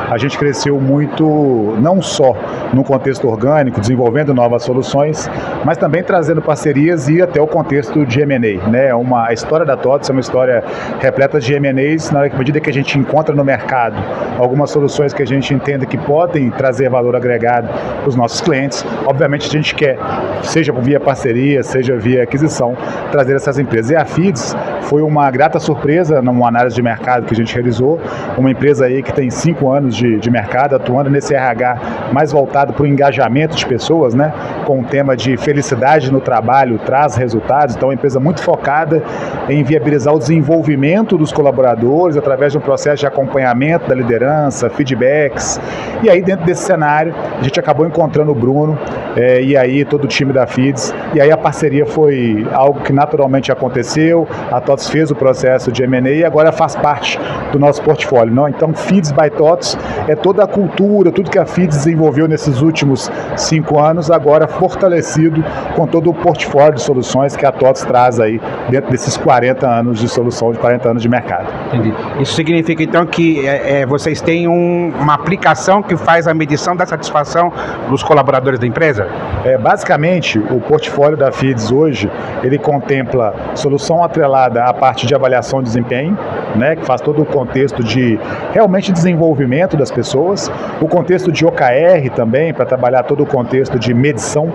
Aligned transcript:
a 0.10 0.18
gente 0.18 0.38
cresceu 0.38 0.80
muito, 0.80 1.76
não 1.80 2.02
só 2.02 2.36
no 2.74 2.84
contexto 2.84 3.28
orgânico, 3.28 3.80
desenvolvendo 3.80 4.34
novas 4.34 4.64
soluções, 4.64 5.30
mas 5.64 5.78
também 5.78 6.04
trazendo 6.04 6.42
parcerias 6.42 7.10
e 7.10 7.22
até 7.22 7.42
o 7.42 7.48
contexto 7.48 8.06
de 8.06 8.22
M&A, 8.22 8.68
né? 8.70 8.94
Uma, 8.94 9.28
a 9.28 9.34
história 9.34 9.66
da 9.66 9.76
TOTUS 9.76 10.10
é 10.10 10.12
uma 10.12 10.22
história 10.22 10.64
repleta 11.00 11.40
de 11.40 11.54
M&As, 11.54 12.12
na 12.12 12.22
medida 12.22 12.60
que 12.60 12.70
a 12.70 12.74
gente 12.74 12.98
encontra 12.98 13.36
no 13.36 13.44
mercado 13.44 13.96
algumas 14.38 14.70
soluções 14.70 15.14
que 15.14 15.24
a 15.24 15.28
gente 15.28 15.54
entende 15.54 15.86
que 15.86 15.98
podem 15.98 16.50
trazer 16.52 16.90
valor 16.90 17.16
agregado 17.16 17.68
para 17.68 18.10
os 18.10 18.16
nossos 18.16 18.42
clientes, 18.42 18.86
obviamente 19.16 19.48
a 19.48 19.52
gente 19.52 19.74
quer, 19.74 19.98
seja 20.44 20.74
via 20.74 21.00
parceria, 21.00 21.64
seja 21.64 21.98
via 21.98 22.24
aquisição, 22.24 22.76
trazer 23.12 23.36
essas 23.36 23.58
empresas. 23.58 23.92
E 23.92 23.96
a 23.96 24.04
FIDS 24.04 24.56
foi 24.82 25.02
uma 25.02 25.32
grata 25.32 25.58
surpresa 25.58 26.22
numa 26.22 26.48
análise 26.48 26.76
de 26.76 26.82
mercado 26.82 27.26
que 27.26 27.34
a 27.34 27.38
gente 27.38 27.54
realizou, 27.54 28.00
uma 28.38 28.52
empresa 28.52 28.86
aí 28.86 29.02
que 29.02 29.14
tem 29.14 29.30
cinco 29.30 29.72
anos 29.72 29.96
de, 29.96 30.20
de 30.20 30.30
mercado, 30.30 30.76
atuando 30.76 31.10
nesse 31.10 31.34
RH 31.34 31.78
mais 32.12 32.32
voltado 32.32 32.74
para 32.74 32.84
o 32.84 32.88
engajamento 32.88 33.56
de 33.56 33.66
pessoas, 33.66 34.14
né, 34.14 34.34
com 34.66 34.82
o 34.82 34.84
tema 34.84 35.16
de 35.16 35.38
felicidade 35.38 36.12
no 36.12 36.20
trabalho, 36.20 36.78
traz 36.80 37.16
resultados, 37.16 37.76
então 37.76 37.88
é 37.88 37.92
uma 37.92 37.96
empresa 37.96 38.20
muito 38.20 38.44
focada 38.44 39.02
em 39.48 39.64
viabilizar 39.64 40.14
o 40.14 40.20
desenvolvimento 40.20 41.18
dos 41.18 41.32
colaboradores 41.32 42.18
através 42.18 42.52
de 42.52 42.58
um 42.58 42.62
processo 42.62 42.98
de 42.98 43.08
acompanhamento 43.08 43.88
da 43.88 43.96
liderança, 43.96 44.70
feedbacks, 44.70 45.60
e 46.04 46.10
aí 46.10 46.22
dentro 46.22 46.46
desse 46.46 46.64
cenário 46.64 47.16
a 47.40 47.44
gente 47.44 47.60
acabou 47.60 47.88
encontrando 47.88 48.32
o 48.32 48.36
Bruno, 48.36 48.78
é, 49.16 49.42
e 49.42 49.56
aí 49.56 49.86
todo 49.86 50.06
o 50.06 50.08
time 50.08 50.34
da 50.34 50.46
FIDS, 50.46 50.94
e 51.14 51.22
aí 51.22 51.32
a 51.32 51.38
parceria 51.38 51.86
foi 51.86 52.46
algo 52.52 52.82
que 52.82 52.92
naturalmente 52.92 53.52
aconteceu, 53.52 54.28
a 54.52 54.60
TOTS 54.60 54.90
fez 54.90 55.12
o 55.12 55.16
processo 55.16 55.72
de 55.72 55.84
M&A 55.84 56.10
e 56.12 56.26
agora 56.26 56.52
faz 56.52 56.76
parte 56.76 57.20
do 57.52 57.60
nosso 57.60 57.82
portfólio. 57.82 58.34
Não? 58.34 58.48
Então, 58.48 58.74
FIDS 58.74 59.12
by 59.12 59.30
TOTS 59.30 59.78
é 60.08 60.16
toda 60.16 60.44
a 60.44 60.48
cultura, 60.48 61.12
tudo 61.12 61.30
que 61.30 61.40
a 61.40 61.46
FIDS 61.46 61.78
desenvolveu 61.78 62.28
nesses 62.28 62.62
últimos 62.62 63.12
cinco 63.38 63.80
anos, 63.80 64.12
agora 64.12 64.48
fortalecido 64.48 65.44
com 65.76 65.88
todo 65.88 66.10
o 66.10 66.14
portfólio 66.14 66.76
de 66.76 66.82
soluções 66.82 67.36
que 67.36 67.46
a 67.46 67.52
TOTS 67.52 67.84
traz 67.86 68.20
aí 68.20 68.40
dentro 68.70 68.92
desses 68.92 69.18
40 69.18 69.68
anos 69.68 70.00
de 70.00 70.10
solução, 70.10 70.52
de 70.52 70.60
40 70.60 70.90
anos 70.90 71.02
de 71.02 71.10
mercado. 71.10 71.48
Entendi. 71.68 71.94
Isso 72.20 72.34
significa 72.34 72.84
então 72.84 73.06
que 73.06 73.48
é, 73.48 73.82
é, 73.82 73.86
vocês 73.86 74.22
têm 74.22 74.48
um, 74.48 74.94
uma 75.00 75.14
aplicação 75.14 75.82
que 75.82 75.96
faz 75.96 76.28
a 76.28 76.34
medição 76.34 76.76
da 76.76 76.86
satisfação 76.86 77.52
dos 77.90 78.04
colaboradores 78.04 78.60
da 78.60 78.68
empresa? 78.68 79.05
É, 79.44 79.58
basicamente, 79.58 80.40
o 80.40 80.60
portfólio 80.60 81.16
da 81.16 81.32
FIDS 81.32 81.72
hoje, 81.72 82.10
ele 82.44 82.58
contempla 82.58 83.34
solução 83.54 84.04
atrelada 84.04 84.64
à 84.64 84.74
parte 84.74 85.06
de 85.06 85.14
avaliação 85.14 85.60
de 85.60 85.66
desempenho, 85.66 86.18
né, 86.56 86.76
que 86.76 86.86
faz 86.86 87.02
todo 87.02 87.22
o 87.22 87.26
contexto 87.26 87.84
de 87.84 88.20
realmente 88.54 88.92
desenvolvimento 88.92 89.78
das 89.78 89.92
pessoas, 89.92 90.52
o 90.82 90.88
contexto 90.88 91.32
de 91.32 91.46
OKR 91.46 92.10
também, 92.16 92.54
para 92.54 92.66
trabalhar 92.66 93.04
todo 93.04 93.24
o 93.24 93.26
contexto 93.26 93.78
de 93.78 93.94
medição, 93.94 94.52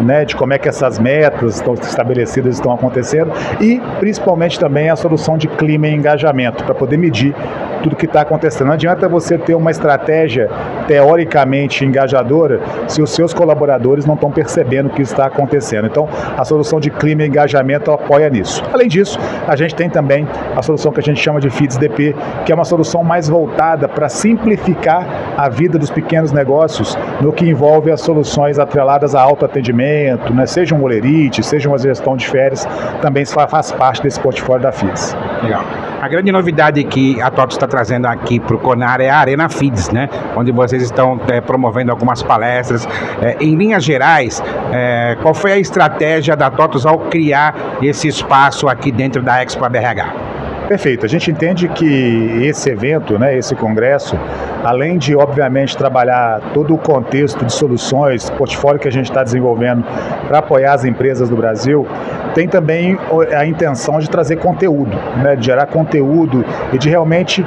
né, 0.00 0.24
de 0.24 0.34
como 0.34 0.52
é 0.54 0.58
que 0.58 0.68
essas 0.68 0.98
metas 0.98 1.56
estão 1.56 1.74
estabelecidas 1.74 2.54
estão 2.54 2.72
acontecendo, 2.72 3.32
e 3.60 3.80
principalmente 3.98 4.58
também 4.58 4.88
a 4.88 4.96
solução 4.96 5.36
de 5.36 5.48
clima 5.48 5.88
e 5.88 5.94
engajamento, 5.94 6.64
para 6.64 6.74
poder 6.74 6.96
medir 6.96 7.34
tudo 7.82 7.96
que 7.96 8.06
está 8.06 8.22
acontecendo. 8.22 8.68
Não 8.68 8.74
adianta 8.74 9.08
você 9.08 9.36
ter 9.38 9.54
uma 9.54 9.70
estratégia 9.70 10.48
teoricamente 10.86 11.84
engajadora 11.84 12.60
se 12.88 13.02
os 13.02 13.10
seus 13.10 13.34
colaboradores 13.34 14.06
não 14.06 14.14
estão 14.14 14.30
percebendo 14.30 14.86
o 14.86 14.90
que 14.90 15.02
está 15.02 15.26
acontecendo. 15.26 15.86
Então, 15.86 16.08
a 16.36 16.44
solução 16.44 16.80
de 16.80 16.90
clima 16.90 17.22
e 17.22 17.26
engajamento 17.26 17.90
apoia 17.90 18.28
nisso. 18.28 18.62
Além 18.72 18.88
disso, 18.88 19.18
a 19.46 19.56
gente 19.56 19.74
tem 19.74 19.88
também 19.88 20.26
a 20.56 20.62
solução 20.62 20.92
que 20.92 21.00
a 21.00 21.02
gente 21.02 21.20
chama 21.20 21.40
de 21.40 21.50
FIDS 21.50 21.76
DP, 21.76 22.14
que 22.44 22.52
é 22.52 22.54
uma 22.54 22.64
solução 22.64 23.02
mais 23.02 23.28
voltada 23.28 23.88
para 23.88 24.08
simplificar 24.08 25.06
a 25.36 25.48
vida 25.48 25.78
dos 25.78 25.90
pequenos 25.90 26.32
negócios 26.32 26.96
no 27.20 27.32
que 27.32 27.48
envolve 27.48 27.90
as 27.90 28.00
soluções 28.00 28.58
atreladas 28.58 29.14
a 29.14 29.20
autoatendimento, 29.20 30.32
né? 30.34 30.46
seja 30.46 30.74
um 30.74 30.82
olerite, 30.82 31.42
seja 31.42 31.68
uma 31.68 31.78
gestão 31.78 32.16
de 32.16 32.26
férias, 32.26 32.66
também 33.00 33.24
faz 33.24 33.72
parte 33.72 34.02
desse 34.02 34.20
portfólio 34.20 34.62
da 34.62 34.72
FIDS. 34.72 35.16
Legal. 35.42 35.89
A 36.00 36.08
grande 36.08 36.32
novidade 36.32 36.82
que 36.84 37.20
a 37.20 37.30
TOTO 37.30 37.52
está 37.52 37.66
trazendo 37.66 38.06
aqui 38.06 38.40
para 38.40 38.56
o 38.56 38.58
Conar 38.58 39.02
é 39.02 39.10
a 39.10 39.18
Arena 39.18 39.50
Feeds, 39.50 39.90
né? 39.90 40.08
Onde 40.34 40.50
vocês 40.50 40.82
estão 40.82 41.20
é, 41.28 41.42
promovendo 41.42 41.92
algumas 41.92 42.22
palestras. 42.22 42.88
É, 43.20 43.36
em 43.38 43.54
linhas 43.54 43.84
gerais, 43.84 44.42
é, 44.72 45.18
qual 45.20 45.34
foi 45.34 45.52
a 45.52 45.58
estratégia 45.58 46.34
da 46.34 46.50
TOTOS 46.50 46.86
ao 46.86 47.00
criar 47.00 47.54
esse 47.82 48.08
espaço 48.08 48.66
aqui 48.66 48.90
dentro 48.90 49.20
da 49.20 49.42
Expo 49.42 49.68
BRH? 49.68 50.30
Perfeito. 50.68 51.04
A 51.04 51.08
gente 51.08 51.30
entende 51.30 51.68
que 51.68 52.44
esse 52.44 52.70
evento, 52.70 53.18
né, 53.18 53.36
esse 53.36 53.54
congresso, 53.54 54.16
além 54.64 54.98
de, 54.98 55.16
obviamente, 55.16 55.76
trabalhar 55.76 56.40
todo 56.52 56.74
o 56.74 56.78
contexto 56.78 57.44
de 57.44 57.52
soluções, 57.52 58.28
portfólio 58.30 58.80
que 58.80 58.88
a 58.88 58.92
gente 58.92 59.10
está 59.10 59.22
desenvolvendo 59.22 59.84
para 60.26 60.38
apoiar 60.38 60.74
as 60.74 60.84
empresas 60.84 61.28
do 61.28 61.36
Brasil, 61.36 61.86
tem 62.34 62.46
também 62.46 62.98
a 63.36 63.46
intenção 63.46 63.98
de 63.98 64.08
trazer 64.08 64.36
conteúdo, 64.36 64.96
né, 65.22 65.34
de 65.36 65.46
gerar 65.46 65.66
conteúdo 65.66 66.44
e 66.72 66.78
de 66.78 66.88
realmente 66.88 67.44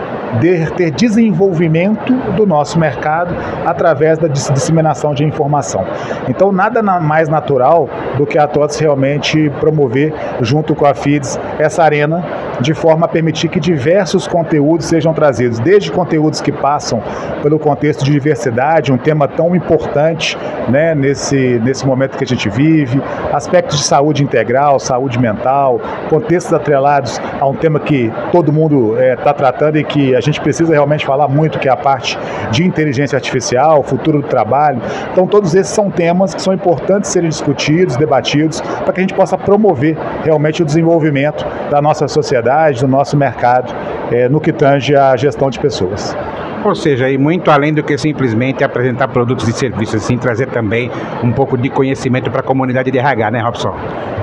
ter 0.75 0.92
desenvolvimento 0.92 2.12
do 2.36 2.45
nosso 2.45 2.80
mercado 2.80 3.36
através 3.66 4.18
da 4.18 4.27
disseminação 4.27 5.13
de 5.13 5.24
informação. 5.24 5.86
Então, 6.27 6.51
nada 6.51 6.81
mais 6.81 7.30
natural 7.30 7.88
do 8.18 8.25
que 8.25 8.38
a 8.38 8.48
TOTS 8.48 8.80
realmente 8.80 9.51
promover, 9.59 10.13
junto 10.42 10.75
com 10.75 10.86
a 10.86 10.94
FIDS, 10.94 11.39
essa 11.59 11.83
arena 11.83 12.24
de 12.59 12.74
forma 12.74 13.06
a 13.06 13.09
permitir 13.09 13.48
que 13.50 13.59
diversos 13.59 14.27
conteúdos 14.27 14.88
sejam 14.88 15.13
trazidos, 15.13 15.59
desde 15.59 15.92
conteúdos 15.92 16.42
que 16.42 16.51
passam 16.51 17.03
pelo 17.42 17.60
contexto 17.60 18.04
de 18.04 18.12
diversidade, 18.12 18.92
um 18.92 18.98
tema 18.98 19.28
tão 19.28 19.56
importante 19.56 20.38
né, 20.70 20.96
nesse, 20.96 21.60
nesse 21.64 21.86
momento 21.86 22.18
que 22.18 22.24
a 22.24 22.28
gente 22.28 22.50
vive, 22.50 23.02
aspectos 23.32 23.80
de 23.80 23.84
saúde 23.84 24.24
integral, 24.24 24.80
saúde 24.80 25.20
mental, 25.20 25.80
contextos 26.10 26.54
atrelados 26.54 27.20
a 27.40 27.46
um 27.48 27.54
tema 27.54 27.80
que 27.80 28.12
todo 28.32 28.52
mundo 28.52 28.98
está 28.98 29.32
é, 29.32 29.34
tratando 29.34 29.78
e 29.78 29.84
que 29.84 30.16
a 30.16 30.22
gente 30.22 30.40
precisa 30.40 30.72
realmente 30.72 31.06
falar 31.06 31.28
muito, 31.28 31.60
que 31.60 31.68
é 31.68 31.72
a 31.72 31.78
parte 31.78 32.18
de 32.52 32.64
inteligência 32.64 33.16
artificial, 33.16 33.84
futuro 33.84 34.22
do 34.22 34.28
trabalho. 34.28 34.82
Então, 35.12 35.28
todos 35.28 35.54
esses 35.56 35.74
são 35.74 35.90
temas 35.90 36.34
que 36.34 36.42
são 36.42 36.54
importantes 36.54 37.10
serem 37.12 37.30
discutidos, 37.30 37.96
debatidos, 37.98 38.62
para 38.62 38.94
que 38.94 39.00
a 39.00 39.04
gente 39.04 39.14
possa 39.14 39.38
promover 39.38 39.98
realmente 40.24 40.62
o 40.62 40.66
desenvolvimento 40.66 41.46
da 41.70 41.82
nossa 41.82 42.08
sociedade, 42.08 42.82
do 42.82 42.88
nosso 42.88 43.18
mercado 43.18 43.74
é, 44.12 44.30
no 44.30 44.40
que 44.40 44.52
tange 44.52 44.96
à 44.96 45.16
gestão 45.16 45.50
de 45.50 45.60
pessoas. 45.60 46.16
Ou 46.63 46.75
seja, 46.75 47.10
e 47.10 47.18
muito 47.18 47.51
além 47.51 47.74
do 47.74 47.83
que 47.83 47.98
simplesmente 47.98 48.63
apresentar 48.63 49.10
produtos 49.10 49.48
e 49.48 49.54
serviços, 49.54 50.01
sim 50.04 50.18
trazer 50.18 50.48
também 50.48 50.89
um 51.21 51.31
pouco 51.31 51.57
de 51.57 51.69
conhecimento 51.69 52.31
para 52.31 52.39
a 52.39 52.44
comunidade 52.44 52.89
de 52.89 52.98
RH, 52.98 53.31
né, 53.31 53.42
Robson? 53.42 53.75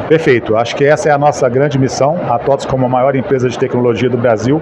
Perfeito. 0.09 0.57
Acho 0.57 0.75
que 0.75 0.85
essa 0.85 1.09
é 1.09 1.13
a 1.13 1.19
nossa 1.19 1.49
grande 1.49 1.79
missão. 1.79 2.19
A 2.29 2.39
TOTS, 2.39 2.67
como 2.67 2.87
a 2.87 2.89
maior 2.89 3.15
empresa 3.15 3.49
de 3.49 3.59
tecnologia 3.59 4.09
do 4.09 4.17
Brasil, 4.17 4.61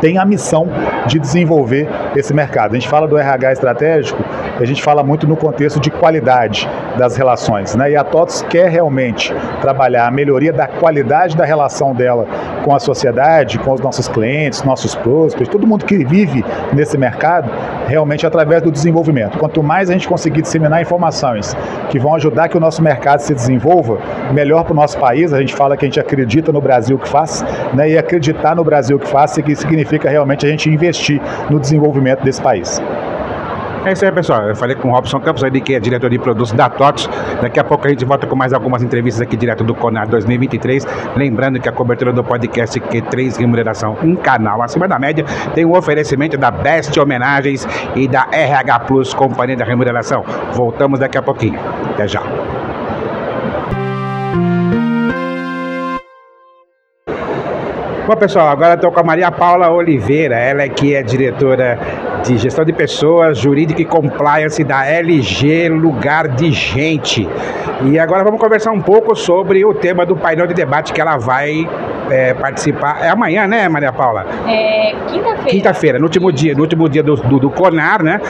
tem 0.00 0.18
a 0.18 0.24
missão 0.24 0.68
de 1.06 1.18
desenvolver 1.18 1.88
esse 2.14 2.32
mercado. 2.32 2.72
A 2.72 2.74
gente 2.74 2.88
fala 2.88 3.08
do 3.08 3.16
RH 3.18 3.52
estratégico, 3.52 4.22
a 4.62 4.66
gente 4.66 4.82
fala 4.82 5.02
muito 5.02 5.26
no 5.26 5.36
contexto 5.36 5.80
de 5.80 5.90
qualidade 5.90 6.68
das 6.96 7.16
relações, 7.16 7.74
né? 7.74 7.92
E 7.92 7.96
a 7.96 8.04
TOTS 8.04 8.42
quer 8.48 8.68
realmente 8.68 9.34
trabalhar 9.60 10.06
a 10.06 10.10
melhoria 10.10 10.52
da 10.52 10.66
qualidade 10.66 11.36
da 11.36 11.44
relação 11.44 11.94
dela 11.94 12.26
com 12.64 12.74
a 12.74 12.78
sociedade, 12.78 13.58
com 13.58 13.72
os 13.72 13.80
nossos 13.80 14.06
clientes, 14.08 14.62
nossos 14.62 14.94
prospects, 14.94 15.48
todo 15.48 15.66
mundo 15.66 15.84
que 15.84 16.04
vive 16.04 16.44
nesse 16.72 16.98
mercado, 16.98 17.50
realmente 17.86 18.26
através 18.26 18.62
do 18.62 18.70
desenvolvimento. 18.70 19.38
Quanto 19.38 19.62
mais 19.62 19.88
a 19.90 19.92
gente 19.92 20.06
conseguir 20.06 20.42
disseminar 20.42 20.82
informações 20.82 21.56
que 21.88 21.98
vão 21.98 22.14
ajudar 22.14 22.48
que 22.48 22.56
o 22.56 22.60
nosso 22.60 22.82
mercado 22.82 23.20
se 23.20 23.34
desenvolva, 23.34 23.98
melhor 24.32 24.64
para 24.64 24.72
o 24.72 24.76
nosso 24.76 24.98
país. 24.98 25.32
A 25.32 25.40
gente 25.40 25.54
fala 25.54 25.76
que 25.76 25.84
a 25.84 25.88
gente 25.88 26.00
acredita 26.00 26.52
no 26.52 26.60
Brasil 26.60 26.98
que 26.98 27.08
faz, 27.08 27.44
né? 27.72 27.90
E 27.90 27.98
acreditar 27.98 28.54
no 28.54 28.62
Brasil 28.62 28.98
que 28.98 29.06
faz 29.08 29.30
significa 29.30 29.80
significa 29.90 30.08
realmente 30.08 30.46
a 30.46 30.48
gente 30.48 30.70
investir 30.70 31.20
no 31.50 31.58
desenvolvimento 31.58 32.22
desse 32.22 32.40
país. 32.40 32.80
É 33.84 33.92
isso 33.92 34.04
aí, 34.04 34.12
pessoal. 34.12 34.42
Eu 34.42 34.54
falei 34.54 34.76
com 34.76 34.88
o 34.88 34.92
Robson 34.92 35.18
Campos, 35.20 35.42
ali, 35.42 35.60
que 35.60 35.74
é 35.74 35.80
diretor 35.80 36.10
de 36.10 36.18
produtos 36.18 36.52
da 36.52 36.68
TOTS. 36.68 37.08
Daqui 37.40 37.58
a 37.58 37.64
pouco 37.64 37.86
a 37.86 37.90
gente 37.90 38.04
volta 38.04 38.26
com 38.26 38.36
mais 38.36 38.52
algumas 38.52 38.82
entrevistas 38.82 39.22
aqui 39.22 39.36
direto 39.36 39.64
do 39.64 39.74
CONAR 39.74 40.06
2023. 40.06 40.86
Lembrando 41.16 41.58
que 41.58 41.68
a 41.68 41.72
cobertura 41.72 42.12
do 42.12 42.22
podcast 42.22 42.78
Q3 42.78 43.38
Remuneração, 43.38 43.96
um 44.02 44.14
canal 44.14 44.62
acima 44.62 44.86
da 44.86 44.98
média, 44.98 45.24
tem 45.54 45.64
um 45.64 45.74
oferecimento 45.74 46.36
da 46.36 46.50
Best 46.50 46.98
Homenagens 47.00 47.66
e 47.96 48.06
da 48.06 48.28
RH 48.30 48.80
Plus, 48.80 49.14
Companhia 49.14 49.56
da 49.56 49.64
Remuneração. 49.64 50.24
Voltamos 50.52 51.00
daqui 51.00 51.16
a 51.16 51.22
pouquinho. 51.22 51.58
Até 51.94 52.06
já. 52.06 52.22
Bom, 58.10 58.16
pessoal, 58.16 58.48
agora 58.48 58.74
estou 58.74 58.90
com 58.90 58.98
a 58.98 59.04
Maria 59.04 59.30
Paula 59.30 59.70
Oliveira, 59.70 60.34
ela 60.36 60.62
é 60.62 60.68
que 60.68 60.96
é 60.96 61.00
diretora 61.00 61.78
de 62.24 62.38
gestão 62.38 62.64
de 62.64 62.72
pessoas, 62.72 63.38
jurídica 63.38 63.80
e 63.80 63.84
compliance 63.84 64.64
da 64.64 64.84
LG 64.84 65.68
Lugar 65.68 66.26
de 66.26 66.50
Gente. 66.50 67.28
E 67.84 68.00
agora 68.00 68.24
vamos 68.24 68.40
conversar 68.40 68.72
um 68.72 68.80
pouco 68.80 69.14
sobre 69.14 69.64
o 69.64 69.72
tema 69.72 70.04
do 70.04 70.16
painel 70.16 70.48
de 70.48 70.54
debate 70.54 70.92
que 70.92 71.00
ela 71.00 71.18
vai 71.18 71.64
é, 72.10 72.34
participar. 72.34 72.98
É 73.00 73.10
amanhã, 73.10 73.46
né, 73.46 73.68
Maria 73.68 73.92
Paula? 73.92 74.26
É 74.48 74.92
quinta-feira. 75.06 75.44
Quinta-feira, 75.44 75.98
no 76.00 76.06
último 76.06 76.32
dia, 76.32 76.52
no 76.52 76.62
último 76.62 76.88
dia 76.88 77.04
do, 77.04 77.14
do, 77.14 77.38
do 77.38 77.50
CONAR, 77.50 78.02
né? 78.02 78.20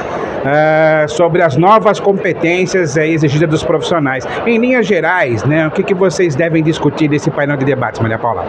Uh, 0.41 1.09
sobre 1.09 1.41
as 1.41 1.56
novas 1.56 1.99
competências 1.99 2.99
é, 2.99 3.09
exigidas 3.09 3.49
dos 3.49 3.65
profissionais. 3.65 4.29
Em 4.47 4.59
linhas 4.59 4.87
gerais, 4.87 5.43
né? 5.43 5.67
O 5.67 5.71
que, 5.71 5.83
que 5.83 5.94
vocês 5.94 6.35
devem 6.35 6.62
discutir 6.62 7.09
desse 7.09 7.31
painel 7.31 7.56
de 7.56 7.65
debates, 7.65 7.99
Maria 7.99 8.19
Paula? 8.19 8.44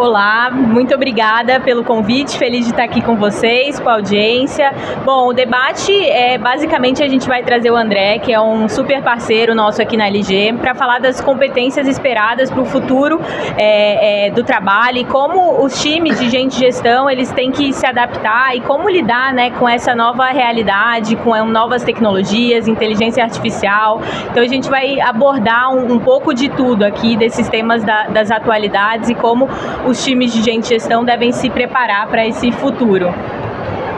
Olá, 0.00 0.50
muito 0.50 0.94
obrigada 0.94 1.60
pelo 1.60 1.84
convite, 1.84 2.38
feliz 2.38 2.64
de 2.64 2.70
estar 2.70 2.84
aqui 2.84 3.02
com 3.02 3.16
vocês, 3.16 3.78
com 3.78 3.86
a 3.86 3.92
audiência. 3.92 4.72
Bom, 5.04 5.28
o 5.28 5.34
debate 5.34 5.92
é 6.08 6.38
basicamente 6.38 7.02
a 7.02 7.06
gente 7.06 7.28
vai 7.28 7.42
trazer 7.42 7.70
o 7.70 7.76
André, 7.76 8.18
que 8.18 8.32
é 8.32 8.40
um 8.40 8.66
super 8.66 9.02
parceiro 9.02 9.54
nosso 9.54 9.82
aqui 9.82 9.98
na 9.98 10.06
LG, 10.06 10.54
para 10.54 10.74
falar 10.74 11.00
das 11.00 11.20
competências 11.20 11.86
esperadas 11.86 12.50
para 12.50 12.62
o 12.62 12.64
futuro 12.64 13.20
é, 13.58 14.28
é, 14.28 14.30
do 14.30 14.42
trabalho 14.42 14.96
e 14.96 15.04
como 15.04 15.62
os 15.62 15.82
times 15.82 16.18
de 16.18 16.30
gente 16.30 16.58
gestão 16.58 17.10
eles 17.10 17.30
têm 17.32 17.52
que 17.52 17.70
se 17.70 17.84
adaptar 17.84 18.56
e 18.56 18.62
como 18.62 18.88
lidar 18.88 19.34
né, 19.34 19.50
com 19.50 19.68
essa 19.68 19.94
nova 19.94 20.28
realidade, 20.28 21.14
com 21.16 21.44
novas 21.44 21.84
tecnologias, 21.84 22.66
inteligência 22.66 23.22
artificial. 23.22 24.00
Então 24.30 24.42
a 24.42 24.48
gente 24.48 24.70
vai 24.70 24.98
abordar 24.98 25.74
um, 25.74 25.92
um 25.92 25.98
pouco 25.98 26.32
de 26.32 26.48
tudo 26.48 26.84
aqui 26.84 27.18
desses 27.18 27.50
temas 27.50 27.84
da, 27.84 28.04
das 28.04 28.30
atualidades 28.30 29.10
e 29.10 29.14
como 29.14 29.46
os 29.90 30.04
times 30.04 30.32
de 30.32 30.40
gente 30.40 30.68
gestão 30.68 31.04
devem 31.04 31.32
se 31.32 31.50
preparar 31.50 32.06
para 32.08 32.24
esse 32.24 32.52
futuro. 32.52 33.06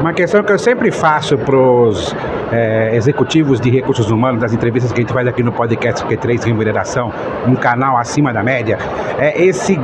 Uma 0.03 0.13
questão 0.13 0.43
que 0.43 0.51
eu 0.51 0.59
sempre 0.59 0.91
faço 0.91 1.39
para 1.39 1.57
os 1.57 2.13
é, 2.51 2.91
executivos 2.97 3.61
de 3.61 3.71
recursos 3.71 4.11
humanos, 4.11 4.41
das 4.41 4.53
entrevistas 4.53 4.91
que 4.91 4.99
a 4.99 5.03
gente 5.03 5.13
faz 5.13 5.29
aqui 5.29 5.45
no 5.45 5.53
podcast 5.53 6.05
Q3 6.05 6.43
Remuneração, 6.45 7.13
um 7.47 7.55
canal 7.55 7.97
acima 7.97 8.33
da 8.33 8.43
média, 8.43 8.79
é 9.17 9.41
esse 9.41 9.79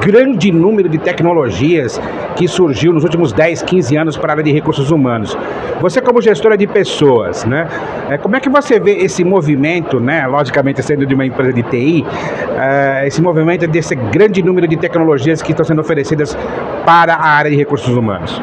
grande 0.00 0.52
número 0.52 0.88
de 0.88 0.96
tecnologias 0.96 2.00
que 2.36 2.46
surgiu 2.46 2.92
nos 2.92 3.02
últimos 3.02 3.32
10, 3.32 3.62
15 3.62 3.96
anos 3.96 4.16
para 4.16 4.30
a 4.30 4.34
área 4.34 4.44
de 4.44 4.52
recursos 4.52 4.92
humanos. 4.92 5.36
Você 5.80 6.00
como 6.00 6.22
gestora 6.22 6.56
de 6.56 6.68
pessoas, 6.68 7.44
né? 7.44 7.66
É, 8.08 8.16
como 8.16 8.36
é 8.36 8.40
que 8.40 8.48
você 8.48 8.78
vê 8.78 8.92
esse 8.98 9.24
movimento, 9.24 9.98
né? 9.98 10.24
Logicamente 10.28 10.84
sendo 10.84 11.04
de 11.04 11.16
uma 11.16 11.26
empresa 11.26 11.52
de 11.52 11.64
TI, 11.64 12.06
é, 12.56 13.08
esse 13.08 13.20
movimento 13.20 13.66
desse 13.66 13.96
grande 13.96 14.40
número 14.40 14.68
de 14.68 14.76
tecnologias 14.76 15.42
que 15.42 15.50
estão 15.50 15.64
sendo 15.64 15.80
oferecidas 15.80 16.38
para 16.86 17.14
a 17.14 17.26
área 17.26 17.50
de 17.50 17.56
recursos 17.56 17.96
humanos? 17.96 18.40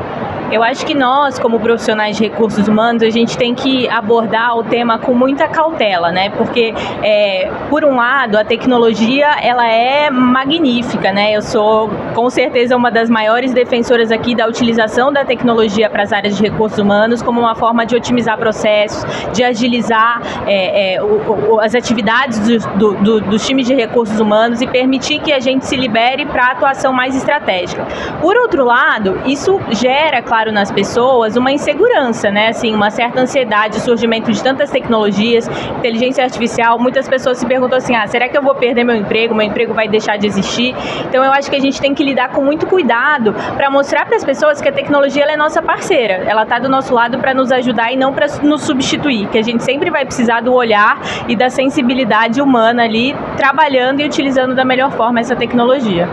Eu 0.51 0.61
acho 0.61 0.85
que 0.85 0.93
nós, 0.93 1.39
como 1.39 1.59
profissionais 1.59 2.17
de 2.17 2.23
recursos 2.23 2.67
humanos, 2.67 3.01
a 3.03 3.09
gente 3.09 3.37
tem 3.37 3.55
que 3.55 3.87
abordar 3.87 4.57
o 4.57 4.63
tema 4.63 4.99
com 4.99 5.13
muita 5.13 5.47
cautela, 5.47 6.11
né? 6.11 6.29
Porque, 6.31 6.73
é, 7.01 7.49
por 7.69 7.85
um 7.85 7.95
lado, 7.95 8.37
a 8.37 8.43
tecnologia 8.43 9.27
ela 9.41 9.65
é 9.65 10.09
magnífica, 10.09 11.11
né? 11.13 11.31
Eu 11.31 11.41
sou, 11.41 11.89
com 12.13 12.29
certeza, 12.29 12.75
uma 12.75 12.91
das 12.91 13.09
maiores 13.09 13.53
defensoras 13.53 14.11
aqui 14.11 14.35
da 14.35 14.45
utilização 14.45 15.11
da 15.11 15.23
tecnologia 15.23 15.89
para 15.89 16.03
as 16.03 16.11
áreas 16.11 16.35
de 16.35 16.43
recursos 16.43 16.79
humanos 16.79 17.21
como 17.21 17.39
uma 17.39 17.55
forma 17.55 17.85
de 17.85 17.95
otimizar 17.95 18.37
processos, 18.37 19.05
de 19.31 19.43
agilizar 19.43 20.21
é, 20.45 20.95
é, 20.95 21.03
o, 21.03 21.53
o, 21.53 21.59
as 21.59 21.75
atividades 21.75 22.39
do, 22.75 22.93
do, 22.95 23.21
dos 23.21 23.45
times 23.45 23.67
de 23.67 23.73
recursos 23.73 24.19
humanos 24.19 24.61
e 24.61 24.67
permitir 24.67 25.19
que 25.19 25.31
a 25.31 25.39
gente 25.39 25.65
se 25.65 25.75
libere 25.75 26.25
para 26.25 26.47
atuação 26.47 26.91
mais 26.91 27.15
estratégica. 27.15 27.85
Por 28.19 28.35
outro 28.35 28.65
lado, 28.65 29.21
isso 29.25 29.59
gera, 29.71 30.21
claro, 30.21 30.40
claro 30.41 30.51
nas 30.51 30.71
pessoas 30.71 31.35
uma 31.35 31.51
insegurança, 31.51 32.31
né? 32.31 32.47
Assim, 32.47 32.73
uma 32.73 32.89
certa 32.89 33.21
ansiedade, 33.21 33.79
surgimento 33.79 34.31
de 34.31 34.41
tantas 34.41 34.71
tecnologias, 34.71 35.47
inteligência 35.77 36.23
artificial. 36.23 36.79
Muitas 36.79 37.07
pessoas 37.07 37.37
se 37.37 37.45
perguntam 37.45 37.77
assim: 37.77 37.95
ah, 37.95 38.07
será 38.07 38.27
que 38.27 38.35
eu 38.35 38.41
vou 38.41 38.55
perder 38.55 38.83
meu 38.83 38.95
emprego? 38.95 39.35
Meu 39.35 39.45
emprego 39.45 39.73
vai 39.73 39.87
deixar 39.87 40.17
de 40.17 40.25
existir? 40.25 40.73
Então, 41.07 41.23
eu 41.23 41.31
acho 41.31 41.49
que 41.49 41.55
a 41.55 41.59
gente 41.59 41.79
tem 41.79 41.93
que 41.93 42.03
lidar 42.03 42.29
com 42.29 42.43
muito 42.43 42.65
cuidado 42.65 43.35
para 43.55 43.69
mostrar 43.69 44.05
para 44.05 44.15
as 44.15 44.23
pessoas 44.23 44.59
que 44.59 44.67
a 44.67 44.71
tecnologia 44.71 45.25
é 45.25 45.37
nossa 45.37 45.61
parceira. 45.61 46.23
Ela 46.27 46.43
está 46.43 46.57
do 46.57 46.67
nosso 46.67 46.93
lado 46.93 47.19
para 47.19 47.33
nos 47.33 47.51
ajudar 47.51 47.91
e 47.91 47.95
não 47.95 48.11
para 48.11 48.25
nos 48.41 48.63
substituir. 48.63 49.27
Que 49.27 49.37
a 49.37 49.43
gente 49.43 49.63
sempre 49.63 49.91
vai 49.91 50.05
precisar 50.05 50.41
do 50.41 50.53
olhar 50.53 50.99
e 51.27 51.35
da 51.35 51.49
sensibilidade 51.49 52.41
humana 52.41 52.83
ali, 52.83 53.15
trabalhando 53.37 53.99
e 53.99 54.05
utilizando 54.05 54.55
da 54.55 54.65
melhor 54.65 54.91
forma 54.91 55.19
essa 55.19 55.35
tecnologia. 55.35 56.09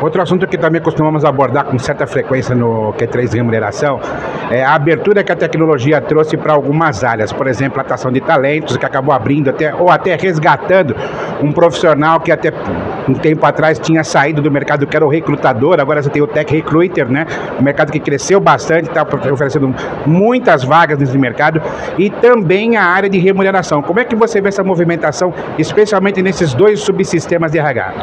Outro 0.00 0.22
assunto 0.22 0.46
que 0.46 0.56
também 0.56 0.80
costumamos 0.80 1.24
abordar 1.24 1.64
com 1.64 1.76
certa 1.78 2.06
frequência 2.06 2.54
no 2.54 2.92
Q3 2.92 3.34
Remuneração 3.34 3.98
é 4.48 4.64
a 4.64 4.74
abertura 4.74 5.24
que 5.24 5.32
a 5.32 5.36
tecnologia 5.36 6.00
trouxe 6.00 6.36
para 6.36 6.52
algumas 6.52 7.02
áreas, 7.02 7.32
por 7.32 7.48
exemplo, 7.48 7.78
a 7.78 7.82
atração 7.82 8.12
de 8.12 8.20
talentos, 8.20 8.76
que 8.76 8.86
acabou 8.86 9.12
abrindo 9.12 9.50
até, 9.50 9.74
ou 9.74 9.90
até 9.90 10.14
resgatando 10.14 10.94
um 11.42 11.50
profissional 11.50 12.20
que 12.20 12.30
até 12.30 12.52
um 13.08 13.14
tempo 13.14 13.44
atrás 13.44 13.78
tinha 13.78 14.04
saído 14.04 14.40
do 14.40 14.50
mercado, 14.50 14.86
que 14.86 14.96
era 14.96 15.04
o 15.04 15.08
recrutador, 15.08 15.80
agora 15.80 16.00
você 16.00 16.10
tem 16.10 16.22
o 16.22 16.26
Tech 16.26 16.54
Recruiter, 16.54 17.08
né? 17.08 17.26
Um 17.58 17.62
mercado 17.62 17.90
que 17.90 17.98
cresceu 17.98 18.38
bastante, 18.38 18.88
está 18.88 19.02
oferecendo 19.02 19.74
muitas 20.06 20.62
vagas 20.62 20.98
nesse 20.98 21.18
mercado, 21.18 21.60
e 21.98 22.08
também 22.08 22.76
a 22.76 22.84
área 22.84 23.08
de 23.08 23.18
remuneração. 23.18 23.82
Como 23.82 23.98
é 23.98 24.04
que 24.04 24.14
você 24.14 24.40
vê 24.40 24.48
essa 24.48 24.62
movimentação, 24.62 25.34
especialmente 25.58 26.22
nesses 26.22 26.54
dois 26.54 26.80
subsistemas 26.80 27.50
de 27.50 27.58
RH? 27.58 27.94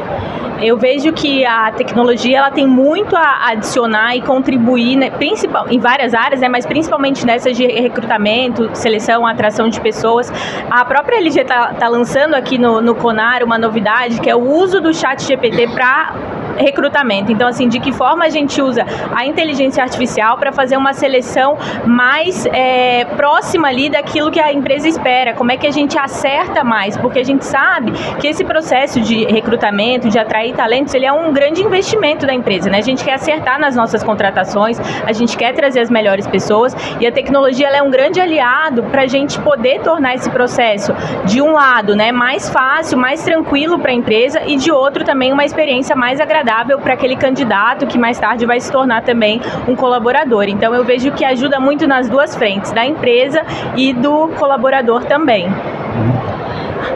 Eu 0.61 0.77
vejo 0.77 1.11
que 1.11 1.45
a 1.45 1.69
tecnologia 1.71 1.84
ela 2.33 2.51
tem 2.51 2.67
muito 2.67 3.15
a 3.15 3.49
adicionar 3.49 4.15
e 4.15 4.21
contribuir, 4.21 4.95
né, 4.95 5.09
principal, 5.09 5.67
em 5.69 5.79
várias 5.79 6.13
áreas, 6.13 6.41
né, 6.41 6.49
mas 6.49 6.65
principalmente 6.65 7.25
nessas 7.25 7.55
de 7.55 7.65
recrutamento, 7.65 8.69
seleção, 8.73 9.25
atração 9.25 9.69
de 9.69 9.79
pessoas. 9.79 10.31
A 10.69 10.83
própria 10.85 11.17
LG 11.17 11.41
está 11.41 11.73
tá 11.73 11.87
lançando 11.87 12.33
aqui 12.33 12.57
no, 12.57 12.81
no 12.81 12.95
Conar 12.95 13.43
uma 13.43 13.57
novidade 13.57 14.19
que 14.19 14.29
é 14.29 14.35
o 14.35 14.39
uso 14.39 14.81
do 14.81 14.93
chat 14.93 15.23
GPT 15.23 15.67
para 15.67 16.13
recrutamento. 16.57 17.31
Então, 17.31 17.47
assim, 17.47 17.67
de 17.67 17.79
que 17.79 17.91
forma 17.91 18.25
a 18.25 18.29
gente 18.29 18.61
usa 18.61 18.85
a 19.13 19.25
inteligência 19.25 19.83
artificial 19.83 20.37
para 20.37 20.51
fazer 20.51 20.77
uma 20.77 20.93
seleção 20.93 21.57
mais 21.85 22.45
é, 22.45 23.05
próxima 23.17 23.67
ali 23.67 23.89
daquilo 23.89 24.31
que 24.31 24.39
a 24.39 24.53
empresa 24.53 24.87
espera? 24.87 25.33
Como 25.33 25.51
é 25.51 25.57
que 25.57 25.67
a 25.67 25.71
gente 25.71 25.97
acerta 25.97 26.63
mais? 26.63 26.95
Porque 26.97 27.19
a 27.19 27.23
gente 27.23 27.43
sabe 27.43 27.91
que 28.19 28.27
esse 28.27 28.43
processo 28.43 29.01
de 29.01 29.25
recrutamento, 29.25 30.09
de 30.09 30.17
atrair 30.17 30.53
talentos, 30.53 30.93
ele 30.93 31.05
é 31.05 31.11
um 31.11 31.33
grande 31.33 31.61
investimento 31.61 31.74
investimento 31.75 32.25
da 32.25 32.33
empresa, 32.33 32.69
né? 32.69 32.77
A 32.77 32.81
gente 32.81 33.03
quer 33.03 33.13
acertar 33.15 33.59
nas 33.59 33.75
nossas 33.75 34.01
contratações, 34.01 34.79
a 35.05 35.11
gente 35.11 35.35
quer 35.35 35.53
trazer 35.53 35.81
as 35.81 35.89
melhores 35.89 36.25
pessoas 36.25 36.75
e 37.01 37.05
a 37.05 37.11
tecnologia 37.11 37.67
é 37.67 37.81
um 37.81 37.89
grande 37.89 38.19
aliado 38.19 38.83
para 38.83 39.01
a 39.01 39.07
gente 39.07 39.37
poder 39.39 39.81
tornar 39.81 40.15
esse 40.15 40.29
processo, 40.29 40.93
de 41.25 41.41
um 41.41 41.51
lado, 41.51 41.95
né, 41.95 42.11
mais 42.11 42.49
fácil, 42.49 42.97
mais 42.97 43.23
tranquilo 43.23 43.77
para 43.77 43.91
a 43.91 43.93
empresa 43.93 44.41
e 44.45 44.55
de 44.55 44.71
outro 44.71 45.03
também 45.03 45.33
uma 45.33 45.43
experiência 45.43 45.95
mais 45.95 46.21
agradável 46.21 46.79
para 46.79 46.93
aquele 46.93 47.17
candidato 47.17 47.85
que 47.85 47.97
mais 47.97 48.17
tarde 48.17 48.45
vai 48.45 48.59
se 48.59 48.71
tornar 48.71 49.03
também 49.03 49.41
um 49.67 49.75
colaborador. 49.75 50.45
Então 50.47 50.73
eu 50.73 50.85
vejo 50.85 51.11
que 51.11 51.25
ajuda 51.25 51.59
muito 51.59 51.85
nas 51.87 52.07
duas 52.07 52.35
frentes, 52.35 52.71
da 52.71 52.85
empresa 52.85 53.43
e 53.75 53.91
do 53.93 54.29
colaborador 54.29 55.03
também. 55.03 55.47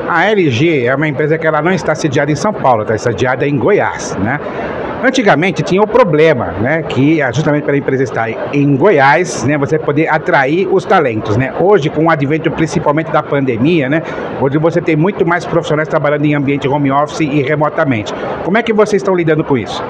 A 0.07 0.25
LG 0.31 0.85
é 0.85 0.95
uma 0.95 1.07
empresa 1.07 1.37
que 1.37 1.45
ela 1.45 1.61
não 1.61 1.71
está 1.71 1.93
sediada 1.95 2.31
em 2.31 2.35
São 2.35 2.53
Paulo, 2.53 2.83
está 2.83 2.97
sediada 2.97 3.47
em 3.47 3.57
Goiás, 3.57 4.15
né? 4.17 4.39
Antigamente 5.01 5.63
tinha 5.63 5.81
o 5.81 5.87
problema, 5.87 6.47
né, 6.59 6.83
que 6.83 7.21
é 7.21 7.31
justamente 7.31 7.63
pela 7.63 7.77
empresa 7.77 8.03
estar 8.03 8.29
em 8.53 8.75
Goiás, 8.75 9.45
né, 9.45 9.57
você 9.57 9.79
poder 9.79 10.07
atrair 10.07 10.67
os 10.67 10.83
talentos, 10.83 11.37
né? 11.37 11.53
Hoje 11.57 11.89
com 11.89 12.05
o 12.05 12.09
advento 12.09 12.51
principalmente 12.51 13.09
da 13.09 13.23
pandemia, 13.23 13.87
né, 13.87 14.01
hoje 14.41 14.57
você 14.57 14.81
tem 14.81 14.97
muito 14.97 15.25
mais 15.25 15.45
profissionais 15.45 15.87
trabalhando 15.87 16.25
em 16.25 16.35
ambiente 16.35 16.67
home 16.67 16.91
office 16.91 17.21
e 17.21 17.41
remotamente. 17.41 18.13
Como 18.43 18.57
é 18.57 18.63
que 18.63 18.73
vocês 18.73 19.01
estão 19.01 19.15
lidando 19.15 19.43
com 19.43 19.57
isso? 19.57 19.81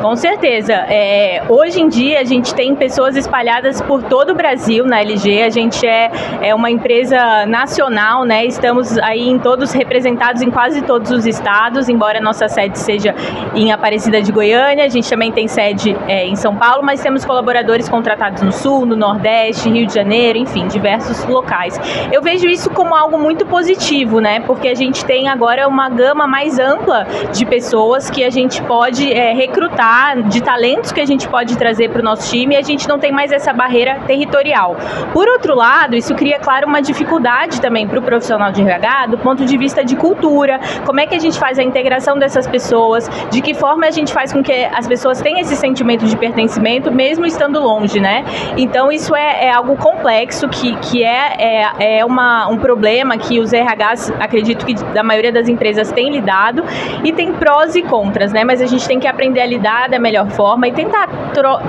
Com 0.00 0.14
certeza. 0.14 0.72
É, 0.72 1.42
hoje 1.48 1.80
em 1.80 1.88
dia 1.88 2.20
a 2.20 2.24
gente 2.24 2.54
tem 2.54 2.72
pessoas 2.76 3.16
espalhadas 3.16 3.80
por 3.82 4.00
todo 4.04 4.30
o 4.30 4.34
Brasil 4.34 4.86
na 4.86 5.00
LG. 5.00 5.42
A 5.42 5.50
gente 5.50 5.84
é, 5.84 6.10
é 6.40 6.54
uma 6.54 6.70
empresa 6.70 7.44
nacional, 7.46 8.24
né? 8.24 8.44
Estamos 8.44 8.96
aí 8.98 9.28
em 9.28 9.40
todos 9.40 9.72
representados 9.72 10.40
em 10.40 10.50
quase 10.50 10.82
todos 10.82 11.10
os 11.10 11.26
estados, 11.26 11.88
embora 11.88 12.18
a 12.18 12.22
nossa 12.22 12.48
sede 12.48 12.78
seja 12.78 13.12
em 13.56 13.72
Aparecida 13.72 14.22
de 14.22 14.30
Goiânia. 14.38 14.84
A 14.84 14.88
gente 14.88 15.10
também 15.10 15.32
tem 15.32 15.48
sede 15.48 15.96
é, 16.06 16.24
em 16.24 16.36
São 16.36 16.54
Paulo, 16.54 16.84
mas 16.84 17.02
temos 17.02 17.24
colaboradores 17.24 17.88
contratados 17.88 18.40
no 18.40 18.52
Sul, 18.52 18.86
no 18.86 18.94
Nordeste, 18.94 19.68
Rio 19.68 19.84
de 19.84 19.92
Janeiro, 19.92 20.38
enfim, 20.38 20.68
diversos 20.68 21.24
locais. 21.24 21.78
Eu 22.12 22.22
vejo 22.22 22.46
isso 22.46 22.70
como 22.70 22.94
algo 22.94 23.18
muito 23.18 23.44
positivo, 23.44 24.20
né? 24.20 24.38
Porque 24.40 24.68
a 24.68 24.76
gente 24.76 25.04
tem 25.04 25.28
agora 25.28 25.66
uma 25.66 25.88
gama 25.88 26.28
mais 26.28 26.60
ampla 26.60 27.04
de 27.32 27.44
pessoas 27.44 28.08
que 28.08 28.22
a 28.22 28.30
gente 28.30 28.62
pode 28.62 29.12
é, 29.12 29.32
recrutar 29.32 30.22
de 30.22 30.40
talentos 30.40 30.92
que 30.92 31.00
a 31.00 31.06
gente 31.06 31.28
pode 31.28 31.58
trazer 31.58 31.90
para 31.90 32.00
o 32.00 32.04
nosso 32.04 32.30
time 32.30 32.54
e 32.54 32.58
a 32.58 32.62
gente 32.62 32.88
não 32.88 32.98
tem 33.00 33.10
mais 33.10 33.32
essa 33.32 33.52
barreira 33.52 33.98
territorial. 34.06 34.76
Por 35.12 35.26
outro 35.26 35.56
lado, 35.56 35.96
isso 35.96 36.14
cria, 36.14 36.38
claro, 36.38 36.68
uma 36.68 36.80
dificuldade 36.80 37.60
também 37.60 37.88
para 37.88 37.98
o 37.98 38.02
profissional 38.02 38.52
de 38.52 38.62
RH 38.62 39.06
do 39.06 39.18
ponto 39.18 39.44
de 39.44 39.58
vista 39.58 39.84
de 39.84 39.96
cultura, 39.96 40.60
como 40.86 41.00
é 41.00 41.06
que 41.06 41.16
a 41.16 41.18
gente 41.18 41.36
faz 41.38 41.58
a 41.58 41.62
integração 41.62 42.16
dessas 42.16 42.46
pessoas, 42.46 43.10
de 43.30 43.42
que 43.42 43.52
forma 43.52 43.86
a 43.86 43.90
gente 43.90 44.12
faz 44.12 44.27
com 44.32 44.42
que 44.42 44.52
as 44.52 44.86
pessoas 44.86 45.20
tenham 45.20 45.40
esse 45.40 45.56
sentimento 45.56 46.06
de 46.06 46.16
pertencimento, 46.16 46.90
mesmo 46.92 47.26
estando 47.26 47.60
longe, 47.60 48.00
né? 48.00 48.24
Então, 48.56 48.90
isso 48.90 49.14
é, 49.14 49.46
é 49.46 49.50
algo 49.50 49.76
complexo, 49.76 50.48
que, 50.48 50.76
que 50.76 51.04
é, 51.04 51.34
é, 51.38 51.98
é 51.98 52.04
uma, 52.04 52.48
um 52.48 52.58
problema 52.58 53.16
que 53.16 53.40
os 53.40 53.52
RHs, 53.52 54.12
acredito 54.18 54.64
que 54.64 54.74
da 54.74 55.02
maioria 55.02 55.32
das 55.32 55.48
empresas, 55.48 55.90
têm 55.92 56.10
lidado, 56.10 56.64
e 57.04 57.12
tem 57.12 57.32
prós 57.32 57.74
e 57.74 57.82
contras, 57.82 58.32
né? 58.32 58.44
Mas 58.44 58.60
a 58.60 58.66
gente 58.66 58.86
tem 58.86 58.98
que 58.98 59.06
aprender 59.06 59.40
a 59.40 59.46
lidar 59.46 59.88
da 59.88 59.98
melhor 59.98 60.28
forma 60.30 60.68
e 60.68 60.72
tentar 60.72 61.08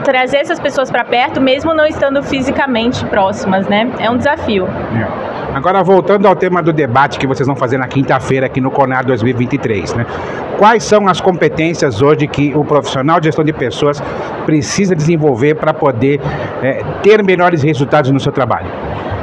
trazer 0.04 0.38
essas 0.38 0.60
pessoas 0.60 0.90
para 0.92 1.04
perto, 1.04 1.42
mesmo 1.42 1.74
não 1.74 1.86
estando 1.86 2.22
fisicamente 2.24 3.06
próximas, 3.06 3.68
né? 3.68 3.92
É 4.00 4.10
um 4.10 4.18
desafio. 4.18 4.68
É. 4.68 5.29
Agora, 5.54 5.84
voltando 5.84 6.28
ao 6.28 6.36
tema 6.36 6.62
do 6.62 6.72
debate 6.72 7.18
que 7.18 7.26
vocês 7.26 7.46
vão 7.46 7.56
fazer 7.56 7.78
na 7.78 7.88
quinta-feira 7.88 8.46
aqui 8.46 8.62
no 8.62 8.70
CONAR 8.70 9.06
2023, 9.06 9.96
né? 9.96 10.06
Quais 10.58 10.84
são 10.84 11.08
as 11.08 11.20
competências 11.20 12.02
hoje 12.02 12.28
que 12.28 12.56
o 12.56 12.64
profissional 12.64 13.20
de 13.20 13.26
gestão 13.26 13.44
de 13.44 13.54
pessoas 13.54 14.02
precisa 14.46 14.96
desenvolver 14.96 15.56
para 15.56 15.74
poder 15.74 16.22
é, 16.62 16.84
ter 17.02 17.24
melhores 17.24 17.64
resultados 17.64 18.12
no 18.12 18.20
seu 18.20 18.32
trabalho? 18.32 18.70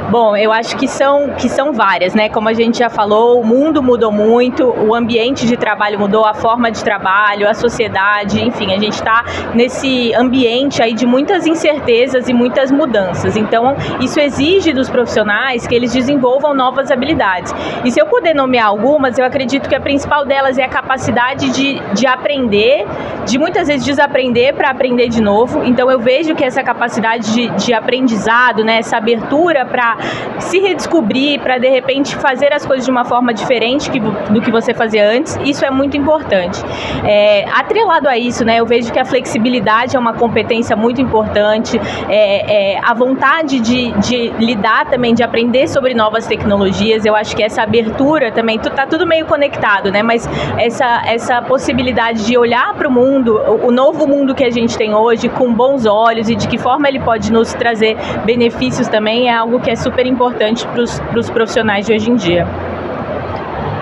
Bom, 0.09 0.37
eu 0.37 0.53
acho 0.53 0.77
que 0.77 0.87
são, 0.87 1.31
que 1.31 1.49
são 1.49 1.73
várias, 1.73 2.15
né? 2.15 2.29
Como 2.29 2.47
a 2.47 2.53
gente 2.53 2.77
já 2.77 2.89
falou, 2.89 3.41
o 3.41 3.45
mundo 3.45 3.83
mudou 3.83 4.09
muito, 4.09 4.63
o 4.63 4.95
ambiente 4.95 5.45
de 5.45 5.57
trabalho 5.57 5.99
mudou, 5.99 6.23
a 6.23 6.33
forma 6.33 6.71
de 6.71 6.81
trabalho, 6.81 7.45
a 7.45 7.53
sociedade, 7.53 8.41
enfim, 8.41 8.73
a 8.73 8.79
gente 8.79 8.93
está 8.93 9.25
nesse 9.53 10.13
ambiente 10.15 10.81
aí 10.81 10.93
de 10.93 11.05
muitas 11.05 11.45
incertezas 11.45 12.29
e 12.29 12.33
muitas 12.33 12.71
mudanças. 12.71 13.35
Então, 13.35 13.75
isso 13.99 14.17
exige 14.17 14.71
dos 14.71 14.89
profissionais 14.89 15.67
que 15.67 15.75
eles 15.75 15.91
desenvolvam 15.91 16.53
novas 16.53 16.89
habilidades. 16.89 17.53
E 17.83 17.91
se 17.91 17.99
eu 17.99 18.05
puder 18.05 18.33
nomear 18.33 18.67
algumas, 18.67 19.19
eu 19.19 19.25
acredito 19.25 19.67
que 19.67 19.75
a 19.75 19.81
principal 19.81 20.25
delas 20.25 20.57
é 20.57 20.63
a 20.63 20.69
capacidade 20.69 21.49
de, 21.49 21.81
de 21.93 22.07
aprender, 22.07 22.87
de 23.25 23.37
muitas 23.37 23.67
vezes 23.67 23.85
desaprender 23.85 24.53
para 24.53 24.69
aprender 24.69 25.09
de 25.09 25.21
novo. 25.21 25.65
Então, 25.65 25.91
eu 25.91 25.99
vejo 25.99 26.33
que 26.33 26.45
essa 26.45 26.63
capacidade 26.63 27.33
de, 27.33 27.49
de 27.49 27.73
aprendizado, 27.73 28.63
né, 28.63 28.77
essa 28.77 28.95
abertura 28.95 29.65
para 29.65 29.96
se 30.39 30.59
redescobrir, 30.59 31.39
para 31.39 31.57
de 31.57 31.67
repente 31.67 32.15
fazer 32.15 32.53
as 32.53 32.65
coisas 32.65 32.85
de 32.85 32.91
uma 32.91 33.05
forma 33.05 33.33
diferente 33.33 33.89
que, 33.89 33.99
do 33.99 34.41
que 34.41 34.51
você 34.51 34.73
fazia 34.73 35.09
antes, 35.09 35.37
isso 35.43 35.65
é 35.65 35.71
muito 35.71 35.97
importante. 35.97 36.61
É, 37.03 37.45
atrelado 37.51 38.07
a 38.07 38.17
isso, 38.17 38.45
né, 38.45 38.59
eu 38.59 38.65
vejo 38.65 38.91
que 38.91 38.99
a 38.99 39.05
flexibilidade 39.05 39.95
é 39.95 39.99
uma 39.99 40.13
competência 40.13 40.75
muito 40.75 41.01
importante, 41.01 41.79
é, 42.09 42.75
é, 42.75 42.79
a 42.83 42.93
vontade 42.93 43.59
de, 43.59 43.91
de, 43.99 44.29
lidar 44.39 44.85
também, 44.89 45.13
de 45.13 45.23
aprender 45.23 45.67
sobre 45.67 45.93
novas 45.93 46.25
tecnologias, 46.27 47.05
eu 47.05 47.15
acho 47.15 47.35
que 47.35 47.43
essa 47.43 47.61
abertura 47.61 48.31
também, 48.31 48.57
tá 48.59 48.85
tudo 48.85 49.05
meio 49.05 49.25
conectado, 49.25 49.91
né, 49.91 50.01
mas 50.01 50.27
essa, 50.57 51.03
essa 51.05 51.41
possibilidade 51.41 52.25
de 52.25 52.37
olhar 52.37 52.73
para 52.75 52.87
o 52.87 52.91
mundo, 52.91 53.39
o 53.63 53.71
novo 53.71 54.07
mundo 54.07 54.33
que 54.33 54.43
a 54.43 54.51
gente 54.51 54.77
tem 54.77 54.93
hoje, 54.93 55.29
com 55.29 55.53
bons 55.53 55.85
olhos 55.85 56.29
e 56.29 56.35
de 56.35 56.47
que 56.47 56.57
forma 56.57 56.87
ele 56.87 56.99
pode 56.99 57.31
nos 57.31 57.53
trazer 57.53 57.97
benefícios 58.25 58.87
também, 58.87 59.27
é 59.29 59.33
algo 59.33 59.59
que 59.59 59.71
é 59.71 59.75
super 59.75 59.86
importante 60.07 60.67
para 60.67 61.19
os 61.19 61.29
profissionais 61.29 61.85
de 61.85 61.93
hoje 61.93 62.11
em 62.11 62.15
dia. 62.15 62.47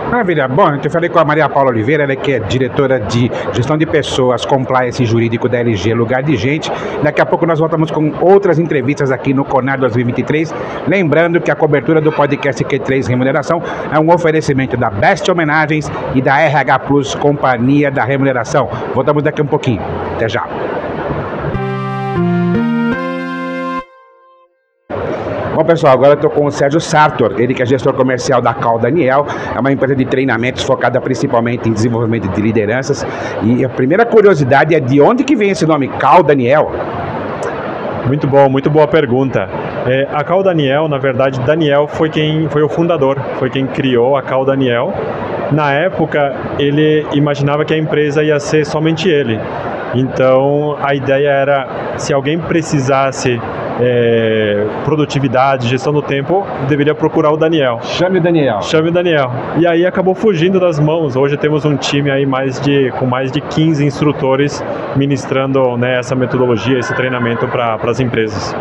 Maravilha. 0.10 0.48
Bom, 0.48 0.70
eu 0.82 0.90
falei 0.90 1.10
com 1.10 1.20
a 1.20 1.26
Maria 1.26 1.50
Paula 1.50 1.72
Oliveira, 1.72 2.04
ela 2.04 2.16
que 2.16 2.32
é 2.32 2.40
diretora 2.40 3.00
de 3.00 3.30
gestão 3.52 3.78
de 3.78 3.86
pessoas, 3.86 4.46
compliance 4.46 5.04
jurídico 5.04 5.50
da 5.50 5.60
LG 5.60 5.94
Lugar 5.94 6.22
de 6.24 6.38
Gente. 6.38 6.72
Daqui 7.04 7.22
a 7.22 7.26
pouco 7.26 7.46
nós 7.46 7.60
voltamos 7.60 7.92
com 7.92 8.14
outras 8.22 8.60
entrevistas 8.60 9.12
aqui 9.12 9.34
no 9.34 9.44
Conar 9.44 9.78
2023. 9.78 10.54
Lembrando 10.88 11.42
que 11.42 11.52
a 11.52 11.56
cobertura 11.56 12.00
do 12.00 12.12
podcast 12.12 12.64
Q3 12.64 13.08
Remuneração 13.08 13.62
é 13.92 14.00
um 14.00 14.10
oferecimento 14.14 14.78
da 14.78 14.90
Best 14.90 15.30
Homenagens 15.30 15.92
e 16.14 16.22
da 16.22 16.40
RH 16.40 16.80
Plus 16.80 17.16
Companhia 17.16 17.92
da 17.92 18.06
Remuneração. 18.06 18.70
Voltamos 18.94 19.24
daqui 19.24 19.42
a 19.42 19.44
um 19.44 19.48
pouquinho. 19.48 19.82
Até 20.16 20.30
já. 20.30 20.48
Bom, 25.56 25.64
pessoal, 25.64 25.94
agora 25.94 26.16
estou 26.16 26.30
com 26.30 26.46
o 26.46 26.52
Sérgio 26.52 26.82
Sartor, 26.82 27.36
ele 27.38 27.54
que 27.54 27.64
é 27.64 27.66
gestor 27.66 27.94
comercial 27.94 28.42
da 28.42 28.54
Cal 28.54 28.78
Daniel, 28.78 29.26
é 29.56 29.58
uma 29.58 29.72
empresa 29.72 29.96
de 29.96 30.04
treinamentos 30.04 30.62
focada 30.64 31.00
principalmente 31.00 31.70
em 31.70 31.72
desenvolvimento 31.72 32.28
de 32.28 32.42
lideranças. 32.42 33.08
E 33.42 33.64
a 33.64 33.70
primeira 33.70 34.06
curiosidade 34.06 34.76
é 34.76 34.82
de 34.82 35.00
onde 35.00 35.24
que 35.24 35.34
vem 35.34 35.52
esse 35.52 35.66
nome 35.66 35.88
Cal 35.88 36.22
Daniel? 36.24 36.70
Muito 38.06 38.28
bom, 38.28 38.50
muito 38.50 38.70
boa 38.70 38.86
pergunta. 38.86 39.48
É, 39.88 40.06
a 40.12 40.26
Cal 40.26 40.44
Daniel, 40.44 40.90
na 40.90 40.98
verdade, 40.98 41.40
Daniel 41.40 41.88
foi 41.88 42.10
quem 42.10 42.50
foi 42.50 42.62
o 42.62 42.68
fundador, 42.68 43.18
foi 43.40 43.50
quem 43.50 43.66
criou 43.66 44.18
a 44.18 44.22
Cal 44.22 44.44
Daniel. 44.44 44.94
Na 45.54 45.72
época, 45.72 46.36
ele 46.60 47.08
imaginava 47.14 47.64
que 47.64 47.74
a 47.74 47.78
empresa 47.78 48.22
ia 48.22 48.42
ser 48.42 48.66
somente 48.66 49.08
ele. 49.08 49.40
Então, 49.94 50.76
a 50.84 50.94
ideia 50.94 51.30
era 51.30 51.68
se 51.96 52.14
alguém 52.14 52.38
precisasse 52.38 53.40
é, 53.80 54.66
produtividade, 54.84 55.68
gestão 55.68 55.92
do 55.92 56.02
tempo, 56.02 56.46
deveria 56.68 56.96
procurar 56.96 57.32
o 57.32 57.38
Daniel. 57.38 57.80
Chame 57.82 58.20
o 58.20 58.22
Daniel. 58.22 58.62
Chame 58.62 58.90
o 58.90 58.92
Daniel. 58.92 59.32
E 59.58 59.68
aí 59.68 59.86
acabou 59.86 60.16
fugindo 60.16 60.60
das 60.60 60.80
mãos. 60.80 61.16
Hoje 61.16 61.38
temos 61.38 61.66
um 61.66 61.76
time 61.76 62.10
aí 62.12 62.26
mais 62.26 62.60
de, 62.60 62.92
com 63.00 63.06
mais 63.06 63.32
de 63.32 63.42
15 63.42 63.86
instrutores 63.86 64.64
ministrando 64.96 65.78
né, 65.78 66.00
essa 66.00 66.16
metodologia, 66.16 66.80
esse 66.80 66.94
treinamento 66.96 67.48
para 67.48 67.76
as 67.84 68.00
empresas. 68.00 68.56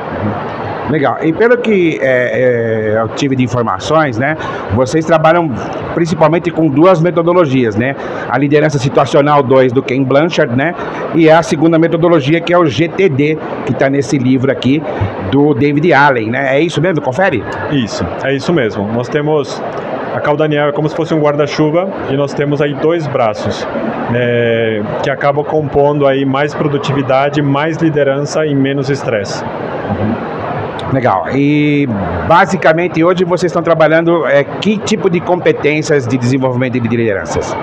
Legal. 0.90 1.18
E 1.22 1.32
pelo 1.32 1.56
que 1.56 1.98
é, 2.00 2.92
é, 2.94 3.00
eu 3.00 3.08
tive 3.08 3.34
de 3.34 3.42
informações, 3.42 4.18
né? 4.18 4.36
Vocês 4.74 5.04
trabalham 5.04 5.50
principalmente 5.94 6.50
com 6.50 6.68
duas 6.68 7.00
metodologias, 7.00 7.74
né? 7.74 7.96
A 8.28 8.36
liderança 8.38 8.78
situacional 8.78 9.42
2 9.42 9.72
do 9.72 9.82
Ken 9.82 10.02
Blanchard, 10.02 10.54
né? 10.54 10.74
E 11.14 11.30
a 11.30 11.42
segunda 11.42 11.78
metodologia 11.78 12.40
que 12.40 12.52
é 12.52 12.58
o 12.58 12.66
GTD, 12.66 13.38
que 13.64 13.72
está 13.72 13.88
nesse 13.88 14.18
livro 14.18 14.52
aqui 14.52 14.82
do 15.30 15.54
David 15.54 15.92
Allen, 15.92 16.30
né? 16.30 16.56
É 16.56 16.60
isso 16.60 16.80
mesmo? 16.80 17.00
Confere? 17.00 17.42
Isso, 17.72 18.04
é 18.22 18.34
isso 18.34 18.52
mesmo. 18.52 18.86
Nós 18.92 19.08
temos 19.08 19.62
a 20.14 20.20
Cal 20.20 20.36
Daniel 20.36 20.68
é 20.68 20.72
como 20.72 20.88
se 20.88 20.94
fosse 20.94 21.12
um 21.12 21.20
guarda-chuva 21.20 21.88
e 22.08 22.16
nós 22.16 22.32
temos 22.32 22.62
aí 22.62 22.72
dois 22.74 23.04
braços 23.08 23.66
é, 24.14 24.80
que 25.02 25.10
acabam 25.10 25.44
compondo 25.44 26.06
aí 26.06 26.24
mais 26.24 26.54
produtividade, 26.54 27.42
mais 27.42 27.78
liderança 27.78 28.46
e 28.46 28.54
menos 28.54 28.90
estresse. 28.90 29.44
Legal. 30.94 31.26
E 31.34 31.88
basicamente 32.28 33.02
hoje 33.02 33.24
vocês 33.24 33.50
estão 33.50 33.62
trabalhando 33.62 34.24
é, 34.26 34.44
que 34.44 34.78
tipo 34.78 35.10
de 35.10 35.20
competências 35.20 36.06
de 36.06 36.16
desenvolvimento 36.16 36.78
de 36.78 36.88
lideranças? 36.88 37.54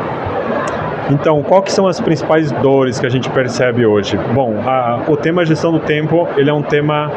Então, 1.09 1.41
qual 1.43 1.61
que 1.61 1.71
são 1.71 1.87
as 1.87 1.99
principais 1.99 2.51
dores 2.51 2.99
que 2.99 3.05
a 3.05 3.09
gente 3.09 3.29
percebe 3.29 3.85
hoje? 3.85 4.17
Bom, 4.33 4.61
a, 4.65 5.01
o 5.07 5.17
tema 5.17 5.45
gestão 5.45 5.71
do 5.71 5.79
tempo, 5.79 6.27
ele 6.37 6.49
é 6.49 6.53
um 6.53 6.61
tema 6.61 7.11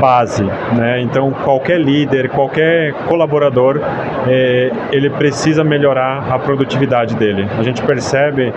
base, 0.00 0.44
né? 0.74 1.02
Então, 1.02 1.30
qualquer 1.44 1.78
líder, 1.80 2.30
qualquer 2.30 2.94
colaborador, 3.06 3.80
é, 4.26 4.70
ele 4.90 5.10
precisa 5.10 5.62
melhorar 5.62 6.32
a 6.32 6.38
produtividade 6.38 7.14
dele. 7.14 7.46
A 7.58 7.62
gente 7.62 7.82
percebe 7.82 8.52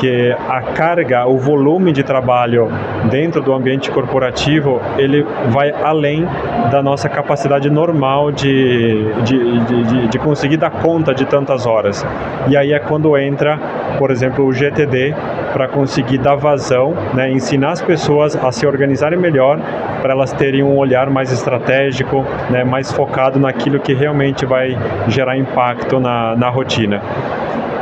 que 0.00 0.34
a 0.48 0.62
carga, 0.62 1.26
o 1.26 1.36
volume 1.36 1.92
de 1.92 2.02
trabalho 2.02 2.70
dentro 3.10 3.42
do 3.42 3.52
ambiente 3.52 3.90
corporativo, 3.90 4.80
ele 4.96 5.26
vai 5.50 5.70
além 5.70 6.26
da 6.70 6.82
nossa 6.82 7.06
capacidade 7.06 7.68
normal 7.68 8.32
de, 8.32 9.12
de, 9.22 9.60
de, 9.60 10.08
de, 10.08 10.18
conseguir 10.18 10.56
dar 10.56 10.70
conta 10.70 11.14
de 11.14 11.26
tantas 11.26 11.66
horas. 11.66 12.04
E 12.48 12.56
aí 12.56 12.72
é 12.72 12.78
quando 12.78 13.16
entra, 13.18 13.58
por 13.98 14.10
exemplo, 14.10 14.46
o 14.46 14.52
GTD 14.52 15.14
para 15.52 15.68
conseguir 15.68 16.16
dar 16.16 16.36
vazão, 16.36 16.94
né, 17.12 17.30
ensinar 17.30 17.72
as 17.72 17.82
pessoas 17.82 18.34
a 18.36 18.50
se 18.50 18.66
organizarem 18.66 19.18
melhor, 19.18 19.60
para 20.00 20.14
elas 20.14 20.32
terem 20.32 20.62
um 20.62 20.78
olhar 20.78 21.10
mais 21.10 21.30
estratégico, 21.30 22.24
né, 22.48 22.64
mais 22.64 22.90
focado 22.90 23.38
naquilo 23.38 23.78
que 23.80 23.92
realmente 23.92 24.46
vai 24.46 24.78
gerar 25.08 25.36
impacto 25.36 26.00
na, 26.00 26.34
na 26.36 26.48
rotina. 26.48 27.02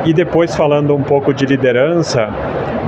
E 0.04 0.12
depois 0.12 0.54
falando 0.54 0.94
um 0.94 1.02
pouco 1.02 1.34
de 1.34 1.44
liderança, 1.44 2.28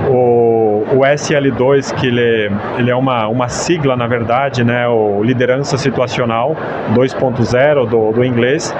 o, 0.09 0.83
o 0.93 0.99
SL2, 0.99 1.93
que 1.95 2.07
ele, 2.07 2.51
ele 2.77 2.89
é 2.89 2.95
uma, 2.95 3.27
uma 3.27 3.47
sigla, 3.47 3.95
na 3.95 4.07
verdade, 4.07 4.63
né, 4.63 4.87
o 4.87 5.21
Liderança 5.23 5.77
Situacional 5.77 6.55
2.0 6.93 7.87
do, 7.87 8.11
do 8.11 8.23
inglês, 8.23 8.75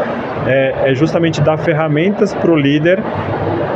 é, 0.47 0.91
é 0.91 0.95
justamente 0.95 1.41
dar 1.41 1.57
ferramentas 1.57 2.33
para 2.33 2.51
o 2.51 2.55
líder 2.55 3.01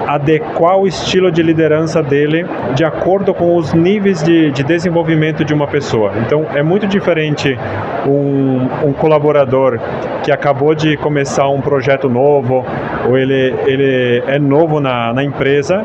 adequar 0.08 0.78
o 0.78 0.88
estilo 0.88 1.32
de 1.32 1.42
liderança 1.42 2.02
dele 2.02 2.46
de 2.76 2.84
acordo 2.84 3.34
com 3.34 3.56
os 3.56 3.74
níveis 3.74 4.24
de, 4.24 4.52
de 4.52 4.64
desenvolvimento 4.64 5.44
de 5.44 5.54
uma 5.54 5.68
pessoa. 5.68 6.14
Então, 6.26 6.46
é 6.54 6.64
muito 6.64 6.88
diferente 6.88 7.58
um, 8.06 8.88
um 8.90 8.94
colaborador 8.94 9.80
que 10.24 10.32
acabou 10.32 10.74
de 10.74 10.98
começar 10.98 11.48
um 11.50 11.62
projeto 11.62 12.10
novo, 12.10 12.66
ou 13.08 13.18
ele, 13.18 13.56
ele 13.66 14.24
é 14.28 14.40
novo 14.40 14.80
na, 14.80 15.14
na 15.14 15.24
empresa, 15.24 15.84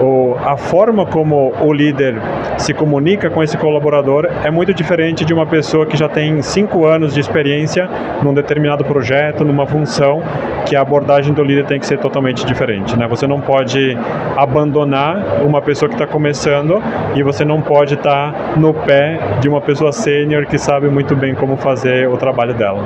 o, 0.00 0.36
a 0.44 0.56
forma 0.56 1.06
como 1.06 1.52
o 1.60 1.72
líder 1.72 2.16
se 2.58 2.72
comunica 2.72 3.30
com 3.30 3.42
esse 3.42 3.56
colaborador 3.56 4.28
é 4.44 4.50
muito 4.50 4.72
diferente 4.72 5.24
de 5.24 5.32
uma 5.32 5.46
pessoa 5.46 5.86
que 5.86 5.96
já 5.96 6.08
tem 6.08 6.42
cinco 6.42 6.86
anos 6.86 7.14
de 7.14 7.20
experiência 7.20 7.88
num 8.22 8.34
determinado 8.34 8.84
projeto, 8.84 9.44
numa 9.44 9.66
função, 9.66 10.22
que 10.66 10.74
a 10.74 10.80
abordagem 10.80 11.32
do 11.32 11.42
líder 11.42 11.66
tem 11.66 11.78
que 11.78 11.86
ser 11.86 11.98
totalmente 11.98 12.44
diferente. 12.44 12.96
Né? 12.96 13.06
Você 13.08 13.26
não 13.26 13.40
pode 13.40 13.96
abandonar 14.36 15.42
uma 15.42 15.60
pessoa 15.60 15.88
que 15.88 15.94
está 15.94 16.06
começando 16.06 16.82
e 17.14 17.22
você 17.22 17.44
não 17.44 17.60
pode 17.60 17.94
estar 17.94 18.32
tá 18.32 18.56
no 18.56 18.72
pé 18.72 19.38
de 19.40 19.48
uma 19.48 19.60
pessoa 19.60 19.92
sênior 19.92 20.46
que 20.46 20.58
sabe 20.58 20.88
muito 20.88 21.14
bem 21.14 21.34
como 21.34 21.56
fazer 21.56 22.08
o 22.08 22.16
trabalho 22.16 22.54
dela. 22.54 22.82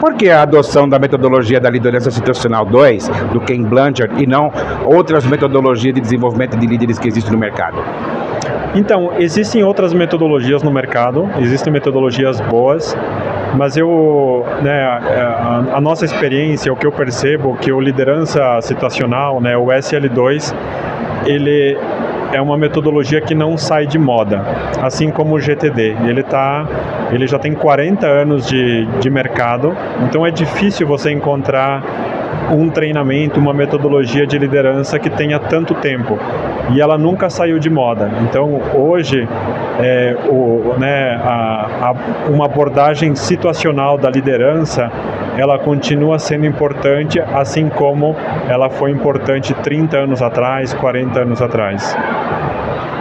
Por 0.00 0.14
que 0.14 0.30
a 0.30 0.42
adoção 0.42 0.88
da 0.88 0.96
metodologia 0.96 1.60
da 1.60 1.68
liderança 1.68 2.08
situacional 2.10 2.64
2, 2.64 3.08
do 3.32 3.40
Ken 3.40 3.62
Blanchard, 3.64 4.22
e 4.22 4.26
não 4.26 4.52
outras 4.84 5.26
metodologias 5.26 5.97
de 5.98 6.02
desenvolvimento 6.02 6.56
de 6.56 6.66
líderes 6.66 6.98
que 6.98 7.08
existem 7.08 7.32
no 7.32 7.38
mercado? 7.38 7.82
Então, 8.74 9.12
existem 9.18 9.64
outras 9.64 9.92
metodologias 9.92 10.62
no 10.62 10.70
mercado, 10.70 11.28
existem 11.38 11.72
metodologias 11.72 12.40
boas, 12.40 12.96
mas 13.56 13.76
eu, 13.76 14.44
né, 14.62 14.82
a, 14.82 15.64
a, 15.74 15.80
nossa 15.80 16.04
experiência, 16.04 16.72
o 16.72 16.76
que 16.76 16.86
eu 16.86 16.92
percebo, 16.92 17.56
que 17.56 17.72
o 17.72 17.80
liderança 17.80 18.60
situacional, 18.60 19.40
né, 19.40 19.56
o 19.56 19.66
SL2, 19.66 20.54
ele 21.26 21.76
é 22.32 22.40
uma 22.40 22.58
metodologia 22.58 23.20
que 23.20 23.34
não 23.34 23.56
sai 23.56 23.86
de 23.86 23.98
moda, 23.98 24.44
assim 24.82 25.10
como 25.10 25.34
o 25.34 25.40
GTD. 25.40 25.96
Ele, 26.06 26.22
tá, 26.22 26.66
ele 27.10 27.26
já 27.26 27.38
tem 27.38 27.54
40 27.54 28.06
anos 28.06 28.46
de, 28.46 28.86
de 29.00 29.08
mercado, 29.08 29.74
então 30.06 30.26
é 30.26 30.30
difícil 30.30 30.86
você 30.86 31.10
encontrar 31.10 31.82
um 32.50 32.70
treinamento, 32.70 33.38
uma 33.38 33.52
metodologia 33.52 34.26
de 34.26 34.38
liderança 34.38 34.98
que 34.98 35.10
tenha 35.10 35.38
tanto 35.38 35.74
tempo 35.74 36.18
e 36.72 36.80
ela 36.80 36.98
nunca 36.98 37.30
saiu 37.30 37.58
de 37.58 37.70
moda. 37.70 38.10
Então 38.22 38.60
hoje 38.74 39.26
é, 39.80 40.16
o, 40.28 40.74
né, 40.78 41.14
a, 41.22 41.68
a, 41.88 42.30
uma 42.30 42.46
abordagem 42.46 43.14
situacional 43.14 43.96
da 43.98 44.10
liderança 44.10 44.90
ela 45.36 45.58
continua 45.58 46.18
sendo 46.18 46.46
importante, 46.46 47.20
assim 47.20 47.68
como 47.68 48.16
ela 48.48 48.68
foi 48.68 48.90
importante 48.90 49.54
30 49.54 49.96
anos 49.96 50.20
atrás, 50.20 50.74
40 50.74 51.20
anos 51.20 51.40
atrás. 51.40 51.96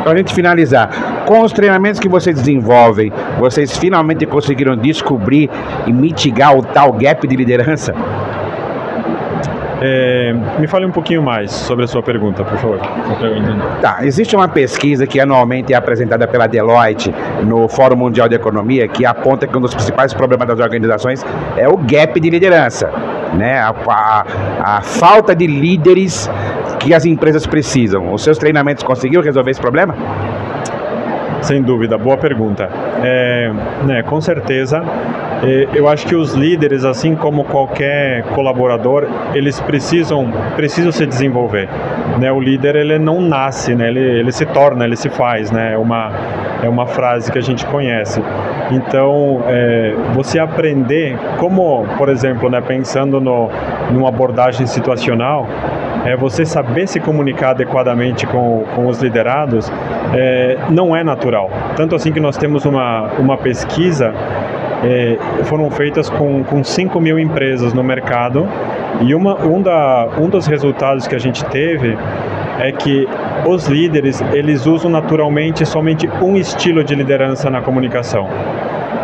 Para 0.03 0.13
a 0.13 0.17
gente 0.17 0.33
finalizar, 0.33 1.25
com 1.25 1.41
os 1.41 1.51
treinamentos 1.51 1.99
que 1.99 2.07
vocês 2.07 2.35
desenvolvem, 2.37 3.11
vocês 3.39 3.75
finalmente 3.77 4.25
conseguiram 4.25 4.77
descobrir 4.77 5.49
e 5.85 5.91
mitigar 5.91 6.55
o 6.55 6.63
tal 6.63 6.93
gap 6.93 7.27
de 7.27 7.35
liderança? 7.35 7.93
É, 9.81 10.33
me 10.59 10.67
fale 10.67 10.85
um 10.85 10.91
pouquinho 10.91 11.21
mais 11.21 11.51
sobre 11.51 11.85
a 11.85 11.87
sua 11.87 12.01
pergunta, 12.01 12.43
por 12.43 12.57
favor. 12.57 12.79
Tá, 13.81 13.99
existe 14.01 14.35
uma 14.35 14.47
pesquisa 14.47 15.05
que 15.05 15.19
anualmente 15.19 15.73
é 15.73 15.75
apresentada 15.75 16.27
pela 16.27 16.47
Deloitte 16.47 17.13
no 17.43 17.67
Fórum 17.67 17.95
Mundial 17.95 18.27
de 18.27 18.35
Economia 18.35 18.87
que 18.87 19.05
aponta 19.05 19.45
que 19.45 19.55
um 19.55 19.61
dos 19.61 19.73
principais 19.73 20.13
problemas 20.13 20.47
das 20.47 20.59
organizações 20.59 21.23
é 21.55 21.67
o 21.67 21.77
gap 21.77 22.19
de 22.19 22.29
liderança, 22.29 22.91
né? 23.35 23.59
A, 23.59 23.73
a, 23.87 24.77
a 24.77 24.81
falta 24.81 25.35
de 25.35 25.45
líderes 25.45 26.29
que 26.79 26.93
as 26.93 27.05
empresas 27.05 27.45
precisam. 27.45 28.13
Os 28.13 28.23
seus 28.23 28.37
treinamentos 28.37 28.83
conseguiram 28.83 29.23
resolver 29.23 29.51
esse 29.51 29.61
problema? 29.61 29.95
Sem 31.47 31.61
dúvida, 31.61 31.97
boa 31.97 32.17
pergunta. 32.17 32.69
É, 33.01 33.49
né, 33.85 34.03
com 34.03 34.19
certeza, 34.19 34.83
é, 35.41 35.69
eu 35.73 35.87
acho 35.87 36.05
que 36.05 36.13
os 36.13 36.33
líderes, 36.33 36.83
assim 36.83 37.15
como 37.15 37.45
qualquer 37.45 38.23
colaborador, 38.35 39.07
eles 39.33 39.57
precisam, 39.61 40.29
precisam 40.57 40.91
se 40.91 41.05
desenvolver. 41.05 41.69
Né? 42.19 42.29
O 42.33 42.41
líder 42.41 42.75
ele 42.75 42.99
não 42.99 43.21
nasce, 43.21 43.73
né? 43.75 43.87
ele, 43.87 44.01
ele 44.01 44.31
se 44.33 44.45
torna, 44.47 44.83
ele 44.83 44.97
se 44.97 45.09
faz. 45.09 45.49
Né? 45.49 45.71
É, 45.71 45.77
uma, 45.77 46.11
é 46.61 46.67
uma 46.67 46.85
frase 46.85 47.31
que 47.31 47.37
a 47.37 47.41
gente 47.41 47.65
conhece. 47.67 48.21
Então, 48.69 49.41
é, 49.47 49.95
você 50.13 50.39
aprender 50.39 51.17
como, 51.37 51.85
por 51.97 52.09
exemplo, 52.09 52.49
né, 52.49 52.59
pensando 52.59 53.21
no, 53.21 53.49
numa 53.89 54.09
abordagem 54.09 54.67
situacional, 54.67 55.47
é 56.07 56.15
você 56.15 56.45
saber 56.45 56.87
se 56.87 57.01
comunicar 57.01 57.49
adequadamente 57.49 58.25
com, 58.25 58.63
com 58.73 58.87
os 58.87 59.01
liderados 59.01 59.69
é, 60.13 60.57
não 60.69 60.95
é 60.95 61.03
natural. 61.03 61.49
Tanto 61.75 61.95
assim 61.95 62.13
que 62.13 62.19
nós 62.19 62.37
temos 62.37 62.63
uma, 62.63 63.11
uma 63.19 63.37
pesquisa, 63.37 64.13
é, 64.85 65.17
foram 65.43 65.69
feitas 65.69 66.09
com, 66.09 66.45
com 66.45 66.63
5 66.63 67.01
mil 67.01 67.19
empresas 67.19 67.73
no 67.73 67.83
mercado 67.83 68.47
e 69.01 69.13
uma, 69.13 69.35
um, 69.45 69.61
da, 69.61 70.07
um 70.17 70.29
dos 70.29 70.47
resultados 70.47 71.07
que 71.07 71.15
a 71.15 71.19
gente 71.19 71.43
teve 71.45 71.97
é 72.59 72.71
que 72.71 73.05
os 73.45 73.67
líderes 73.67 74.21
eles 74.31 74.65
usam 74.65 74.89
naturalmente 74.89 75.65
somente 75.65 76.09
um 76.21 76.37
estilo 76.37 76.85
de 76.85 76.95
liderança 76.95 77.49
na 77.49 77.61
comunicação. 77.61 78.29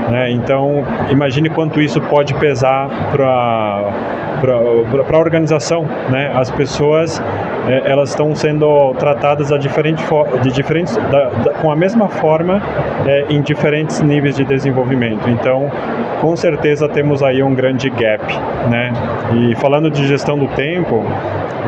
Né? 0.10 0.32
Então, 0.32 0.86
imagine 1.10 1.50
quanto 1.50 1.82
isso 1.82 2.00
pode 2.00 2.34
pesar 2.36 2.88
para 3.12 4.23
para 4.44 5.18
a 5.18 5.20
organização, 5.20 5.86
né? 6.10 6.34
As 6.36 6.52
pessoas 6.52 7.22
é, 7.68 7.90
elas 7.90 8.10
estão 8.10 8.36
sendo 8.36 8.94
tratadas 8.96 9.54
a 9.54 9.58
diferente 9.58 10.04
de 10.42 10.52
diferentes 10.52 10.98
da, 10.98 11.30
da, 11.30 11.54
com 11.54 11.72
a 11.72 11.76
mesma 11.76 12.10
forma 12.10 12.62
é, 13.06 13.26
em 13.30 13.42
diferentes 13.42 14.02
níveis 14.02 14.36
de 14.36 14.44
desenvolvimento. 14.44 15.30
Então, 15.30 15.72
com 16.20 16.36
certeza 16.36 16.90
temos 16.90 17.24
aí 17.24 17.42
um 17.42 17.56
grande 17.56 17.90
gap, 17.90 18.26
né? 18.70 18.92
E 19.34 19.56
falando 19.56 19.90
de 19.90 20.06
gestão 20.06 20.38
do 20.38 20.48
tempo, 20.50 21.04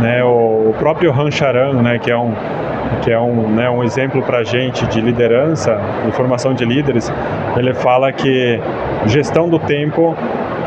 né? 0.02 0.22
O, 0.24 0.72
o 0.72 0.76
próprio 0.78 1.14
Han 1.14 1.32
Charan, 1.32 1.82
né? 1.82 1.98
Que 1.98 2.12
é 2.12 2.18
um 2.18 2.34
que 3.02 3.12
é 3.12 3.20
um, 3.20 3.50
né, 3.50 3.70
um 3.70 3.84
exemplo 3.84 4.22
para 4.22 4.40
a 4.40 4.44
gente 4.44 4.86
de 4.88 5.02
liderança, 5.02 5.80
de 6.06 6.12
formação 6.12 6.54
de 6.54 6.66
líderes, 6.66 7.12
ele 7.58 7.74
fala 7.74 8.12
que 8.12 8.60
gestão 9.06 9.48
do 9.48 9.60
tempo 9.60 10.16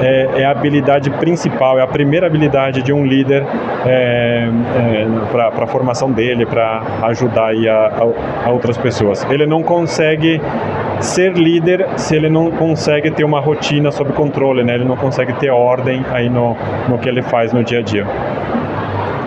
é, 0.01 0.43
é, 0.43 0.45
a 0.45 0.51
habilidade 0.51 1.11
principal, 1.11 1.79
é 1.79 1.83
a 1.83 1.87
primeira 1.87 2.27
habilidade 2.27 2.83
de 2.83 2.93
um 2.93 3.05
líder 3.05 3.45
é, 3.85 4.49
é, 4.49 5.07
para 5.33 5.65
a 5.65 5.67
formação 5.67 6.13
dele, 6.13 6.47
para 6.47 6.83
ajudar 7.03 7.47
aí 7.47 7.69
a, 7.69 7.87
a, 7.87 8.49
a, 8.49 8.51
outras 8.51 8.77
pessoas. 8.79 9.27
Ele 9.29 9.47
não 9.47 9.63
consegue 9.63 10.41
ser 11.01 11.33
líder 11.33 11.87
se 11.97 12.15
ele 12.17 12.29
não 12.29 12.51
consegue 12.51 13.11
ter 13.11 13.25
uma 13.25 13.41
rotina 13.41 13.91
sob 13.91 14.13
controle, 14.13 14.65
né? 14.65 14.75
ele 14.75 14.85
não 14.85 14.97
consegue 14.97 15.33
ter 15.35 15.51
ordem 15.51 16.05
aí 16.13 16.29
no, 16.29 16.57
no 16.89 16.99
que 16.99 17.09
ele 17.09 17.23
faz 17.23 17.53
no 17.53 17.63
dia 17.63 17.79
a 17.81 17.83
dia. 17.83 18.07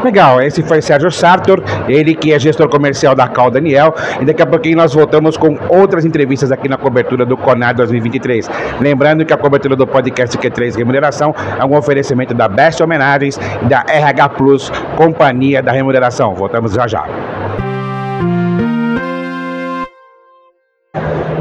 Legal, 0.03 0.41
esse 0.41 0.63
foi 0.63 0.81
Sérgio 0.81 1.11
Sartor, 1.11 1.63
ele 1.87 2.15
que 2.15 2.33
é 2.33 2.39
gestor 2.39 2.67
comercial 2.67 3.13
da 3.13 3.27
Cal 3.27 3.51
Daniel, 3.51 3.93
e 4.19 4.25
daqui 4.25 4.41
a 4.41 4.47
pouquinho 4.47 4.77
nós 4.77 4.93
voltamos 4.93 5.37
com 5.37 5.57
outras 5.69 6.05
entrevistas 6.05 6.51
aqui 6.51 6.67
na 6.67 6.77
cobertura 6.77 7.25
do 7.25 7.37
CONAR 7.37 7.75
2023. 7.75 8.49
Lembrando 8.79 9.25
que 9.25 9.33
a 9.33 9.37
cobertura 9.37 9.75
do 9.75 9.85
podcast 9.85 10.37
Q3 10.37 10.75
Remuneração 10.75 11.35
é 11.59 11.63
um 11.63 11.75
oferecimento 11.75 12.33
da 12.33 12.47
Best 12.47 12.81
Homenagens 12.81 13.39
e 13.61 13.65
da 13.65 13.85
RH 13.87 14.29
Plus, 14.29 14.71
Companhia 14.95 15.61
da 15.61 15.71
Remuneração. 15.71 16.33
Voltamos 16.33 16.73
já 16.73 16.87
já. 16.87 17.40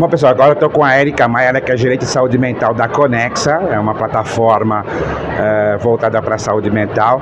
Bom, 0.00 0.08
pessoal, 0.08 0.32
agora 0.32 0.54
estou 0.54 0.70
com 0.70 0.82
a 0.82 0.98
Erika 0.98 1.28
Maia, 1.28 1.48
ela 1.48 1.60
que 1.60 1.70
é 1.70 1.76
gerente 1.76 2.00
de 2.00 2.06
saúde 2.06 2.38
mental 2.38 2.72
da 2.72 2.88
Conexa, 2.88 3.68
é 3.70 3.78
uma 3.78 3.94
plataforma 3.94 4.82
é, 5.38 5.76
voltada 5.76 6.22
para 6.22 6.36
a 6.36 6.38
saúde 6.38 6.70
mental 6.70 7.20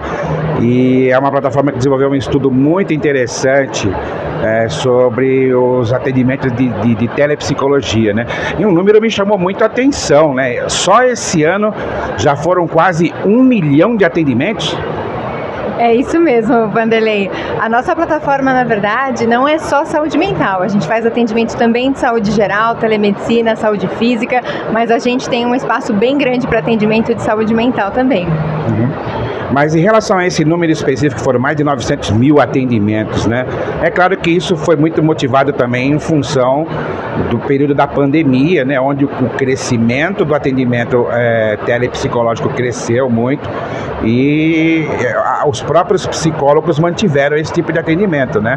e 0.60 1.08
é 1.10 1.18
uma 1.18 1.28
plataforma 1.28 1.72
que 1.72 1.78
desenvolveu 1.78 2.08
um 2.10 2.14
estudo 2.14 2.52
muito 2.52 2.94
interessante 2.94 3.90
é, 4.44 4.68
sobre 4.68 5.52
os 5.52 5.92
atendimentos 5.92 6.52
de, 6.52 6.68
de, 6.68 6.94
de, 6.94 7.08
telepsicologia, 7.08 8.14
né? 8.14 8.26
E 8.56 8.64
um 8.64 8.70
número 8.70 9.00
me 9.00 9.10
chamou 9.10 9.36
muito 9.36 9.64
a 9.64 9.66
atenção, 9.66 10.32
né? 10.32 10.68
Só 10.68 11.02
esse 11.02 11.42
ano 11.42 11.74
já 12.16 12.36
foram 12.36 12.68
quase 12.68 13.12
um 13.24 13.42
milhão 13.42 13.96
de 13.96 14.04
atendimentos. 14.04 14.78
É 15.78 15.94
isso 15.94 16.18
mesmo, 16.18 16.68
Vanderlei. 16.68 17.30
A 17.60 17.68
nossa 17.68 17.94
plataforma, 17.94 18.52
na 18.52 18.64
verdade, 18.64 19.26
não 19.26 19.46
é 19.46 19.58
só 19.58 19.84
saúde 19.84 20.18
mental. 20.18 20.60
A 20.60 20.68
gente 20.68 20.86
faz 20.86 21.06
atendimento 21.06 21.56
também 21.56 21.92
de 21.92 22.00
saúde 22.00 22.32
geral, 22.32 22.74
telemedicina, 22.74 23.54
saúde 23.54 23.86
física, 23.96 24.42
mas 24.72 24.90
a 24.90 24.98
gente 24.98 25.28
tem 25.30 25.46
um 25.46 25.54
espaço 25.54 25.92
bem 25.94 26.18
grande 26.18 26.48
para 26.48 26.58
atendimento 26.58 27.14
de 27.14 27.22
saúde 27.22 27.54
mental 27.54 27.92
também. 27.92 28.26
Uhum. 28.26 28.97
Mas 29.58 29.74
em 29.74 29.80
relação 29.80 30.16
a 30.16 30.24
esse 30.24 30.44
número 30.44 30.70
específico, 30.70 31.20
foram 31.20 31.40
mais 31.40 31.56
de 31.56 31.64
900 31.64 32.12
mil 32.12 32.40
atendimentos, 32.40 33.26
né? 33.26 33.44
É 33.82 33.90
claro 33.90 34.16
que 34.16 34.30
isso 34.30 34.56
foi 34.56 34.76
muito 34.76 35.02
motivado 35.02 35.52
também 35.52 35.90
em 35.90 35.98
função 35.98 36.64
do 37.28 37.40
período 37.40 37.74
da 37.74 37.84
pandemia, 37.84 38.64
né? 38.64 38.80
Onde 38.80 39.04
o 39.04 39.08
crescimento 39.36 40.24
do 40.24 40.32
atendimento 40.32 41.08
é, 41.10 41.58
telepsicológico 41.66 42.50
cresceu 42.50 43.10
muito 43.10 43.50
e 44.04 44.86
é, 45.04 45.44
os 45.44 45.60
próprios 45.60 46.06
psicólogos 46.06 46.78
mantiveram 46.78 47.36
esse 47.36 47.52
tipo 47.52 47.72
de 47.72 47.80
atendimento, 47.80 48.40
né? 48.40 48.56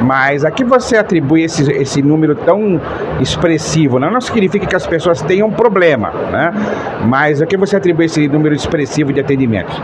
Mas 0.00 0.44
a 0.44 0.50
que 0.52 0.62
você 0.62 0.96
atribui 0.96 1.42
esse, 1.42 1.68
esse 1.72 2.00
número 2.02 2.36
tão 2.36 2.80
expressivo? 3.20 3.98
Né? 3.98 4.08
Não 4.08 4.20
significa 4.20 4.64
que 4.64 4.76
as 4.76 4.86
pessoas 4.86 5.20
tenham 5.22 5.50
problema, 5.50 6.12
né? 6.30 6.52
Mas 7.04 7.42
a 7.42 7.46
que 7.46 7.56
você 7.56 7.76
atribui 7.76 8.04
esse 8.04 8.28
número 8.28 8.54
expressivo 8.54 9.12
de 9.12 9.18
atendimentos? 9.18 9.76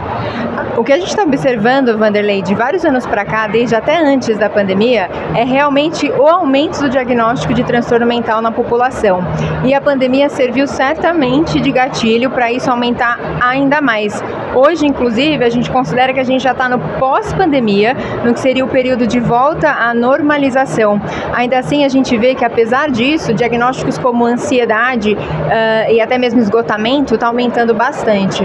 O 0.77 0.85
que 0.85 0.93
a 0.93 0.97
gente 0.97 1.09
está 1.09 1.23
observando, 1.23 1.97
Vanderlei, 1.97 2.43
de 2.43 2.55
vários 2.55 2.85
anos 2.85 3.07
para 3.07 3.25
cá, 3.25 3.47
desde 3.47 3.75
até 3.75 3.99
antes 3.99 4.37
da 4.37 4.49
pandemia, 4.49 5.09
é 5.35 5.45
realmente 5.45 6.11
o 6.11 6.27
aumento 6.27 6.81
do 6.81 6.89
diagnóstico 6.89 7.55
de 7.55 7.63
transtorno 7.63 8.07
mental 8.07 8.43
na 8.43 8.51
população. 8.51 9.21
E 9.65 9.75
a 9.75 9.81
pandemia 9.81 10.29
serviu 10.29 10.67
certamente 10.67 11.61
de 11.61 11.71
gatilho 11.71 12.31
para 12.31 12.51
isso 12.51 12.71
aumentar 12.71 13.19
ainda 13.41 13.81
mais. 13.81 14.23
Hoje, 14.55 14.87
inclusive, 14.87 15.45
a 15.45 15.49
gente 15.49 15.71
considera 15.71 16.13
que 16.13 16.21
a 16.21 16.25
gente 16.25 16.43
já 16.43 16.53
está 16.53 16.69
no 16.69 16.79
pós-pandemia, 16.99 17.97
no 18.25 18.35
que 18.35 18.41
seria 18.41 18.65
o 18.65 18.69
período 18.69 19.07
de 19.07 19.21
volta 19.21 19.71
à 19.71 19.95
normalização. 19.95 21.01
Ainda 21.33 21.59
assim, 21.59 21.85
a 21.85 21.89
gente 21.89 22.17
vê 22.19 22.35
que, 22.35 22.45
apesar 22.45 22.91
disso, 22.91 23.33
diagnósticos 23.33 23.99
como 23.99 24.27
ansiedade 24.27 25.15
uh, 25.15 25.93
e 25.93 26.01
até 26.01 26.19
mesmo 26.19 26.41
esgotamento 26.41 27.15
está 27.15 27.29
aumentando 27.29 27.75
bastante. 27.75 28.43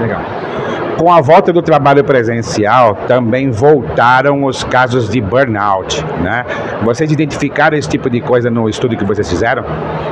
Legal. 0.00 0.45
Com 0.98 1.12
a 1.12 1.20
volta 1.20 1.52
do 1.52 1.60
trabalho 1.60 2.02
presencial, 2.02 2.94
também 3.06 3.50
voltaram 3.50 4.44
os 4.44 4.64
casos 4.64 5.10
de 5.10 5.20
burnout, 5.20 6.02
né? 6.22 6.46
Vocês 6.82 7.12
identificaram 7.12 7.76
esse 7.76 7.86
tipo 7.86 8.08
de 8.08 8.18
coisa 8.22 8.48
no 8.48 8.66
estudo 8.66 8.96
que 8.96 9.04
vocês 9.04 9.28
fizeram? 9.28 9.62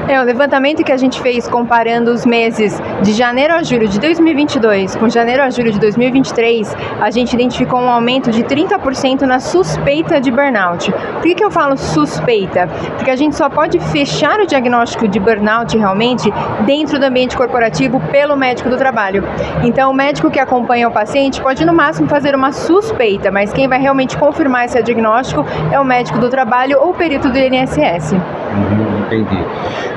É, 0.07 0.20
o 0.20 0.25
levantamento 0.25 0.85
que 0.85 0.92
a 0.92 0.97
gente 0.99 1.23
fez 1.23 1.49
comparando 1.49 2.11
os 2.11 2.27
meses 2.27 2.83
de 3.03 3.14
janeiro 3.14 3.55
a 3.55 3.62
julho 3.62 3.88
de 3.88 3.99
2022 3.99 4.94
com 4.97 5.09
janeiro 5.09 5.42
a 5.42 5.49
julho 5.49 5.73
de 5.73 5.81
2023, 5.81 6.77
a 7.01 7.11
gente 7.11 7.33
identificou 7.33 7.81
um 7.81 7.88
aumento 7.88 8.31
de 8.31 8.44
30% 8.44 9.23
na 9.23 9.40
suspeita 9.40 10.20
de 10.20 10.31
burnout. 10.31 10.92
Por 10.92 11.23
que, 11.23 11.35
que 11.35 11.44
eu 11.44 11.51
falo 11.51 11.79
suspeita? 11.79 12.68
Porque 12.99 13.11
a 13.11 13.16
gente 13.16 13.35
só 13.37 13.49
pode 13.49 13.81
fechar 13.81 14.38
o 14.38 14.47
diagnóstico 14.47 15.09
de 15.09 15.18
burnout 15.18 15.79
realmente 15.79 16.31
dentro 16.66 16.99
do 16.99 17.07
ambiente 17.07 17.35
corporativo 17.35 17.99
pelo 18.12 18.37
médico 18.37 18.68
do 18.68 18.77
trabalho. 18.77 19.25
Então, 19.62 19.90
o 19.90 19.94
médico 19.94 20.31
que 20.31 20.38
acompanha 20.38 20.74
acompanha 20.75 20.89
o 20.89 20.91
paciente 20.91 21.41
pode 21.41 21.65
no 21.65 21.73
máximo 21.73 22.09
fazer 22.09 22.35
uma 22.35 22.51
suspeita, 22.51 23.31
mas 23.31 23.53
quem 23.53 23.69
vai 23.69 23.81
realmente 23.81 24.17
confirmar 24.17 24.65
esse 24.65 24.83
diagnóstico 24.83 25.45
é 25.71 25.79
o 25.79 25.85
médico 25.85 26.19
do 26.19 26.29
trabalho 26.29 26.79
ou 26.81 26.91
o 26.91 26.95
perito 26.95 27.31
do 27.31 27.39
INSS. 27.39 28.13
Uhum, 28.13 29.07
entendi. 29.07 29.45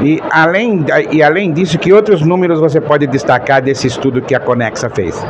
E 0.02 0.24
além, 0.30 0.86
e 1.12 1.24
além 1.24 1.52
disso, 1.52 1.80
que 1.80 1.92
outros 1.92 2.22
números 2.22 2.60
você 2.60 2.80
pode 2.80 3.08
destacar 3.08 3.62
desse 3.62 3.88
estudo 3.88 4.22
que 4.22 4.36
a 4.36 4.40
Conexa 4.40 4.90
fez? 4.90 5.26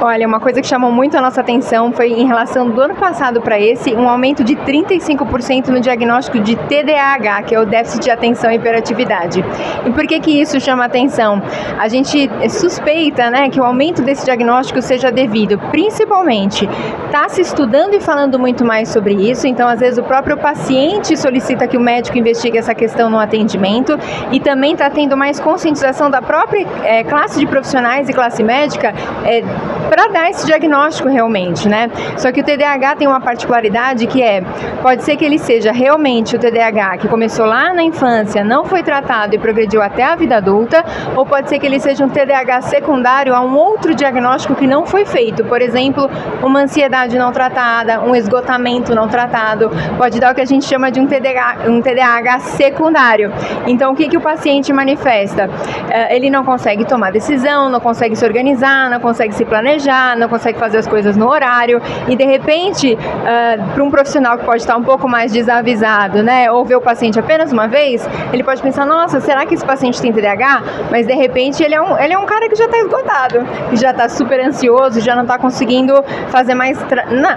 Olha, 0.00 0.26
uma 0.26 0.40
coisa 0.40 0.60
que 0.60 0.66
chamou 0.66 0.90
muito 0.90 1.16
a 1.16 1.20
nossa 1.20 1.40
atenção 1.40 1.92
foi 1.92 2.10
em 2.10 2.26
relação 2.26 2.70
do 2.70 2.80
ano 2.80 2.94
passado 2.94 3.40
para 3.40 3.60
esse, 3.60 3.94
um 3.94 4.08
aumento 4.08 4.42
de 4.42 4.56
35% 4.56 5.68
no 5.68 5.80
diagnóstico 5.80 6.38
de 6.40 6.56
TDAH, 6.56 7.42
que 7.42 7.54
é 7.54 7.60
o 7.60 7.66
déficit 7.66 8.04
de 8.04 8.10
atenção 8.10 8.50
e 8.50 8.56
hiperatividade. 8.56 9.44
E 9.84 9.90
por 9.90 10.06
que 10.06 10.18
que 10.20 10.40
isso 10.40 10.58
chama 10.60 10.84
atenção? 10.84 11.42
A 11.78 11.88
gente 11.88 12.30
suspeita, 12.48 13.30
né, 13.30 13.50
que 13.50 13.60
o 13.60 13.64
aumento 13.64 14.02
desse 14.02 14.24
diagnóstico 14.24 14.80
seja 14.80 15.10
devido, 15.10 15.58
principalmente, 15.70 16.68
está 17.06 17.28
se 17.28 17.40
estudando 17.40 17.94
e 17.94 18.00
falando 18.00 18.38
muito 18.38 18.64
mais 18.64 18.88
sobre 18.88 19.14
isso, 19.14 19.46
então 19.46 19.68
às 19.68 19.80
vezes 19.80 19.98
o 19.98 20.02
próprio 20.02 20.36
paciente 20.36 21.16
solicita 21.16 21.66
que 21.66 21.76
o 21.76 21.80
médico 21.80 22.16
investigue 22.16 22.56
essa 22.58 22.74
questão 22.74 23.10
no 23.10 23.18
atendimento 23.18 23.98
e 24.30 24.40
também 24.40 24.72
está 24.72 24.88
tendo 24.88 25.16
mais 25.16 25.40
conscientização 25.40 26.10
da 26.10 26.22
própria 26.22 26.66
é, 26.84 27.04
classe 27.04 27.38
de 27.38 27.46
profissionais 27.46 28.08
e 28.08 28.12
classe 28.12 28.42
médica 28.42 28.94
é, 29.24 29.42
para 29.90 30.06
dar 30.06 30.30
esse 30.30 30.46
diagnóstico 30.46 31.08
realmente, 31.08 31.68
né? 31.68 31.90
Só 32.16 32.30
que 32.30 32.40
o 32.40 32.44
TDAH 32.44 32.96
tem 32.96 33.08
uma 33.08 33.20
particularidade 33.20 34.06
que 34.06 34.22
é, 34.22 34.40
pode 34.80 35.02
ser 35.02 35.16
que 35.16 35.24
ele 35.24 35.38
seja 35.38 35.72
realmente 35.72 36.36
o 36.36 36.38
TDAH 36.38 36.98
que 36.98 37.08
começou 37.08 37.44
lá 37.44 37.74
na 37.74 37.82
infância, 37.82 38.44
não 38.44 38.64
foi 38.64 38.84
tratado 38.84 39.34
e 39.34 39.38
progrediu 39.38 39.82
até 39.82 40.04
a 40.04 40.14
vida 40.14 40.36
adulta, 40.36 40.84
ou 41.16 41.26
pode 41.26 41.48
ser 41.48 41.58
que 41.58 41.66
ele 41.66 41.80
seja 41.80 42.04
um 42.04 42.08
TDAH 42.08 42.62
secundário 42.62 43.34
a 43.34 43.40
um 43.40 43.56
outro 43.56 43.92
diagnóstico 43.92 44.54
que 44.54 44.66
não 44.66 44.86
foi 44.86 45.04
feito, 45.04 45.44
por 45.44 45.60
exemplo, 45.60 46.08
uma 46.40 46.60
ansiedade 46.60 47.18
não 47.18 47.32
tratada, 47.32 48.00
um 48.00 48.14
esgotamento 48.14 48.94
não 48.94 49.08
tratado, 49.08 49.70
pode 49.98 50.20
dar 50.20 50.32
o 50.32 50.34
que 50.34 50.40
a 50.40 50.46
gente 50.46 50.64
chama 50.64 50.90
de 50.92 51.00
um 51.00 51.06
TDAH, 51.06 51.68
um 51.68 51.82
TDAH 51.82 52.38
secundário. 52.40 53.32
Então, 53.66 53.92
o 53.92 53.96
que, 53.96 54.08
que 54.08 54.16
o 54.16 54.20
paciente 54.20 54.72
manifesta? 54.72 55.50
Eh, 55.90 56.16
ele 56.16 56.30
não 56.30 56.44
consegue 56.44 56.84
tomar 56.84 57.10
decisão, 57.10 57.68
não 57.68 57.80
consegue 57.80 58.14
se 58.14 58.24
organizar, 58.24 58.88
não 58.88 59.00
consegue 59.00 59.34
se 59.34 59.39
planejar, 59.44 60.16
não 60.16 60.28
consegue 60.28 60.58
fazer 60.58 60.78
as 60.78 60.86
coisas 60.86 61.16
no 61.16 61.28
horário 61.28 61.80
e 62.08 62.16
de 62.16 62.24
repente, 62.24 62.94
uh, 62.94 63.74
para 63.74 63.84
um 63.84 63.90
profissional 63.90 64.38
que 64.38 64.44
pode 64.44 64.62
estar 64.62 64.76
um 64.76 64.82
pouco 64.82 65.08
mais 65.08 65.32
desavisado, 65.32 66.22
né, 66.22 66.50
ou 66.50 66.64
ver 66.64 66.76
o 66.76 66.80
paciente 66.80 67.18
apenas 67.18 67.52
uma 67.52 67.66
vez, 67.66 68.08
ele 68.32 68.42
pode 68.42 68.62
pensar, 68.62 68.86
nossa, 68.86 69.20
será 69.20 69.46
que 69.46 69.54
esse 69.54 69.64
paciente 69.64 70.00
tem 70.00 70.12
TDAH? 70.12 70.62
Mas 70.90 71.06
de 71.06 71.14
repente 71.14 71.62
ele 71.62 71.74
é 71.74 71.80
um, 71.80 71.98
ele 71.98 72.12
é 72.12 72.18
um 72.18 72.26
cara 72.26 72.48
que 72.48 72.56
já 72.56 72.66
está 72.66 72.78
esgotado, 72.78 73.46
que 73.68 73.76
já 73.76 73.90
está 73.90 74.08
super 74.08 74.40
ansioso, 74.40 75.00
já 75.00 75.14
não 75.14 75.22
está 75.22 75.38
conseguindo 75.38 76.02
fazer 76.28 76.54
mais, 76.54 76.78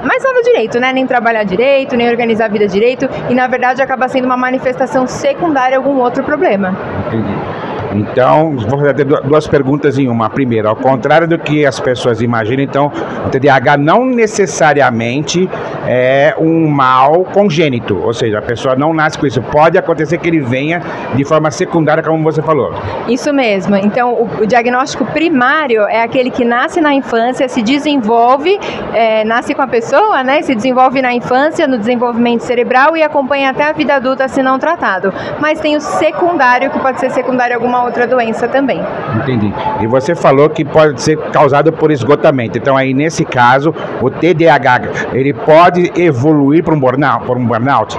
mais 0.04 0.24
nada 0.24 0.42
direito, 0.44 0.80
né, 0.80 0.94
nem 0.94 1.06
trabalhar 1.06 1.44
direito, 1.44 1.96
nem 1.96 2.10
organizar 2.10 2.46
a 2.46 2.50
vida 2.50 2.68
direito 2.68 3.10
e 3.30 3.34
na 3.34 3.48
verdade 3.48 3.82
acaba 3.82 4.08
sendo 4.08 4.26
uma 4.26 4.38
manifestação 4.38 5.08
secundária 5.08 5.78
algum 5.78 6.00
outro 6.00 6.24
problema. 6.24 6.76
Entendi. 7.08 7.63
Então, 7.96 8.56
vou 8.58 8.80
fazer 8.80 9.06
duas 9.06 9.48
perguntas 9.48 9.98
em 9.98 10.08
uma. 10.08 10.30
Primeiro, 10.30 10.68
ao 10.68 10.76
contrário 10.76 11.28
do 11.28 11.38
que 11.38 11.66
as 11.66 11.80
pessoas 11.80 12.22
imaginam, 12.22 12.64
então, 12.64 12.92
o 13.26 13.30
TDAH 13.30 13.78
não 13.78 14.06
necessariamente 14.06 15.50
é 15.88 16.36
um 16.40 16.68
mal 16.68 17.26
congênito, 17.26 18.00
ou 18.04 18.14
seja, 18.14 18.40
a 18.40 18.42
pessoa 18.42 18.76
não 18.76 18.94
nasce 18.94 19.18
com 19.18 19.28
isso. 19.28 19.42
Pode 19.42 19.78
acontecer 19.78 20.18
que 20.18 20.28
ele 20.28 20.40
venha 20.40 20.82
de 21.16 21.24
forma 21.24 21.52
secundária, 21.52 22.02
como 22.04 22.24
você 22.24 22.42
falou. 22.42 22.74
Isso 23.08 23.34
mesmo. 23.34 23.76
Então, 23.76 24.14
o, 24.14 24.44
o 24.44 24.48
diagnóstico 24.48 25.06
primário 25.06 25.82
é 25.84 26.02
aquele 26.02 26.30
que 26.30 26.46
nasce 26.46 26.82
na 26.82 26.94
infância, 26.94 27.48
se 27.48 27.62
desenvolve, 27.62 28.60
é, 28.94 29.24
nasce 29.24 29.54
com 29.54 29.62
a 29.62 29.68
pessoa, 29.68 30.24
né? 30.24 30.42
Se 30.42 30.56
desenvolve 30.56 31.02
na 31.02 31.14
infância, 31.14 31.68
no 31.68 31.78
desenvolvimento 31.78 32.42
cerebral 32.42 32.96
e 32.96 33.04
acompanha 33.04 33.50
até 33.50 33.64
a 33.64 33.72
vida 33.74 33.96
adulta 33.96 34.28
se 34.28 34.42
não 34.42 34.58
tratado. 34.58 35.14
Mas 35.40 35.60
tem 35.60 35.76
o 35.76 35.82
secundário, 35.82 36.72
que 36.72 36.80
pode 36.80 37.00
ser 37.00 37.10
secundário 37.12 37.56
a 37.56 37.60
outra 37.84 38.08
doença 38.08 38.48
também. 38.48 38.82
Entendi. 39.16 39.54
E 39.82 39.88
você 39.88 40.16
falou 40.16 40.50
que 40.50 40.64
pode 40.64 41.02
ser 41.02 41.18
causado 41.32 41.72
por 41.72 41.92
esgotamento. 41.92 42.58
Então 42.58 42.76
aí 42.78 42.94
nesse 42.94 43.26
caso, 43.26 43.74
o 44.02 44.10
TDAH, 44.10 44.82
ele 45.14 45.34
pode 45.34 45.92
evoluir 45.96 46.64
para 46.64 46.74
um 46.74 46.80
burnout, 46.80 47.26
para 47.26 47.38
um 47.38 47.46
burnout? 47.46 47.98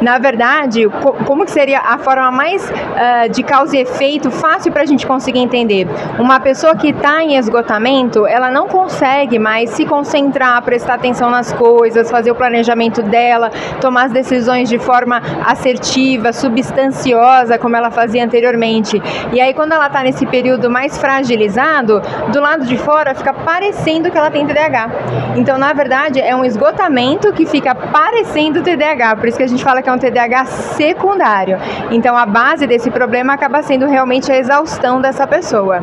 Na 0.00 0.18
verdade, 0.18 0.88
como 1.26 1.44
que 1.44 1.50
seria 1.50 1.80
a 1.80 1.98
forma 1.98 2.30
mais 2.30 2.68
uh, 2.70 3.28
de 3.30 3.42
causa 3.42 3.76
e 3.76 3.80
efeito 3.80 4.30
fácil 4.30 4.72
para 4.72 4.82
a 4.82 4.86
gente 4.86 5.06
conseguir 5.06 5.40
entender? 5.40 5.86
Uma 6.18 6.40
pessoa 6.40 6.74
que 6.74 6.88
está 6.88 7.22
em 7.22 7.36
esgotamento, 7.36 8.26
ela 8.26 8.50
não 8.50 8.66
consegue 8.66 9.38
mais 9.38 9.70
se 9.70 9.84
concentrar, 9.84 10.62
prestar 10.62 10.94
atenção 10.94 11.30
nas 11.30 11.52
coisas, 11.52 12.10
fazer 12.10 12.30
o 12.30 12.34
planejamento 12.34 13.02
dela, 13.02 13.50
tomar 13.80 14.06
as 14.06 14.12
decisões 14.12 14.68
de 14.68 14.78
forma 14.78 15.20
assertiva, 15.44 16.32
substanciosa, 16.32 17.58
como 17.58 17.76
ela 17.76 17.90
fazia 17.90 18.24
anteriormente. 18.24 19.00
E 19.32 19.40
aí, 19.40 19.52
quando 19.52 19.72
ela 19.72 19.86
está 19.86 20.02
nesse 20.02 20.24
período 20.26 20.70
mais 20.70 20.96
fragilizado, 20.96 22.00
do 22.32 22.40
lado 22.40 22.64
de 22.64 22.78
fora 22.78 23.14
fica 23.14 23.34
parecendo 23.34 24.10
que 24.10 24.16
ela 24.16 24.30
tem 24.30 24.46
TDAH. 24.46 24.90
Então, 25.36 25.58
na 25.58 25.72
verdade, 25.72 26.20
é 26.20 26.34
um 26.34 26.44
esgotamento 26.44 27.32
que 27.32 27.46
fica 27.46 27.74
parecendo 27.74 28.62
TDAH, 28.62 29.16
por 29.16 29.28
isso 29.28 29.38
que 29.40 29.44
a 29.44 29.48
gente 29.48 29.64
fala 29.64 29.80
que 29.80 29.88
é 29.88 29.92
um 29.92 29.96
TDAH 29.96 30.44
secundário. 30.44 31.56
Então, 31.90 32.14
a 32.14 32.26
base 32.26 32.66
desse 32.66 32.90
problema 32.90 33.32
acaba 33.32 33.62
sendo 33.62 33.86
realmente 33.86 34.30
a 34.30 34.36
exaustão 34.36 35.00
dessa 35.00 35.26
pessoa. 35.26 35.80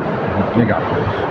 Legal. 0.56 0.80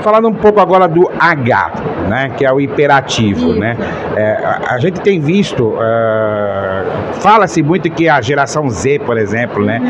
Falando 0.01 0.30
um 0.30 0.34
pouco 0.34 0.60
agora 0.60 0.88
do 0.88 1.10
H, 1.19 1.71
né, 2.08 2.32
que 2.38 2.45
é 2.45 2.51
o 2.51 2.62
hiperativo, 2.62 3.53
né? 3.53 3.75
É, 4.15 4.32
a, 4.43 4.75
a, 4.75 4.80
gente 4.80 5.01
tem 5.01 5.19
visto, 5.19 5.69
uh, 5.69 7.13
fala-se 7.19 7.62
muito 7.62 7.89
que 7.89 8.08
a 8.08 8.21
geração 8.21 8.69
Z, 8.69 8.99
por 8.99 9.17
exemplo, 9.17 9.65
né, 9.65 9.82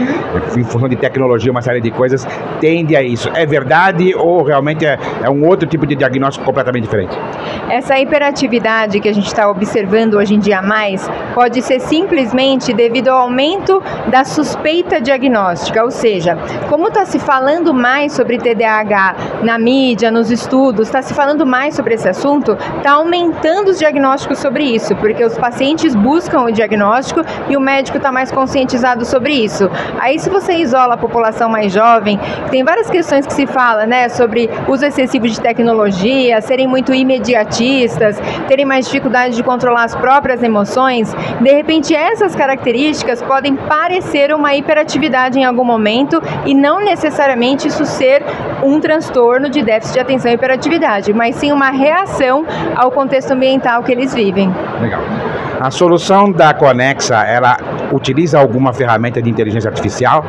em 0.56 0.63
função 0.63 0.90
de 0.90 0.96
tecnologia, 0.96 1.52
uma 1.52 1.62
série 1.62 1.82
de 1.82 1.92
coisas, 1.92 2.28
tende 2.60 2.96
a 2.96 3.04
isso. 3.04 3.30
É 3.34 3.46
verdade 3.46 4.16
ou 4.16 4.44
realmente 4.44 4.86
é, 4.86 4.98
é 5.22 5.30
um 5.30 5.46
outro 5.46 5.68
tipo 5.68 5.86
de 5.86 5.96
diagnóstico 5.96 6.46
completamente 6.46 6.84
diferente? 6.84 7.18
Essa 7.70 8.00
hiperatividade 8.00 9.00
que 9.00 9.10
a 9.10 9.13
gente 9.13 9.28
está 9.28 9.50
observando 9.50 10.16
hoje 10.16 10.34
em 10.34 10.40
dia 10.40 10.62
mais 10.62 11.10
pode 11.34 11.62
ser 11.62 11.80
simplesmente 11.80 12.74
devido 12.74 13.10
ao 13.10 13.22
aumento 13.22 13.82
da 14.08 14.24
suspeita 14.24 15.00
diagnóstica, 15.02 15.84
ou 15.84 15.92
seja, 15.92 16.38
como 16.70 16.88
está 16.88 17.06
se 17.06 17.20
falando 17.20 17.74
mais 17.74 18.13
sobre 18.13 18.38
TDAH 18.38 19.16
na 19.43 19.58
mídia, 19.58 20.12
nos 20.12 20.32
estudos, 20.32 20.88
está 20.88 21.01
se 21.01 21.13
falando 21.13 21.45
mais 21.45 21.75
sobre 21.75 21.95
esse 21.95 22.08
assunto, 22.08 22.58
está 22.77 22.93
aumentando 22.93 23.69
os 23.69 23.80
diagnósticos 23.80 24.39
sobre 24.39 24.63
isso, 24.63 24.95
porque 24.95 25.23
os 25.23 25.38
pacientes 25.38 25.95
buscam 25.95 26.41
o 26.41 26.51
diagnóstico 26.51 27.21
e 27.49 27.56
o 27.56 27.60
médico 27.60 27.97
está 27.97 28.12
mais 28.12 28.32
conscientizado 28.32 29.06
sobre 29.06 29.34
isso. 29.34 29.69
Aí, 29.99 30.19
se 30.19 30.30
você 30.30 30.53
isola 30.53 30.95
a 30.95 30.97
população 30.97 31.49
mais 31.49 31.71
jovem, 31.71 32.19
tem 32.49 32.63
várias 32.63 32.89
questões 32.89 33.25
que 33.25 33.34
se 33.34 33.47
fala, 33.47 33.86
né, 33.86 34.10
sobre 34.10 34.49
uso 34.67 34.86
excessivo 34.86 35.27
de 35.27 35.39
tecnologia, 35.39 36.41
serem 36.41 36.67
muito 36.67 36.93
imediatistas, 36.93 38.19
terem 38.47 38.65
mais 38.65 38.86
dificuldade 38.86 39.36
de 39.36 39.43
controlar 39.43 39.84
as 39.84 39.95
próprias 39.95 40.41
emoções. 40.43 41.13
De 41.41 41.51
repente, 41.51 41.95
essas 41.95 42.36
características 42.36 43.21
podem 43.21 43.56
parecer 43.56 44.34
uma 44.34 44.56
hiperatividade 44.56 45.39
em 45.39 45.45
algum 45.45 45.63
momento 45.63 46.21
e 46.45 46.53
não 46.53 46.80
necessariamente 46.80 47.67
isso 47.67 47.86
ser 47.86 48.23
um 48.63 48.80
transtorno 48.80 49.50
de 49.50 49.62
déficit 49.62 49.93
de 49.93 50.00
atenção 50.00 50.32
e 50.32 50.36
hiperatividade, 50.36 51.13
mas 51.13 51.36
sim 51.36 51.52
uma 51.52 51.70
reação 51.70 52.46
ao 52.76 52.91
contexto 52.91 53.32
ambiental 53.32 53.84
que 53.84 53.91
eles 53.91 54.13
vivem. 54.13 54.54
Legal. 54.82 55.02
A 55.60 55.72
solução 55.72 56.32
da 56.32 56.54
Conexa, 56.54 57.24
ela 57.24 57.58
utiliza 57.91 58.39
alguma 58.39 58.74
ferramenta 58.74 59.22
de 59.22 59.30
inteligência 59.30 59.70
artificial? 59.70 60.24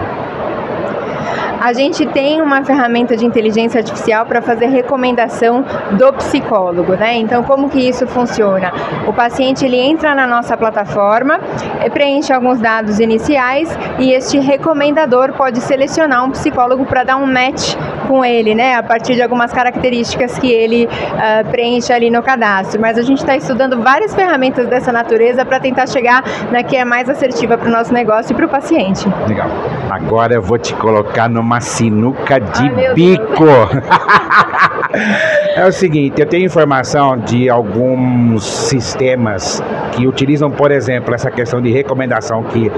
a 1.61 1.73
gente 1.73 2.07
tem 2.07 2.41
uma 2.41 2.65
ferramenta 2.65 3.17
de 3.17 3.27
inteligência 3.27 3.81
artificial 3.81 4.25
para 4.25 4.41
fazer 4.41 4.67
recomendação 4.67 5.65
do 5.93 6.13
psicólogo, 6.15 6.95
né? 6.95 7.17
Então, 7.17 7.43
como 7.43 7.69
que 7.69 7.81
isso 7.81 8.07
funciona? 8.07 8.73
O 9.07 9.13
paciente 9.13 9.65
ele 9.65 9.77
entra 9.77 10.15
na 10.15 10.27
nossa 10.27 10.57
plataforma, 10.57 11.41
preenche 11.93 12.33
alguns 12.33 12.61
dados 12.61 13.01
iniciais 13.01 13.77
e 13.99 14.13
este 14.13 14.39
recomendador 14.39 15.33
pode 15.33 15.61
selecionar 15.61 16.25
um 16.25 16.31
psicólogo 16.31 16.87
para 16.87 17.05
dar 17.05 17.17
um 17.17 17.27
match 17.27 17.75
com 18.09 18.25
ele, 18.25 18.55
né? 18.55 18.75
A 18.75 18.83
partir 18.83 19.15
de 19.15 19.23
algumas 19.23 19.53
características 19.53 20.39
que 20.39 20.51
ele 20.51 20.87
uh, 20.87 21.49
preenche 21.51 21.93
ali 21.93 22.11
no 22.11 22.23
cadastro. 22.23 22.81
Mas 22.81 22.97
a 22.97 23.03
gente 23.03 23.19
está 23.19 23.37
estudando 23.37 23.83
várias 23.83 24.15
ferramentas 24.15 24.67
dessa 24.67 24.91
natureza 24.91 25.45
para 25.45 25.61
tentar 25.61 25.87
chegar 25.87 26.25
na 26.51 26.63
que 26.63 26.77
é 26.77 26.85
mais 26.85 27.11
assertiva 27.11 27.59
para 27.59 27.69
o 27.69 27.71
nosso 27.71 27.93
negócio 27.93 28.33
e 28.33 28.35
para 28.35 28.47
o 28.47 28.49
paciente. 28.49 29.07
Legal. 29.29 29.51
Agora 29.91 30.35
eu 30.35 30.43
vou 30.43 30.59
te 30.59 30.75
colocar 30.75 31.29
numa 31.29 31.49
uma 31.49 31.61
sinuca 31.61 32.39
de 32.39 32.63
Ai, 32.63 32.95
bico. 32.95 33.45
é 35.57 35.67
o 35.67 35.73
seguinte, 35.73 36.21
eu 36.21 36.27
tenho 36.27 36.45
informação 36.45 37.17
de 37.17 37.49
alguns 37.49 38.45
sistemas 38.45 39.63
que 39.93 40.07
utilizam, 40.07 40.51
por 40.51 40.71
exemplo, 40.71 41.15
essa 41.15 41.31
questão 41.31 41.61
de 41.61 41.73
recomendação 41.73 42.43
que 42.45 42.71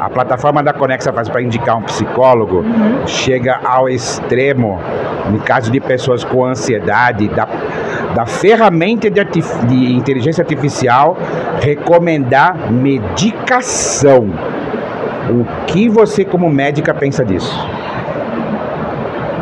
a 0.00 0.10
plataforma 0.10 0.62
da 0.62 0.72
Conexa 0.72 1.12
faz 1.12 1.28
para 1.28 1.42
indicar 1.42 1.76
um 1.76 1.82
psicólogo, 1.82 2.58
uhum. 2.58 3.06
chega 3.06 3.60
ao 3.64 3.88
extremo, 3.88 4.75
no 5.30 5.38
caso 5.40 5.70
de 5.70 5.80
pessoas 5.80 6.24
com 6.24 6.44
ansiedade, 6.44 7.28
da, 7.28 7.48
da 8.14 8.26
ferramenta 8.26 9.10
de, 9.10 9.22
de 9.24 9.92
inteligência 9.94 10.42
artificial 10.42 11.16
recomendar 11.60 12.70
medicação. 12.70 14.30
O 15.28 15.44
que 15.66 15.88
você, 15.88 16.24
como 16.24 16.48
médica, 16.48 16.94
pensa 16.94 17.24
disso? 17.24 17.75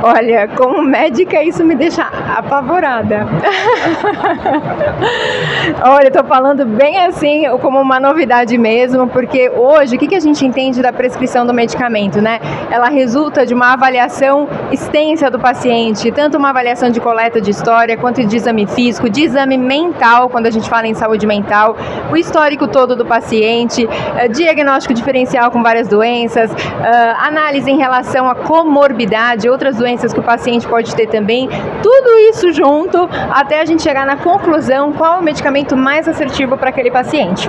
Olha, 0.07 0.47
como 0.49 0.83
médica, 0.83 1.43
isso 1.43 1.65
me 1.65 1.75
deixa 1.75 2.03
apavorada. 2.03 3.25
Olha, 5.83 6.13
eu 6.15 6.25
falando 6.25 6.67
bem 6.67 6.99
assim, 6.99 7.45
como 7.63 7.81
uma 7.81 7.99
novidade 7.99 8.59
mesmo, 8.59 9.09
porque 9.09 9.49
hoje, 9.49 9.97
o 9.97 9.99
que, 9.99 10.07
que 10.07 10.15
a 10.15 10.21
gente 10.21 10.45
entende 10.45 10.83
da 10.83 10.93
prescrição 10.93 11.47
do 11.47 11.55
medicamento, 11.55 12.21
né? 12.21 12.39
Ela 12.71 12.91
resulta 12.91 13.47
de 13.47 13.55
uma 13.55 13.73
avaliação 13.73 14.47
extensa 14.71 15.31
do 15.31 15.39
paciente, 15.39 16.13
tanto 16.13 16.37
uma 16.37 16.51
avaliação 16.51 16.91
de 16.91 17.01
coleta 17.01 17.41
de 17.41 17.51
história, 17.51 17.97
quanto 17.97 18.23
de 18.23 18.37
exame 18.37 18.67
físico, 18.67 19.09
de 19.09 19.23
exame 19.23 19.57
mental, 19.57 20.29
quando 20.29 20.45
a 20.45 20.51
gente 20.51 20.69
fala 20.69 20.87
em 20.87 20.93
saúde 20.93 21.27
mental, 21.27 21.79
o 22.13 22.17
histórico 22.17 22.69
todo 22.69 22.95
do 22.95 23.07
paciente, 23.07 23.89
eh, 24.19 24.29
diagnóstico 24.29 24.93
diferencial 24.93 25.51
com 25.51 25.63
várias 25.63 25.89
doenças, 25.89 26.53
eh, 26.53 27.15
análise 27.21 27.71
em 27.71 27.79
relação 27.79 28.29
à 28.29 28.35
comorbidade, 28.35 29.49
outras 29.49 29.79
doenças 29.79 29.94
doenças 29.95 30.13
que 30.13 30.21
o 30.21 30.23
paciente 30.23 30.67
pode 30.67 30.95
ter 30.95 31.07
também, 31.07 31.49
tudo 31.83 32.19
isso 32.31 32.53
junto 32.53 33.09
até 33.31 33.61
a 33.61 33.65
gente 33.65 33.83
chegar 33.83 34.05
na 34.05 34.17
conclusão 34.17 34.93
qual 34.93 35.15
é 35.15 35.19
o 35.19 35.23
medicamento 35.23 35.77
mais 35.77 36.09
assertivo 36.09 36.57
para 36.57 36.71
aquele 36.71 36.91
paciente. 36.91 37.49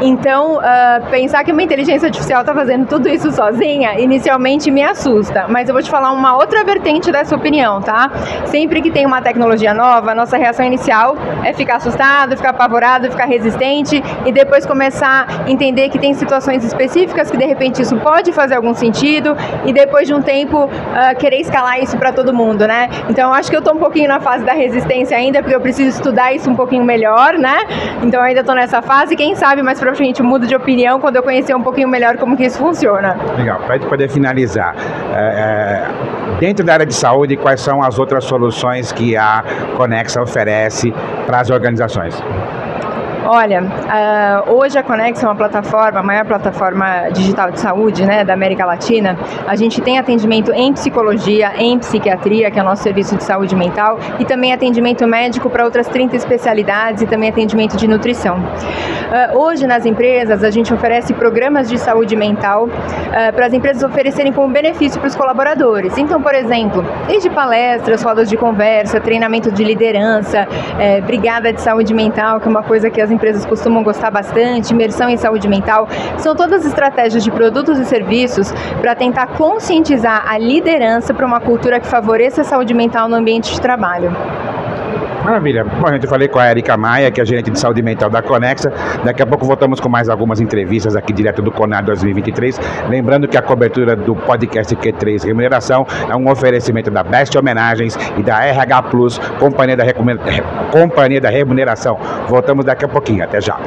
Então, 0.00 0.58
uh, 0.58 1.10
pensar 1.10 1.44
que 1.44 1.52
uma 1.52 1.62
inteligência 1.62 2.06
artificial 2.06 2.40
está 2.42 2.52
fazendo 2.52 2.86
tudo 2.86 3.08
isso 3.08 3.32
sozinha, 3.32 3.98
inicialmente 3.98 4.70
me 4.70 4.82
assusta, 4.82 5.46
mas 5.48 5.68
eu 5.68 5.74
vou 5.74 5.82
te 5.82 5.90
falar 5.90 6.12
uma 6.12 6.36
outra 6.36 6.62
vertente 6.64 7.10
dessa 7.10 7.34
opinião, 7.34 7.80
tá? 7.80 8.10
Sempre 8.46 8.82
que 8.82 8.90
tem 8.90 9.06
uma 9.06 9.22
tecnologia 9.22 9.72
nova, 9.72 10.14
nossa 10.14 10.36
reação 10.36 10.64
inicial 10.66 11.16
é 11.42 11.52
ficar 11.52 11.76
assustado, 11.76 12.36
ficar 12.36 12.50
apavorado, 12.50 13.10
ficar 13.10 13.24
resistente 13.24 14.02
e 14.26 14.32
depois 14.32 14.66
começar 14.66 15.26
a 15.46 15.50
entender 15.50 15.88
que 15.88 15.98
tem 15.98 16.12
situações 16.12 16.64
específicas 16.64 17.30
que 17.30 17.36
de 17.36 17.46
repente 17.46 17.80
isso 17.80 17.96
pode 17.96 18.32
fazer 18.32 18.56
algum 18.56 18.74
sentido 18.74 19.36
e 19.64 19.72
depois 19.72 20.06
de 20.06 20.14
um 20.14 20.20
tempo 20.20 20.64
uh, 20.64 21.18
querer 21.18 21.40
escalar 21.40 21.63
falar 21.64 21.78
isso 21.78 21.96
para 21.96 22.12
todo 22.12 22.34
mundo, 22.34 22.66
né? 22.66 22.90
Então 23.08 23.32
acho 23.32 23.50
que 23.50 23.56
eu 23.56 23.62
tô 23.62 23.72
um 23.72 23.78
pouquinho 23.78 24.06
na 24.06 24.20
fase 24.20 24.44
da 24.44 24.52
resistência 24.52 25.16
ainda, 25.16 25.40
porque 25.40 25.54
eu 25.54 25.60
preciso 25.60 25.88
estudar 25.88 26.34
isso 26.34 26.50
um 26.50 26.54
pouquinho 26.54 26.84
melhor, 26.84 27.38
né? 27.38 27.56
Então 28.02 28.20
ainda 28.20 28.44
tô 28.44 28.52
nessa 28.52 28.82
fase. 28.82 29.16
Quem 29.16 29.34
sabe 29.34 29.62
mais 29.62 29.80
pra 29.80 29.94
frente 29.94 30.20
eu 30.20 30.26
mudo 30.26 30.46
de 30.46 30.54
opinião 30.54 31.00
quando 31.00 31.16
eu 31.16 31.22
conhecer 31.22 31.54
um 31.54 31.62
pouquinho 31.62 31.88
melhor 31.88 32.18
como 32.18 32.36
que 32.36 32.44
isso 32.44 32.58
funciona. 32.58 33.16
Legal. 33.38 33.60
Para 33.60 33.78
poder 33.78 34.10
finalizar, 34.10 34.74
é, 35.14 35.18
é, 35.18 36.38
dentro 36.38 36.64
da 36.66 36.74
área 36.74 36.86
de 36.86 36.94
saúde, 36.94 37.34
quais 37.36 37.62
são 37.62 37.82
as 37.82 37.98
outras 37.98 38.24
soluções 38.24 38.92
que 38.92 39.16
a 39.16 39.42
Conexa 39.78 40.20
oferece 40.20 40.92
para 41.26 41.40
as 41.40 41.48
organizações? 41.48 42.22
Olha, 43.26 43.62
uh, 43.62 44.52
hoje 44.52 44.78
a 44.78 44.82
Conex 44.82 45.22
é 45.22 45.26
uma 45.26 45.34
plataforma, 45.34 46.00
a 46.00 46.02
maior 46.02 46.26
plataforma 46.26 47.08
digital 47.10 47.50
de 47.50 47.58
saúde 47.58 48.04
né, 48.04 48.22
da 48.22 48.34
América 48.34 48.66
Latina. 48.66 49.18
A 49.46 49.56
gente 49.56 49.80
tem 49.80 49.98
atendimento 49.98 50.52
em 50.52 50.74
psicologia, 50.74 51.52
em 51.56 51.78
psiquiatria, 51.78 52.50
que 52.50 52.58
é 52.58 52.62
o 52.62 52.64
nosso 52.64 52.82
serviço 52.82 53.16
de 53.16 53.24
saúde 53.24 53.56
mental, 53.56 53.98
e 54.18 54.26
também 54.26 54.52
atendimento 54.52 55.06
médico 55.06 55.48
para 55.48 55.64
outras 55.64 55.88
30 55.88 56.16
especialidades 56.16 57.02
e 57.02 57.06
também 57.06 57.30
atendimento 57.30 57.78
de 57.78 57.88
nutrição. 57.88 58.36
Uh, 58.36 59.38
hoje 59.38 59.66
nas 59.66 59.86
empresas 59.86 60.44
a 60.44 60.50
gente 60.50 60.74
oferece 60.74 61.14
programas 61.14 61.68
de 61.68 61.78
saúde 61.78 62.14
mental 62.16 62.64
uh, 62.66 63.32
para 63.34 63.46
as 63.46 63.54
empresas 63.54 63.82
oferecerem 63.82 64.32
como 64.32 64.52
benefício 64.52 65.00
para 65.00 65.08
os 65.08 65.16
colaboradores. 65.16 65.96
Então, 65.96 66.20
por 66.20 66.34
exemplo, 66.34 66.84
desde 67.06 67.30
palestras, 67.30 68.02
rodas 68.02 68.28
de 68.28 68.36
conversa, 68.36 69.00
treinamento 69.00 69.50
de 69.50 69.64
liderança, 69.64 70.46
eh, 70.78 71.00
brigada 71.00 71.52
de 71.52 71.60
saúde 71.60 71.94
mental, 71.94 72.40
que 72.40 72.46
é 72.46 72.50
uma 72.50 72.62
coisa 72.62 72.90
que 72.90 73.00
as 73.00 73.10
empresas 73.14 73.46
costumam 73.46 73.82
gostar 73.82 74.10
bastante, 74.10 74.72
imersão 74.72 75.08
em 75.08 75.16
saúde 75.16 75.48
mental, 75.48 75.88
são 76.18 76.34
todas 76.34 76.66
estratégias 76.66 77.24
de 77.24 77.30
produtos 77.30 77.78
e 77.78 77.84
serviços 77.84 78.52
para 78.80 78.94
tentar 78.94 79.28
conscientizar 79.28 80.24
a 80.28 80.36
liderança 80.36 81.14
para 81.14 81.26
uma 81.26 81.40
cultura 81.40 81.80
que 81.80 81.86
favoreça 81.86 82.42
a 82.42 82.44
saúde 82.44 82.74
mental 82.74 83.08
no 83.08 83.16
ambiente 83.16 83.52
de 83.52 83.60
trabalho. 83.60 84.12
Maravilha. 85.24 85.64
Bom, 85.64 85.88
gente, 85.88 86.04
eu 86.04 86.10
falei 86.10 86.28
com 86.28 86.38
a 86.38 86.50
Erika 86.50 86.76
Maia, 86.76 87.10
que 87.10 87.18
é 87.18 87.24
gerente 87.24 87.50
de 87.50 87.58
saúde 87.58 87.82
mental 87.82 88.10
da 88.10 88.20
Conexa. 88.20 88.70
Daqui 89.02 89.22
a 89.22 89.26
pouco 89.26 89.46
voltamos 89.46 89.80
com 89.80 89.88
mais 89.88 90.10
algumas 90.10 90.38
entrevistas 90.38 90.94
aqui 90.94 91.14
direto 91.14 91.40
do 91.40 91.50
CONAR 91.50 91.82
2023. 91.82 92.60
Lembrando 92.90 93.26
que 93.26 93.38
a 93.38 93.42
cobertura 93.42 93.96
do 93.96 94.14
podcast 94.14 94.76
Q3 94.76 95.24
Remuneração 95.24 95.86
é 96.10 96.14
um 96.14 96.30
oferecimento 96.30 96.90
da 96.90 97.02
Best 97.02 97.36
Homenagens 97.38 97.96
e 98.18 98.22
da 98.22 98.44
RH 98.44 98.82
Plus, 98.82 99.18
Companhia 99.38 99.76
da, 99.78 99.84
Companhia 100.70 101.20
da 101.22 101.30
Remuneração. 101.30 101.98
Voltamos 102.28 102.66
daqui 102.66 102.84
a 102.84 102.88
pouquinho. 102.88 103.24
Até 103.24 103.40
já. 103.40 103.58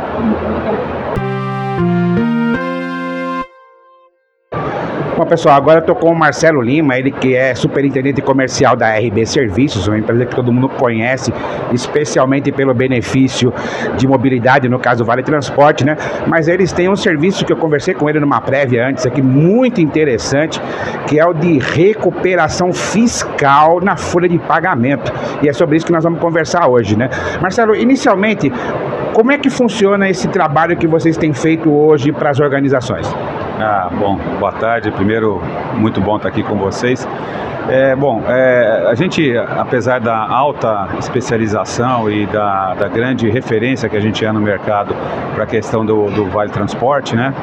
Bom, 5.18 5.26
pessoal, 5.26 5.56
agora 5.56 5.80
eu 5.80 5.80
estou 5.80 5.96
com 5.96 6.12
o 6.12 6.16
Marcelo 6.16 6.62
Lima, 6.62 6.96
ele 6.96 7.10
que 7.10 7.36
é 7.36 7.56
superintendente 7.56 8.22
comercial 8.22 8.76
da 8.76 8.96
RB 9.00 9.26
Serviços, 9.26 9.88
uma 9.88 9.98
empresa 9.98 10.28
que 10.28 10.36
todo 10.36 10.54
mundo 10.54 10.70
conhece, 10.70 11.34
especialmente 11.74 12.52
pelo 12.52 12.72
benefício 12.72 13.52
de 13.98 14.08
mobilidade, 14.08 14.70
no 14.70 14.78
caso 14.78 15.04
Vale 15.04 15.24
Transporte, 15.24 15.84
né? 15.84 15.98
Mas 16.28 16.48
eles 16.48 16.72
têm 16.72 16.88
um 16.88 16.96
serviço 16.96 17.44
que 17.44 17.52
eu 17.52 17.58
conversei 17.58 17.96
com 17.96 18.08
ele 18.08 18.20
numa 18.20 18.40
prévia 18.40 18.88
antes 18.88 19.08
aqui, 19.08 19.20
muito 19.20 19.82
interessante, 19.82 20.62
que 21.08 21.20
é 21.20 21.26
o 21.26 21.34
de 21.34 21.58
recuperação 21.58 22.72
fiscal 22.72 23.82
na 23.82 23.98
folha 23.98 24.30
de 24.30 24.38
pagamento. 24.38 25.12
E 25.42 25.50
é 25.50 25.54
sobre 25.54 25.78
isso 25.78 25.86
que 25.88 25.92
nós 25.92 26.04
vamos 26.04 26.20
conversar 26.20 26.68
hoje, 26.68 26.96
né? 26.96 27.10
Marcelo, 27.42 27.76
inicialmente, 27.76 28.54
como 29.16 29.32
é 29.32 29.40
que 29.40 29.50
funciona 29.50 30.08
esse 30.08 30.28
trabalho 30.28 30.78
que 30.78 30.86
vocês 30.86 31.18
têm 31.18 31.34
feito 31.34 31.74
hoje 31.74 32.12
para 32.12 32.30
as 32.30 32.40
organizações? 32.40 33.12
Ah, 33.60 33.90
bom, 33.92 34.18
boa 34.40 34.52
tarde. 34.52 34.92
Primeiro, 34.92 35.42
muito 35.76 36.00
bom 36.00 36.18
estar 36.18 36.30
aqui 36.30 36.44
com 36.44 36.56
vocês. 36.60 37.08
É, 37.70 37.94
bom, 37.98 38.24
é, 38.26 38.86
a 38.88 38.96
gente, 38.96 39.38
apesar 39.38 40.00
da 40.00 40.18
alta 40.18 40.88
especialização 41.00 42.10
e 42.10 42.26
da, 42.26 42.74
da 42.76 42.88
grande 42.88 43.30
referência 43.30 43.90
que 43.90 43.98
a 43.98 44.00
gente 44.00 44.24
é 44.24 44.32
no 44.32 44.40
mercado 44.40 44.96
para 45.36 45.44
a 45.44 45.48
questão 45.48 45.86
do, 45.86 46.10
do 46.12 46.30
Vale 46.30 46.50
Transporte, 46.50 47.14
né? 47.14 47.34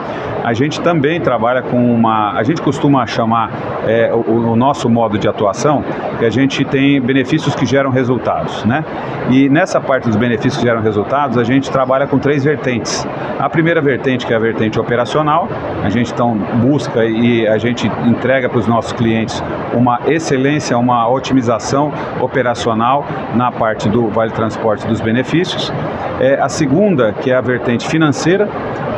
A 0.43 0.53
gente 0.53 0.81
também 0.81 1.21
trabalha 1.21 1.63
com 1.63 1.95
uma. 1.95 2.33
A 2.33 2.43
gente 2.43 2.61
costuma 2.61 3.07
chamar 3.07 3.51
é, 3.87 4.13
o, 4.13 4.51
o, 4.53 4.57
nosso 4.57 4.91
modo 4.91 5.19
de 5.19 5.27
atuação 5.27 5.83
que 6.19 6.25
a 6.25 6.31
gente 6.31 6.65
tem 6.67 7.01
benefícios 7.01 7.55
que 7.55 7.65
geram 7.65 7.91
resultados, 7.91 8.63
né? 8.65 8.85
E 9.31 9.49
nessa 9.49 9.81
parte 9.81 10.07
dos 10.07 10.17
benefícios 10.17 10.59
que 10.59 10.69
geram 10.69 10.83
resultados, 10.83 11.39
a 11.39 11.45
gente 11.45 11.71
trabalha 11.71 12.07
com 12.07 12.19
três 12.19 12.45
vertentes. 12.45 13.07
A 13.39 13.49
primeira 13.49 13.81
vertente, 13.81 14.27
que 14.27 14.33
é 14.35 14.37
a 14.37 14.39
vertente 14.39 14.79
operacional, 14.79 15.49
a 15.83 15.89
gente 15.89 16.13
então 16.13 16.37
busca 16.61 17.05
e 17.07 17.47
a 17.49 17.57
gente 17.57 17.87
entrega 18.07 18.49
para 18.49 18.59
os 18.59 18.67
nossos 18.67 18.93
clientes 18.93 19.43
uma 19.73 20.01
excelência, 20.15 20.77
uma 20.79 21.09
otimização 21.09 21.93
operacional 22.21 23.07
na 23.35 23.51
parte 23.51 23.89
do 23.89 24.09
Vale 24.09 24.33
Transporte 24.33 24.87
dos 24.87 25.01
benefícios. 25.01 25.73
É, 26.21 26.35
a 26.41 26.49
segunda, 26.49 27.13
que 27.13 27.31
é 27.31 27.35
a 27.35 27.41
vertente 27.41 27.87
financeira, 27.89 28.49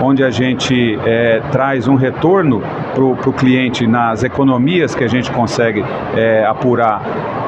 onde 0.02 0.22
a 0.22 0.30
gente 0.30 0.98
é, 1.04 1.40
traz 1.50 1.88
um 1.88 1.94
retorno 1.94 2.62
para 2.94 3.30
o 3.30 3.32
cliente 3.32 3.86
nas 3.86 4.22
economias 4.22 4.94
que 4.94 5.04
a 5.04 5.08
gente 5.08 5.30
consegue 5.30 5.84
é, 6.14 6.44
apurar 6.44 7.02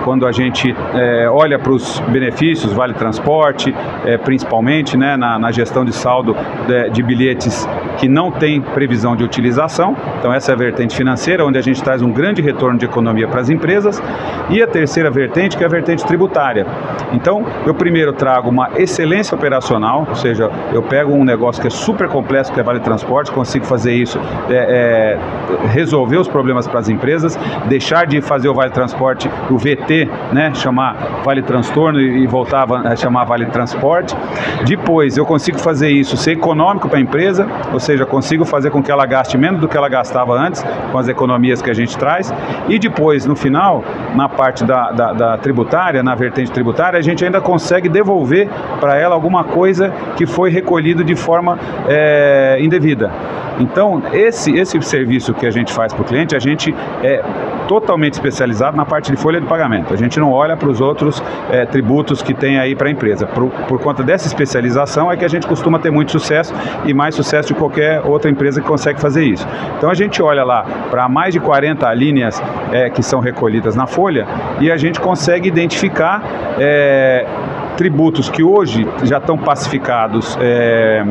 quando 0.09 0.27
a 0.27 0.33
gente 0.33 0.75
é, 0.95 1.29
olha 1.29 1.59
para 1.59 1.71
os 1.71 2.01
benefícios, 2.09 2.73
vale 2.73 2.95
transporte, 2.95 3.75
é, 4.07 4.17
principalmente 4.17 4.97
né, 4.97 5.19
na, 5.19 5.39
na, 5.39 5.53
gestão 5.53 5.85
de 5.85 5.93
saldo 5.93 6.35
de, 6.67 6.89
de, 6.89 7.03
bilhetes 7.03 7.69
que 7.99 8.09
não 8.09 8.31
tem 8.31 8.59
previsão 8.59 9.15
de 9.15 9.23
utilização. 9.23 9.95
Então, 10.19 10.33
essa 10.33 10.51
é 10.51 10.55
a 10.55 10.57
vertente 10.57 10.97
financeira, 10.97 11.45
onde 11.45 11.59
a 11.59 11.61
gente 11.61 11.83
traz 11.83 12.01
um 12.01 12.11
grande 12.11 12.41
retorno 12.41 12.79
de 12.79 12.87
economia 12.87 13.29
para 13.29 13.43
as 13.43 13.51
empresas. 13.51 14.03
E 14.49 14.63
a 14.63 14.67
terceira 14.67 15.11
vertente, 15.11 15.59
que 15.59 15.63
é 15.63 15.67
a 15.67 15.69
vertente 15.69 16.03
tributária. 16.07 16.67
Então, 17.13 17.45
eu 17.67 17.75
primeiro 17.75 18.15
trago 18.15 18.49
uma 18.49 18.71
excelência 18.77 19.35
operacional, 19.35 20.07
ou 20.09 20.15
seja, 20.15 20.51
eu 20.73 20.83
pego 20.83 21.13
um 21.13 21.23
negócio 21.23 21.61
que 21.61 21.69
é 21.69 21.71
super 21.71 22.09
complexo, 22.09 22.51
que 22.51 22.59
é 22.59 22.63
vale 22.63 22.81
transporte, 22.81 23.31
consigo 23.31 23.67
fazer 23.67 23.93
isso, 23.93 24.19
é, 24.49 24.55
é, 24.55 25.69
resolver 25.69 26.17
os 26.17 26.29
problemas 26.29 26.67
para 26.67 26.81
as 26.81 26.89
empresas, 26.89 27.39
deixar 27.69 28.07
de 28.07 28.23
fazer 28.23 28.49
o 28.49 28.55
vale 28.55 28.71
transporte, 28.71 29.31
o 29.51 29.59
VT 29.59 29.98
né, 30.33 30.53
chamar 30.55 31.23
Vale 31.25 31.43
Transtorno 31.43 32.01
e 32.01 32.27
voltar 32.27 32.67
a 32.73 32.97
chamar 32.97 33.25
Vale 33.25 33.47
Transporte. 33.47 34.17
Depois 34.67 35.17
eu 35.17 35.25
consigo 35.25 35.59
fazer 35.59 35.91
isso 35.91 36.17
ser 36.17 36.33
econômico 36.33 36.89
para 36.89 36.99
a 36.99 37.01
empresa, 37.01 37.47
ou 37.73 37.81
seja, 37.81 38.05
consigo 38.05 38.45
fazer 38.45 38.71
com 38.71 38.83
que 38.83 38.91
ela 38.91 39.07
gaste 39.07 39.39
menos 39.39 39.61
do 39.61 39.69
que 39.69 39.77
ela 39.77 39.89
gastava 39.89 40.35
antes, 40.35 40.65
com 40.93 40.99
as 40.99 41.09
economias 41.09 41.63
que 41.63 41.71
a 41.71 41.75
gente 41.75 41.97
traz. 41.97 42.33
E 42.69 42.79
depois, 42.79 43.25
no 43.25 43.37
final, 43.37 43.85
na 44.15 44.29
parte 44.29 44.65
da, 44.65 44.91
da, 44.91 45.13
da 45.13 45.39
tributária, 45.39 46.03
na 46.03 46.15
vertente 46.15 46.51
tributária, 46.51 46.99
a 46.99 47.03
gente 47.03 47.25
ainda 47.25 47.41
consegue 47.41 47.89
devolver 47.89 48.49
para 48.81 48.97
ela 48.97 49.15
alguma 49.15 49.45
coisa 49.45 49.93
que 50.17 50.27
foi 50.27 50.51
recolhido 50.51 51.03
de 51.05 51.15
forma 51.15 51.59
é, 51.89 52.59
indevida. 52.61 53.11
Então, 53.61 54.03
esse, 54.13 54.57
esse 54.57 54.81
serviço 54.83 55.35
que 55.35 55.47
a 55.47 55.51
gente 55.51 55.73
faz 55.73 55.93
para 55.93 56.03
o 56.03 56.05
cliente, 56.05 56.37
a 56.37 56.39
gente 56.39 56.75
é 57.03 57.23
totalmente 57.69 58.15
especializado 58.15 58.77
na 58.77 58.85
parte 58.85 59.13
de 59.13 59.17
folha 59.17 59.41
de 59.41 59.47
pagamento. 59.47 59.93
A 59.93 59.97
gente 59.97 60.19
não 60.19 60.33
olha 60.33 60.57
para 60.57 60.69
os 60.69 60.81
outros 60.81 61.23
é, 61.51 61.67
tributos 61.67 62.23
que 62.23 62.33
tem 62.33 62.59
aí 62.59 62.75
para 62.75 62.89
a 62.89 62.91
empresa. 62.91 63.27
Por, 63.27 63.51
por 63.69 63.79
conta 63.81 64.03
dessa 64.03 64.27
especialização 64.27 65.13
é 65.13 65.17
que 65.17 65.25
a 65.25 65.29
gente 65.29 65.47
costuma 65.47 65.79
ter 65.79 65.91
muito 65.91 66.11
sucesso 66.11 66.55
e 66.87 66.95
mais 66.95 67.15
sucesso 67.15 67.49
de 67.49 67.55
qualquer 67.55 68.01
outra 68.05 68.31
empresa 68.31 68.61
que 68.63 68.67
consegue 68.67 68.99
fazer 68.99 69.25
isso. 69.25 69.47
Então 69.77 69.91
a 69.91 69.95
gente 69.95 70.23
olha 70.23 70.43
lá 70.43 70.65
para 70.91 71.07
mais 71.09 71.35
de 71.35 71.41
40 71.41 71.93
linhas 71.93 72.43
é, 72.73 72.89
que 72.89 73.03
são 73.03 73.21
recolhidas 73.21 73.77
na 73.77 73.87
folha 73.87 74.27
e 74.61 74.73
a 74.73 74.77
gente 74.79 74.99
consegue 74.99 75.47
identificar 75.47 76.23
é, 76.59 77.27
tributos 77.79 78.29
que 78.29 78.43
hoje 78.43 78.85
já 79.05 79.19
estão 79.19 79.39
pacificados 79.39 80.37
é, 80.41 81.05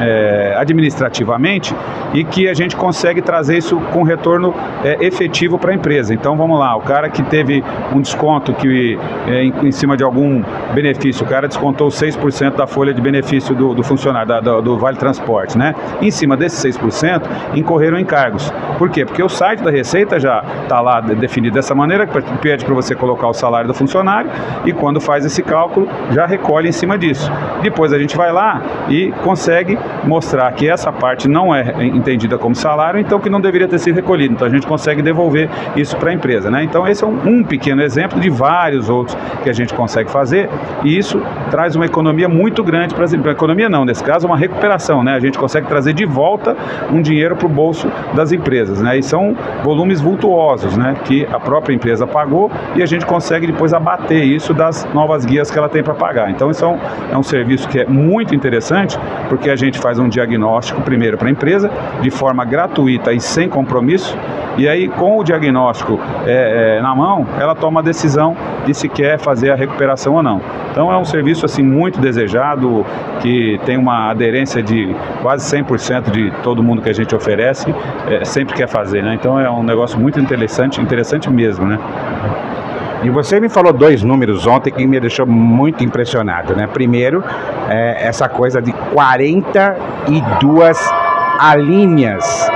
é, 0.00 0.54
administrativamente 0.56 1.76
e 2.14 2.24
que 2.24 2.48
a 2.48 2.54
gente 2.54 2.74
consegue 2.74 3.20
trazer 3.20 3.58
isso 3.58 3.76
com 3.92 4.02
retorno 4.02 4.54
é, 4.82 5.04
efetivo 5.04 5.58
para 5.58 5.72
a 5.72 5.74
empresa. 5.74 6.14
Então 6.14 6.34
vamos 6.34 6.58
lá, 6.58 6.74
o 6.76 6.80
cara 6.80 7.10
que 7.10 7.22
teve 7.22 7.62
um 7.94 8.00
desconto 8.00 8.54
que 8.54 8.98
é, 9.26 9.44
em, 9.44 9.52
em, 9.64 9.70
cima 9.70 9.98
de 9.98 10.02
algum 10.02 10.42
benefício, 10.72 11.26
o 11.26 11.28
cara 11.28 11.46
descontou 11.46 11.88
6% 11.88 12.56
da 12.56 12.66
folha 12.66 12.94
de 12.94 13.02
benefício 13.02 13.54
do, 13.54 13.74
do 13.74 13.82
funcionário, 13.82 14.26
da, 14.26 14.40
do, 14.40 14.62
do, 14.62 14.78
Vale 14.78 14.96
Transporte, 14.96 15.58
né? 15.58 15.74
Em 16.00 16.10
cima 16.10 16.38
desses 16.38 16.74
6%, 16.74 17.22
incorreram 17.54 17.98
encargos. 17.98 18.50
Por 18.78 18.88
quê? 18.88 19.04
Porque 19.04 19.22
o 19.22 19.28
site 19.28 19.62
da 19.62 19.70
Receita 19.70 20.18
já 20.18 20.42
está 20.62 20.80
lá 20.80 21.02
definido 21.02 21.54
dessa 21.54 21.74
maneira, 21.74 22.06
que 22.06 22.38
pede 22.38 22.64
para 22.64 22.74
você 22.74 22.94
colocar 22.94 23.28
o 23.28 23.34
salário 23.34 23.68
do 23.68 23.74
funcionário 23.74 24.30
e 24.64 24.72
quando 24.72 25.02
faz 25.02 25.26
esse 25.26 25.42
cálculo, 25.42 25.86
já 26.14 26.26
recolhe 26.26 26.68
em 26.68 26.72
cima 26.72 26.96
disso. 26.96 27.30
Depois 27.60 27.92
a 27.92 27.98
gente 27.98 28.16
vai 28.16 28.32
lá 28.32 28.62
e 28.88 29.12
consegue 29.24 29.76
mostrar 30.04 30.52
que 30.52 30.68
essa 30.68 30.92
parte 30.92 31.28
não 31.28 31.54
é 31.54 31.74
entendida 31.84 32.38
como 32.38 32.54
salário, 32.54 33.00
então 33.00 33.18
que 33.18 33.28
não 33.28 33.40
deveria 33.40 33.66
ter 33.66 33.78
sido 33.78 33.96
recolhido. 33.96 34.34
Então 34.34 34.46
a 34.46 34.50
gente 34.50 34.66
consegue 34.66 35.02
devolver 35.02 35.50
isso 35.74 35.96
para 35.96 36.10
a 36.10 36.12
empresa. 36.12 36.50
Né? 36.50 36.62
Então 36.62 36.86
esse 36.86 37.02
é 37.02 37.06
um, 37.06 37.18
um 37.26 37.44
pequeno 37.44 37.82
exemplo 37.82 38.20
de 38.20 38.30
vários 38.30 38.88
outros 38.88 39.16
que 39.42 39.50
a 39.50 39.52
gente 39.52 39.74
consegue 39.74 40.10
fazer 40.10 40.48
e 40.84 40.96
isso 40.96 41.20
traz 41.50 41.74
uma 41.74 41.84
economia 41.84 42.28
muito 42.28 42.62
grande 42.62 42.94
para 42.94 43.04
empresas. 43.04 43.34
Economia 43.34 43.68
não, 43.68 43.84
nesse 43.84 44.04
caso 44.04 44.26
uma 44.26 44.36
recuperação. 44.36 45.02
Né? 45.02 45.14
A 45.14 45.20
gente 45.20 45.36
consegue 45.36 45.66
trazer 45.66 45.92
de 45.92 46.04
volta 46.04 46.56
um 46.92 47.02
dinheiro 47.02 47.34
para 47.34 47.46
o 47.46 47.50
bolso 47.50 47.90
das 48.14 48.30
empresas. 48.30 48.80
Né? 48.80 48.98
E 48.98 49.02
são 49.02 49.36
volumes 49.64 50.00
vultuosos 50.00 50.76
né? 50.76 50.94
que 51.04 51.26
a 51.32 51.40
própria 51.40 51.74
empresa 51.74 52.06
pagou 52.06 52.50
e 52.76 52.82
a 52.82 52.86
gente 52.86 53.04
consegue 53.04 53.46
depois 53.46 53.74
abater 53.74 54.22
isso 54.22 54.54
das 54.54 54.86
novas 54.94 55.24
guias 55.24 55.50
que 55.50 55.58
ela 55.58 55.68
tem 55.68 55.82
para 55.82 55.94
pagar. 55.94 56.03
Então, 56.30 56.50
isso 56.50 56.64
é 56.64 56.68
um, 56.68 56.78
é 57.12 57.18
um 57.18 57.22
serviço 57.22 57.68
que 57.68 57.80
é 57.80 57.86
muito 57.86 58.34
interessante, 58.34 58.98
porque 59.28 59.50
a 59.50 59.56
gente 59.56 59.78
faz 59.78 59.98
um 59.98 60.08
diagnóstico 60.08 60.80
primeiro 60.82 61.16
para 61.16 61.28
a 61.28 61.30
empresa, 61.30 61.70
de 62.00 62.10
forma 62.10 62.44
gratuita 62.44 63.12
e 63.12 63.20
sem 63.20 63.48
compromisso, 63.48 64.16
e 64.56 64.68
aí, 64.68 64.86
com 64.86 65.18
o 65.18 65.24
diagnóstico 65.24 65.98
é, 66.24 66.76
é, 66.76 66.82
na 66.82 66.94
mão, 66.94 67.26
ela 67.40 67.56
toma 67.56 67.80
a 67.80 67.82
decisão 67.82 68.36
de 68.64 68.72
se 68.72 68.88
quer 68.88 69.18
fazer 69.18 69.50
a 69.50 69.56
recuperação 69.56 70.14
ou 70.14 70.22
não. 70.22 70.40
Então, 70.70 70.92
é 70.92 70.96
um 70.96 71.04
serviço 71.04 71.44
assim 71.44 71.62
muito 71.62 72.00
desejado, 72.00 72.86
que 73.20 73.60
tem 73.64 73.76
uma 73.76 74.10
aderência 74.10 74.62
de 74.62 74.94
quase 75.22 75.44
100% 75.56 76.10
de 76.10 76.30
todo 76.42 76.62
mundo 76.62 76.82
que 76.82 76.88
a 76.88 76.92
gente 76.92 77.14
oferece, 77.16 77.74
é, 78.08 78.24
sempre 78.24 78.54
quer 78.54 78.68
fazer. 78.68 79.02
Né? 79.02 79.14
Então, 79.14 79.40
é 79.40 79.50
um 79.50 79.64
negócio 79.64 79.98
muito 79.98 80.20
interessante, 80.20 80.80
interessante 80.80 81.28
mesmo. 81.28 81.66
Né? 81.66 81.76
E 83.04 83.10
você 83.10 83.38
me 83.38 83.50
falou 83.50 83.70
dois 83.70 84.02
números 84.02 84.46
ontem 84.46 84.72
que 84.72 84.86
me 84.86 84.98
deixou 84.98 85.26
muito 85.26 85.84
impressionado, 85.84 86.56
né? 86.56 86.66
Primeiro, 86.66 87.22
é 87.68 88.06
essa 88.06 88.30
coisa 88.30 88.62
de 88.62 88.72
42 88.72 90.90
alíneas. 91.38 92.50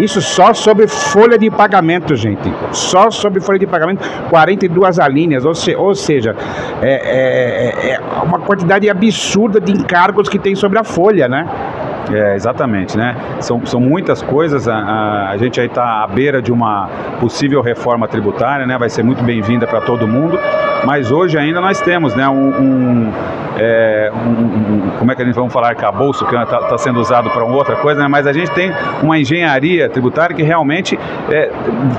Isso 0.00 0.20
só 0.20 0.52
sobre 0.52 0.88
folha 0.88 1.38
de 1.38 1.48
pagamento, 1.48 2.16
gente. 2.16 2.52
Só 2.72 3.08
sobre 3.10 3.40
folha 3.40 3.60
de 3.60 3.66
pagamento, 3.66 4.02
42 4.28 4.98
alíneas. 4.98 5.44
Ou, 5.44 5.54
se, 5.54 5.76
ou 5.76 5.94
seja, 5.94 6.34
é, 6.82 6.92
é, 6.92 7.92
é 7.92 8.00
uma 8.24 8.40
quantidade 8.40 8.90
absurda 8.90 9.60
de 9.60 9.70
encargos 9.70 10.28
que 10.28 10.40
tem 10.40 10.56
sobre 10.56 10.78
a 10.78 10.84
folha, 10.84 11.28
né? 11.28 11.46
É, 12.12 12.34
exatamente, 12.34 12.96
né? 12.96 13.16
São, 13.40 13.64
são 13.66 13.80
muitas 13.80 14.22
coisas. 14.22 14.66
A, 14.66 15.30
a, 15.30 15.36
gente 15.36 15.60
aí 15.60 15.66
está 15.66 16.02
à 16.02 16.06
beira 16.06 16.40
de 16.40 16.50
uma 16.50 16.88
possível 17.20 17.60
reforma 17.60 18.08
tributária, 18.08 18.66
né? 18.66 18.78
Vai 18.78 18.88
ser 18.88 19.02
muito 19.02 19.22
bem-vinda 19.22 19.66
para 19.66 19.80
todo 19.80 20.06
mundo. 20.06 20.38
Mas 20.84 21.10
hoje 21.10 21.36
ainda 21.36 21.60
nós 21.60 21.80
temos, 21.80 22.14
né? 22.14 22.28
Um, 22.28 22.48
um, 22.48 23.12
é, 23.58 24.10
um, 24.14 24.90
como 24.98 25.10
é 25.10 25.14
que 25.14 25.22
a 25.22 25.24
gente 25.24 25.34
vamos 25.34 25.52
falar 25.52 25.68
arcabouço 25.68 26.24
que 26.24 26.34
está 26.34 26.60
tá 26.60 26.78
sendo 26.78 27.00
usado 27.00 27.28
para 27.30 27.44
outra 27.44 27.76
coisa, 27.76 28.00
né? 28.00 28.08
Mas 28.08 28.26
a 28.26 28.32
gente 28.32 28.50
tem 28.52 28.72
uma 29.02 29.18
engenharia 29.18 29.88
tributária 29.88 30.34
que 30.34 30.42
realmente 30.42 30.98
é, 31.30 31.50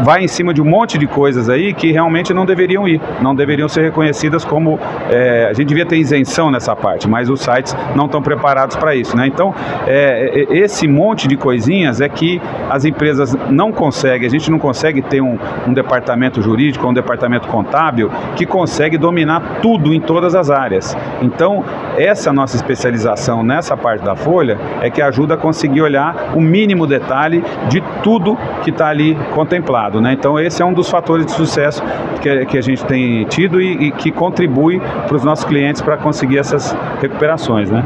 vai 0.01 0.23
em 0.23 0.27
cima 0.27 0.53
de 0.53 0.61
um 0.61 0.65
monte 0.65 0.97
de 0.97 1.05
coisas 1.05 1.49
aí 1.49 1.73
que 1.73 1.91
realmente 1.91 2.33
não 2.33 2.45
deveriam 2.45 2.87
ir, 2.87 3.01
não 3.21 3.35
deveriam 3.35 3.67
ser 3.67 3.81
reconhecidas 3.81 4.45
como 4.45 4.79
é, 5.09 5.47
a 5.49 5.53
gente 5.53 5.67
devia 5.67 5.85
ter 5.85 5.97
isenção 5.97 6.49
nessa 6.49 6.75
parte, 6.75 7.07
mas 7.07 7.29
os 7.29 7.41
sites 7.41 7.75
não 7.95 8.05
estão 8.05 8.21
preparados 8.21 8.75
para 8.75 8.95
isso, 8.95 9.15
né? 9.15 9.27
Então 9.27 9.53
é, 9.85 9.98
é, 9.99 10.47
esse 10.51 10.87
monte 10.87 11.27
de 11.27 11.35
coisinhas 11.35 12.01
é 12.01 12.07
que 12.07 12.41
as 12.69 12.85
empresas 12.85 13.35
não 13.49 13.71
conseguem, 13.71 14.27
a 14.27 14.29
gente 14.29 14.49
não 14.49 14.59
consegue 14.59 15.01
ter 15.01 15.21
um, 15.21 15.37
um 15.67 15.73
departamento 15.73 16.41
jurídico, 16.41 16.87
um 16.87 16.93
departamento 16.93 17.47
contábil 17.47 18.09
que 18.35 18.45
consegue 18.45 18.97
dominar 18.97 19.59
tudo 19.61 19.93
em 19.93 19.99
todas 19.99 20.35
as 20.35 20.49
áreas. 20.49 20.95
Então 21.21 21.63
essa 21.97 22.31
nossa 22.31 22.55
especialização 22.55 23.43
nessa 23.43 23.75
parte 23.75 24.03
da 24.03 24.15
folha 24.15 24.57
é 24.81 24.89
que 24.89 25.01
ajuda 25.01 25.33
a 25.33 25.37
conseguir 25.37 25.81
olhar 25.81 26.33
o 26.35 26.41
mínimo 26.41 26.85
detalhe 26.87 27.43
de 27.69 27.81
tudo 28.03 28.37
que 28.63 28.69
está 28.69 28.87
ali 28.87 29.15
contemplado, 29.33 29.99
né? 30.01 30.13
Então 30.13 30.39
esse 30.39 30.61
é 30.61 30.65
um 30.65 30.73
dos 30.73 30.89
fatores 30.89 31.25
de 31.25 31.31
sucesso 31.31 31.83
que, 32.21 32.45
que 32.45 32.57
a 32.57 32.61
gente 32.61 32.85
tem 32.85 33.25
tido 33.25 33.61
e, 33.61 33.87
e 33.87 33.91
que 33.91 34.11
contribui 34.11 34.79
para 35.07 35.15
os 35.15 35.23
nossos 35.23 35.45
clientes 35.45 35.81
para 35.81 35.97
conseguir 35.97 36.37
essas 36.37 36.75
recuperações, 37.01 37.69
né? 37.69 37.83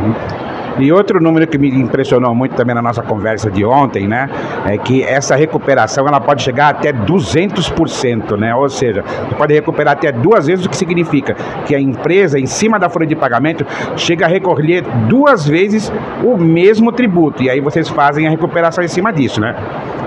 E 0.80 0.92
outro 0.92 1.22
número 1.22 1.46
que 1.48 1.58
me 1.58 1.70
impressionou 1.70 2.34
muito 2.34 2.56
também 2.56 2.74
na 2.76 2.82
nossa 2.82 3.02
conversa 3.02 3.50
de 3.52 3.64
ontem, 3.64 4.08
né, 4.08 4.30
é 4.66 4.78
que 4.78 5.04
essa 5.04 5.36
recuperação 5.36 6.08
ela 6.08 6.20
pode 6.20 6.42
chegar 6.42 6.70
até 6.70 6.92
200%, 6.92 8.38
né? 8.38 8.56
Ou 8.56 8.68
seja, 8.70 9.04
você 9.04 9.36
pode 9.36 9.54
recuperar 9.54 9.94
até 9.94 10.12
duas 10.12 10.48
vezes 10.48 10.66
o 10.66 10.70
que 10.70 10.78
significa 10.78 11.36
que 11.66 11.76
a 11.76 11.80
empresa 11.80 12.40
em 12.40 12.46
cima 12.46 12.80
da 12.80 12.90
folha 12.90 13.06
de 13.06 13.16
pagamento 13.16 13.66
chega 13.96 14.26
a 14.26 14.30
recolher 14.30 14.84
duas 15.08 15.48
vezes 15.48 15.92
o 16.24 16.38
mesmo 16.38 16.92
tributo. 16.92 17.44
E 17.44 17.50
aí 17.50 17.60
vocês 17.60 17.88
fazem 17.90 18.28
a 18.28 18.30
recuperação 18.30 18.84
em 18.84 18.88
cima 18.88 19.12
disso, 19.12 19.40
né? 19.40 19.56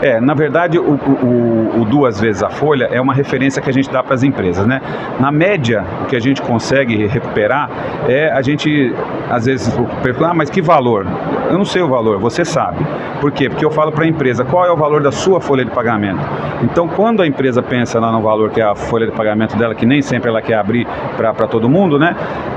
É, 0.03 0.21
na 0.21 0.35
verdade, 0.35 0.79
o, 0.79 0.95
o, 0.95 1.81
o, 1.81 1.85
duas 1.85 2.21
vezes 2.21 2.43
a 2.43 2.51
folha 2.51 2.89
é 2.91 3.01
uma 3.01 3.15
referência 3.15 3.63
que 3.63 3.71
a 3.71 3.73
gente 3.73 3.91
dá 3.91 4.03
para 4.03 4.15
as 4.15 4.23
empresas, 4.23 4.67
né? 4.67 4.81
Na 5.19 5.31
média, 5.33 5.85
o 6.03 6.07
que 6.07 6.17
a 6.17 6.21
gente 6.21 6.43
consegue 6.43 7.07
recuperar 7.07 7.71
é 8.09 8.31
a 8.31 8.43
gente, 8.43 8.95
às 9.31 9.47
vezes, 9.47 9.75
pergunta, 10.03 10.29
ah, 10.29 10.35
mas 10.35 10.51
que 10.51 10.61
valor? 10.61 11.07
Eu 11.49 11.57
não 11.57 11.65
sei 11.65 11.83
o 11.83 11.89
valor, 11.89 12.19
você 12.19 12.45
sabe. 12.45 12.85
Por 13.21 13.33
quê? 13.33 13.49
Porque 13.49 13.65
eu 13.65 13.71
falo 13.71 13.91
para 13.93 14.05
a 14.05 14.09
empresa 14.09 14.45
qual 14.45 14.67
é 14.67 14.71
o 14.71 14.77
valor 14.77 15.03
da 15.03 15.11
sua 15.11 15.41
folha 15.41 15.65
de 15.65 15.71
pagamento. 15.71 16.21
Então, 16.63 16.89
quando 16.89 17.23
a 17.23 17.27
empresa 17.27 17.63
pensa 17.63 17.99
lá 17.99 18.13
no 18.13 18.21
valor 18.21 18.51
que 18.51 18.61
é 18.61 18.65
a 18.65 18.75
folha 18.75 19.07
de 19.07 19.13
pagamento 19.13 19.57
dela, 19.57 19.75
que 19.75 19.87
nem 19.87 20.03
sempre 20.03 20.29
ela 20.29 20.43
quer 20.43 20.55
abrir 20.59 20.87
para 21.17 21.33
todo 21.47 21.69
mundo, 21.69 21.99
né? 21.99 22.15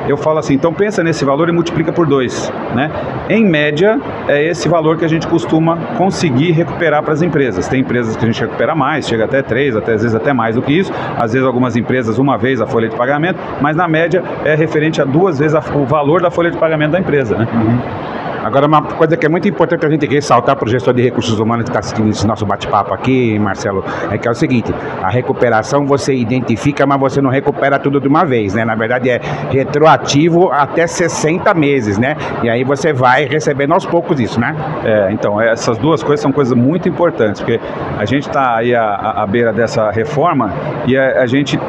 Eu 0.08 0.18
falo 0.18 0.40
assim, 0.40 0.54
então 0.56 0.74
pensa 0.74 1.04
nesse 1.04 1.24
valor 1.24 1.50
e 1.50 1.52
multiplica 1.52 1.92
por 1.92 2.06
dois, 2.08 2.52
né? 2.76 2.92
Em 3.30 3.46
média, 3.46 4.00
é 4.28 4.44
esse 4.44 4.68
valor 4.68 4.98
que 4.98 5.06
a 5.06 5.08
gente 5.08 5.28
costuma 5.28 5.78
conseguir 5.98 6.52
recuperar 6.52 7.04
para 7.04 7.14
as 7.14 7.22
empresas. 7.22 7.29
Tem 7.68 7.82
empresas 7.82 8.16
que 8.16 8.24
a 8.24 8.28
gente 8.28 8.40
recupera 8.42 8.76
mais, 8.76 9.08
chega 9.08 9.26
até 9.26 9.42
três, 9.42 9.76
até 9.76 9.94
às 9.94 10.02
vezes 10.02 10.16
até 10.16 10.34
mais 10.34 10.56
do 10.56 10.62
que 10.62 10.74
isso. 10.74 10.92
Às 11.18 11.34
vezes 11.34 11.48
algumas 11.48 11.76
empresas 11.76 12.18
uma 12.18 12.38
vez 12.38 12.62
a 12.62 12.68
folha 12.68 12.90
de 12.90 12.96
pagamento, 12.96 13.40
mas 13.62 13.76
na 13.76 13.88
média 13.88 14.24
é 14.46 14.56
referente 14.56 15.02
a 15.02 15.06
duas 15.06 15.40
vezes 15.40 15.56
a, 15.56 15.60
o 15.76 15.86
valor 15.86 16.22
da 16.22 16.32
folha 16.32 16.52
de 16.52 16.58
pagamento 16.58 16.92
da 16.92 17.00
empresa, 17.00 17.38
né? 17.38 17.48
Uhum. 17.54 18.19
Agora, 18.44 18.68
uma 18.68 18.82
coisa 18.82 19.18
que 19.18 19.26
é 19.26 19.30
muito 19.30 19.48
importante 19.48 19.86
a 19.86 19.90
gente 19.90 20.06
ressaltar 20.06 20.56
para 20.56 20.66
o 20.66 20.70
gestor 20.70 20.94
de 20.94 21.02
recursos 21.02 21.40
humanos 21.40 21.66
que 21.66 21.70
está 21.70 21.80
assistindo 21.80 22.10
esse 22.10 22.26
nosso 22.26 22.46
bate-papo 22.46 22.94
aqui, 22.94 23.38
Marcelo, 23.40 23.84
é 24.12 24.18
que 24.18 24.28
é 24.28 24.32
o 24.32 24.36
seguinte: 24.36 24.74
a 25.02 25.10
recuperação 25.10 25.86
você 25.86 26.14
identifica, 26.14 26.86
mas 26.86 27.00
você 27.00 27.22
não 27.22 27.30
recupera 27.30 27.78
tudo 27.80 28.00
de 28.00 28.08
uma 28.08 28.26
vez, 28.26 28.54
né? 28.54 28.64
Na 28.64 28.76
verdade, 28.76 29.10
é 29.10 29.22
retroativo 29.50 30.52
até 30.52 30.88
60 30.88 31.54
meses, 31.54 31.98
né? 31.98 32.16
E 32.44 32.50
aí 32.50 32.64
você 32.64 32.94
vai 32.94 33.26
recebendo 33.26 33.74
aos 33.74 33.86
poucos 33.86 34.20
isso, 34.20 34.40
né? 34.40 34.56
É, 34.84 35.12
então, 35.12 35.40
essas 35.40 35.78
duas 35.78 36.04
coisas 36.04 36.22
são 36.22 36.32
coisas 36.32 36.56
muito 36.58 36.88
importantes, 36.88 37.42
porque 37.42 37.60
a 37.98 38.06
gente 38.06 38.28
está 38.28 38.58
aí 38.58 38.74
à, 38.74 39.14
à, 39.22 39.28
beira 39.28 39.52
dessa 39.52 39.92
reforma 39.92 40.52
e 40.86 40.98
a, 40.98 41.22
a 41.22 41.26
gente 41.26 41.60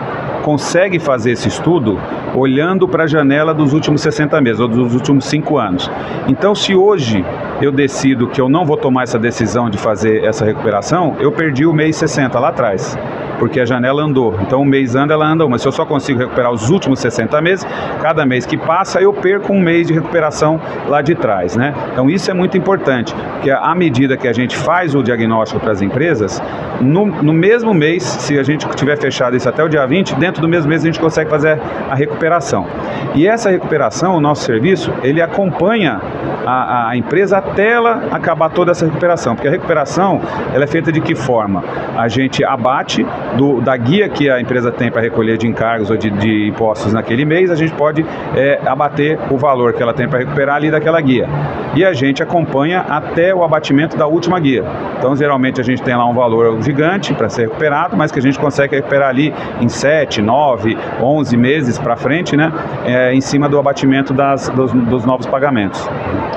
consegue 0.42 0.98
fazer 0.98 1.32
esse 1.32 1.48
estudo 1.48 1.98
olhando 2.34 2.88
para 2.88 3.04
a 3.04 3.06
janela 3.06 3.52
dos 3.52 3.72
últimos 3.72 4.00
60 4.00 4.40
meses 4.40 4.60
ou 4.60 4.68
dos 4.68 4.94
últimos 4.94 5.24
5 5.26 5.58
anos. 5.58 5.90
Então, 6.28 6.54
se 6.54 6.74
hoje 6.74 7.24
eu 7.60 7.70
decido 7.70 8.28
que 8.28 8.40
eu 8.40 8.48
não 8.48 8.64
vou 8.64 8.76
tomar 8.76 9.02
essa 9.02 9.18
decisão 9.18 9.68
de 9.68 9.78
fazer 9.78 10.24
essa 10.24 10.44
recuperação, 10.44 11.16
eu 11.18 11.30
perdi 11.32 11.66
o 11.66 11.72
mês 11.72 11.96
60 11.96 12.38
lá 12.38 12.48
atrás 12.48 12.96
porque 13.40 13.58
a 13.58 13.64
janela 13.64 14.02
andou. 14.02 14.38
Então, 14.42 14.60
um 14.60 14.64
mês 14.64 14.94
anda, 14.94 15.14
ela 15.14 15.26
anda 15.26 15.48
mas 15.48 15.62
Se 15.62 15.68
eu 15.68 15.72
só 15.72 15.86
consigo 15.86 16.18
recuperar 16.18 16.52
os 16.52 16.68
últimos 16.68 17.00
60 17.00 17.40
meses, 17.40 17.66
cada 18.00 18.24
mês 18.26 18.44
que 18.44 18.56
passa, 18.56 19.00
eu 19.00 19.12
perco 19.12 19.52
um 19.52 19.60
mês 19.60 19.88
de 19.88 19.94
recuperação 19.94 20.60
lá 20.86 21.00
de 21.00 21.14
trás, 21.14 21.56
né? 21.56 21.74
Então, 21.92 22.08
isso 22.10 22.30
é 22.30 22.34
muito 22.34 22.56
importante, 22.58 23.14
porque 23.32 23.50
à 23.50 23.74
medida 23.74 24.16
que 24.16 24.28
a 24.28 24.32
gente 24.32 24.54
faz 24.54 24.94
o 24.94 25.02
diagnóstico 25.02 25.58
para 25.58 25.72
as 25.72 25.80
empresas, 25.80 26.40
no, 26.80 27.06
no 27.06 27.32
mesmo 27.32 27.72
mês, 27.72 28.02
se 28.02 28.38
a 28.38 28.42
gente 28.42 28.68
tiver 28.76 28.96
fechado 28.98 29.34
isso 29.34 29.48
até 29.48 29.64
o 29.64 29.68
dia 29.68 29.86
20, 29.86 30.14
dentro 30.16 30.42
do 30.42 30.48
mesmo 30.48 30.68
mês 30.68 30.82
a 30.82 30.86
gente 30.86 31.00
consegue 31.00 31.30
fazer 31.30 31.58
a 31.88 31.94
recuperação. 31.94 32.66
E 33.14 33.26
essa 33.26 33.50
recuperação, 33.50 34.16
o 34.16 34.20
nosso 34.20 34.44
serviço, 34.44 34.92
ele 35.02 35.22
acompanha 35.22 36.00
a, 36.46 36.90
a 36.90 36.96
empresa 36.96 37.38
até 37.38 37.70
ela 37.70 38.02
acabar 38.10 38.50
toda 38.50 38.72
essa 38.72 38.84
recuperação, 38.84 39.34
porque 39.34 39.48
a 39.48 39.50
recuperação, 39.50 40.20
ela 40.52 40.64
é 40.64 40.66
feita 40.66 40.92
de 40.92 41.00
que 41.00 41.14
forma? 41.14 41.64
A 41.96 42.08
gente 42.08 42.44
abate 42.44 43.06
do, 43.36 43.60
da 43.60 43.76
guia 43.76 44.08
que 44.08 44.28
a 44.28 44.40
empresa 44.40 44.70
tem 44.70 44.90
para 44.90 45.00
recolher 45.00 45.36
de 45.36 45.46
encargos 45.46 45.90
ou 45.90 45.96
de, 45.96 46.10
de, 46.10 46.48
impostos 46.48 46.92
naquele 46.92 47.24
mês, 47.24 47.50
a 47.50 47.54
gente 47.54 47.72
pode 47.72 48.04
é, 48.34 48.60
abater 48.66 49.18
o 49.30 49.36
valor 49.36 49.72
que 49.72 49.82
ela 49.82 49.94
tem 49.94 50.08
para 50.08 50.18
recuperar 50.18 50.56
ali 50.56 50.70
daquela 50.70 51.00
guia. 51.00 51.28
E 51.74 51.84
a 51.84 51.92
gente 51.92 52.22
acompanha 52.22 52.80
até 52.80 53.34
o 53.34 53.44
abatimento 53.44 53.96
da 53.96 54.06
última 54.06 54.40
guia. 54.40 54.64
Então, 54.98 55.14
geralmente, 55.14 55.60
a 55.60 55.64
gente 55.64 55.82
tem 55.82 55.94
lá 55.94 56.04
um 56.04 56.14
valor 56.14 56.60
gigante 56.62 57.14
para 57.14 57.28
ser 57.28 57.42
recuperado, 57.42 57.96
mas 57.96 58.10
que 58.10 58.18
a 58.18 58.22
gente 58.22 58.38
consegue 58.38 58.76
recuperar 58.76 59.08
ali 59.08 59.32
em 59.60 59.68
7, 59.68 60.20
9, 60.20 60.76
11 61.00 61.36
meses 61.36 61.78
para 61.78 61.96
frente, 61.96 62.36
né? 62.36 62.52
É, 62.84 63.14
em 63.14 63.20
cima 63.20 63.48
do 63.48 63.58
abatimento 63.58 64.12
das, 64.12 64.48
dos, 64.48 64.72
dos 64.72 65.04
novos 65.04 65.26
pagamentos. 65.26 65.88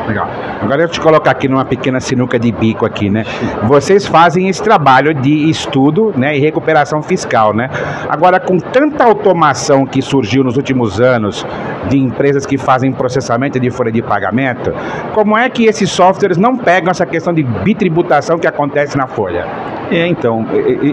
Legal. 0.08 0.28
Agora 0.62 0.84
eu 0.84 0.88
te 0.88 1.00
colocar 1.00 1.32
aqui 1.32 1.48
numa 1.48 1.66
pequena 1.66 2.00
sinuca 2.00 2.38
de 2.38 2.52
bico 2.52 2.86
aqui, 2.86 3.10
né? 3.10 3.26
Vocês 3.64 4.06
fazem 4.06 4.48
esse 4.48 4.62
trabalho 4.62 5.14
de 5.14 5.50
estudo, 5.50 6.14
né, 6.16 6.38
e 6.38 6.40
recuperação 6.40 6.83
fiscal, 7.02 7.54
né? 7.54 7.70
Agora, 8.10 8.40
com 8.40 8.58
tanta 8.58 9.04
automação 9.04 9.86
que 9.86 10.02
surgiu 10.02 10.44
nos 10.44 10.58
últimos 10.58 11.00
anos 11.00 11.46
de 11.90 11.98
empresas 11.98 12.46
que 12.46 12.58
fazem 12.58 12.92
processamento 12.92 13.60
de 13.60 13.70
folha 13.70 13.92
de 13.92 14.02
pagamento, 14.02 14.74
como 15.14 15.38
é 15.38 15.50
que 15.50 15.66
esses 15.66 15.90
softwares 15.90 16.38
não 16.38 16.58
pegam 16.58 16.92
essa 16.92 17.06
questão 17.06 17.34
de 17.34 17.44
bitributação 17.44 18.38
que 18.38 18.48
acontece 18.48 18.98
na 18.98 19.08
folha? 19.08 19.46
É, 19.92 20.08
então, 20.08 20.46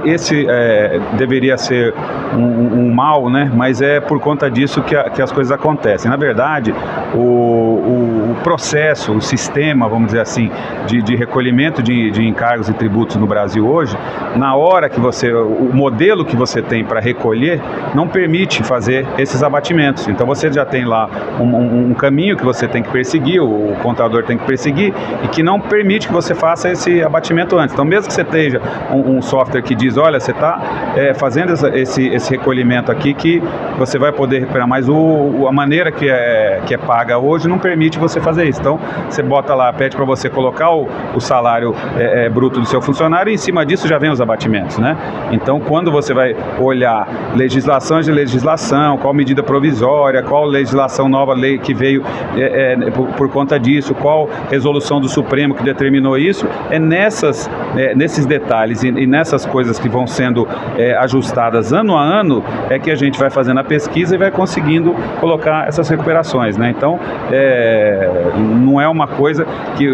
esse 0.04 0.46
é, 0.48 1.00
deveria 1.16 1.56
ser 1.56 1.94
um, 2.34 2.80
um, 2.80 2.94
mal, 2.94 3.30
né? 3.30 3.50
Mas 3.54 3.80
é 3.80 4.00
por 4.00 4.20
conta 4.20 4.50
disso 4.50 4.82
que, 4.82 4.94
a, 4.94 5.08
que 5.08 5.22
as 5.22 5.32
coisas 5.32 5.50
acontecem. 5.50 6.10
Na 6.10 6.16
verdade, 6.16 6.74
o, 7.14 7.18
o, 7.18 8.30
o, 8.32 8.36
processo, 8.42 9.12
o 9.12 9.20
sistema, 9.20 9.88
vamos 9.88 10.08
dizer 10.08 10.20
assim, 10.20 10.50
de, 10.86 11.00
de 11.00 11.16
recolhimento 11.16 11.82
de, 11.82 12.10
de, 12.10 12.26
encargos 12.26 12.68
e 12.68 12.74
tributos 12.74 13.16
no 13.16 13.26
Brasil 13.26 13.66
hoje, 13.66 13.96
na 14.36 14.54
hora 14.54 14.88
que 14.88 15.00
você, 15.00 15.32
o 15.32 15.70
modelo 15.80 16.24
que 16.24 16.36
você 16.36 16.60
tem 16.60 16.84
para 16.84 17.00
recolher, 17.00 17.58
não 17.94 18.06
permite 18.06 18.62
fazer 18.62 19.06
esses 19.18 19.42
abatimentos. 19.42 20.06
Então 20.08 20.26
você 20.26 20.52
já 20.52 20.64
tem 20.64 20.84
lá 20.84 21.08
um, 21.40 21.44
um, 21.44 21.90
um 21.90 21.94
caminho 21.94 22.36
que 22.36 22.44
você 22.44 22.68
tem 22.68 22.82
que 22.82 22.90
perseguir, 22.90 23.42
o 23.42 23.74
contador 23.82 24.22
tem 24.24 24.36
que 24.36 24.44
perseguir, 24.44 24.92
e 25.24 25.28
que 25.28 25.42
não 25.42 25.58
permite 25.58 26.06
que 26.06 26.12
você 26.12 26.34
faça 26.34 26.70
esse 26.70 27.02
abatimento 27.02 27.56
antes. 27.58 27.72
Então, 27.72 27.84
mesmo 27.84 28.08
que 28.08 28.14
você 28.14 28.22
esteja 28.22 28.60
um, 28.92 29.16
um 29.16 29.22
software 29.22 29.62
que 29.62 29.74
diz, 29.74 29.96
olha, 29.96 30.20
você 30.20 30.32
está 30.32 30.60
é, 30.96 31.14
fazendo 31.14 31.52
esse, 31.74 32.08
esse 32.08 32.30
recolhimento 32.30 32.92
aqui 32.92 33.14
que 33.14 33.42
você 33.78 33.98
vai 33.98 34.12
poder 34.12 34.40
recuperar, 34.40 34.68
mas 34.68 34.88
o, 34.88 35.46
a 35.48 35.52
maneira 35.52 35.90
que 35.90 36.08
é, 36.08 36.60
que 36.66 36.74
é 36.74 36.78
paga 36.78 37.18
hoje 37.18 37.48
não 37.48 37.58
permite 37.58 37.98
você 37.98 38.20
fazer 38.20 38.44
isso. 38.46 38.60
Então, 38.60 38.78
você 39.08 39.22
bota 39.22 39.54
lá, 39.54 39.72
pede 39.72 39.96
para 39.96 40.04
você 40.04 40.28
colocar 40.28 40.70
o, 40.70 40.88
o 41.14 41.20
salário 41.20 41.74
é, 41.96 42.26
é, 42.26 42.28
bruto 42.28 42.60
do 42.60 42.66
seu 42.66 42.82
funcionário 42.82 43.30
e 43.30 43.34
em 43.34 43.38
cima 43.38 43.64
disso 43.64 43.88
já 43.88 43.98
vem 43.98 44.10
os 44.10 44.20
abatimentos, 44.20 44.78
né? 44.78 44.96
Então, 45.30 45.59
quando 45.60 45.90
você 45.90 46.12
vai 46.12 46.34
olhar 46.58 47.32
legislação 47.34 48.00
de 48.00 48.10
legislação, 48.10 48.98
qual 48.98 49.14
medida 49.14 49.42
provisória, 49.42 50.22
qual 50.22 50.44
legislação 50.44 51.08
nova 51.08 51.34
lei 51.34 51.58
que 51.58 51.74
veio 51.74 52.02
é, 52.36 52.72
é, 52.72 52.90
por, 52.90 53.08
por 53.08 53.28
conta 53.28 53.58
disso, 53.58 53.94
qual 53.94 54.28
resolução 54.50 55.00
do 55.00 55.08
Supremo 55.08 55.54
que 55.54 55.62
determinou 55.62 56.16
isso, 56.16 56.46
é 56.70 56.78
nessas 56.78 57.50
é, 57.76 57.94
nesses 57.94 58.26
detalhes 58.26 58.82
e, 58.82 58.88
e, 58.88 59.06
nessas 59.06 59.46
coisas 59.46 59.78
que 59.78 59.88
vão 59.88 60.06
sendo 60.06 60.46
é, 60.76 60.94
ajustadas 60.96 61.72
ano 61.72 61.96
a 61.96 62.02
ano, 62.02 62.42
é 62.68 62.78
que 62.78 62.90
a 62.90 62.94
gente 62.94 63.18
vai 63.18 63.30
fazendo 63.30 63.60
a 63.60 63.64
pesquisa 63.64 64.14
e 64.14 64.18
vai 64.18 64.30
conseguindo 64.30 64.94
colocar 65.20 65.68
essas 65.68 65.88
recuperações. 65.88 66.56
Né? 66.56 66.70
Então, 66.76 66.98
é, 67.30 68.32
não 68.36 68.80
é 68.80 68.88
uma 68.88 69.06
coisa 69.06 69.46
que 69.76 69.86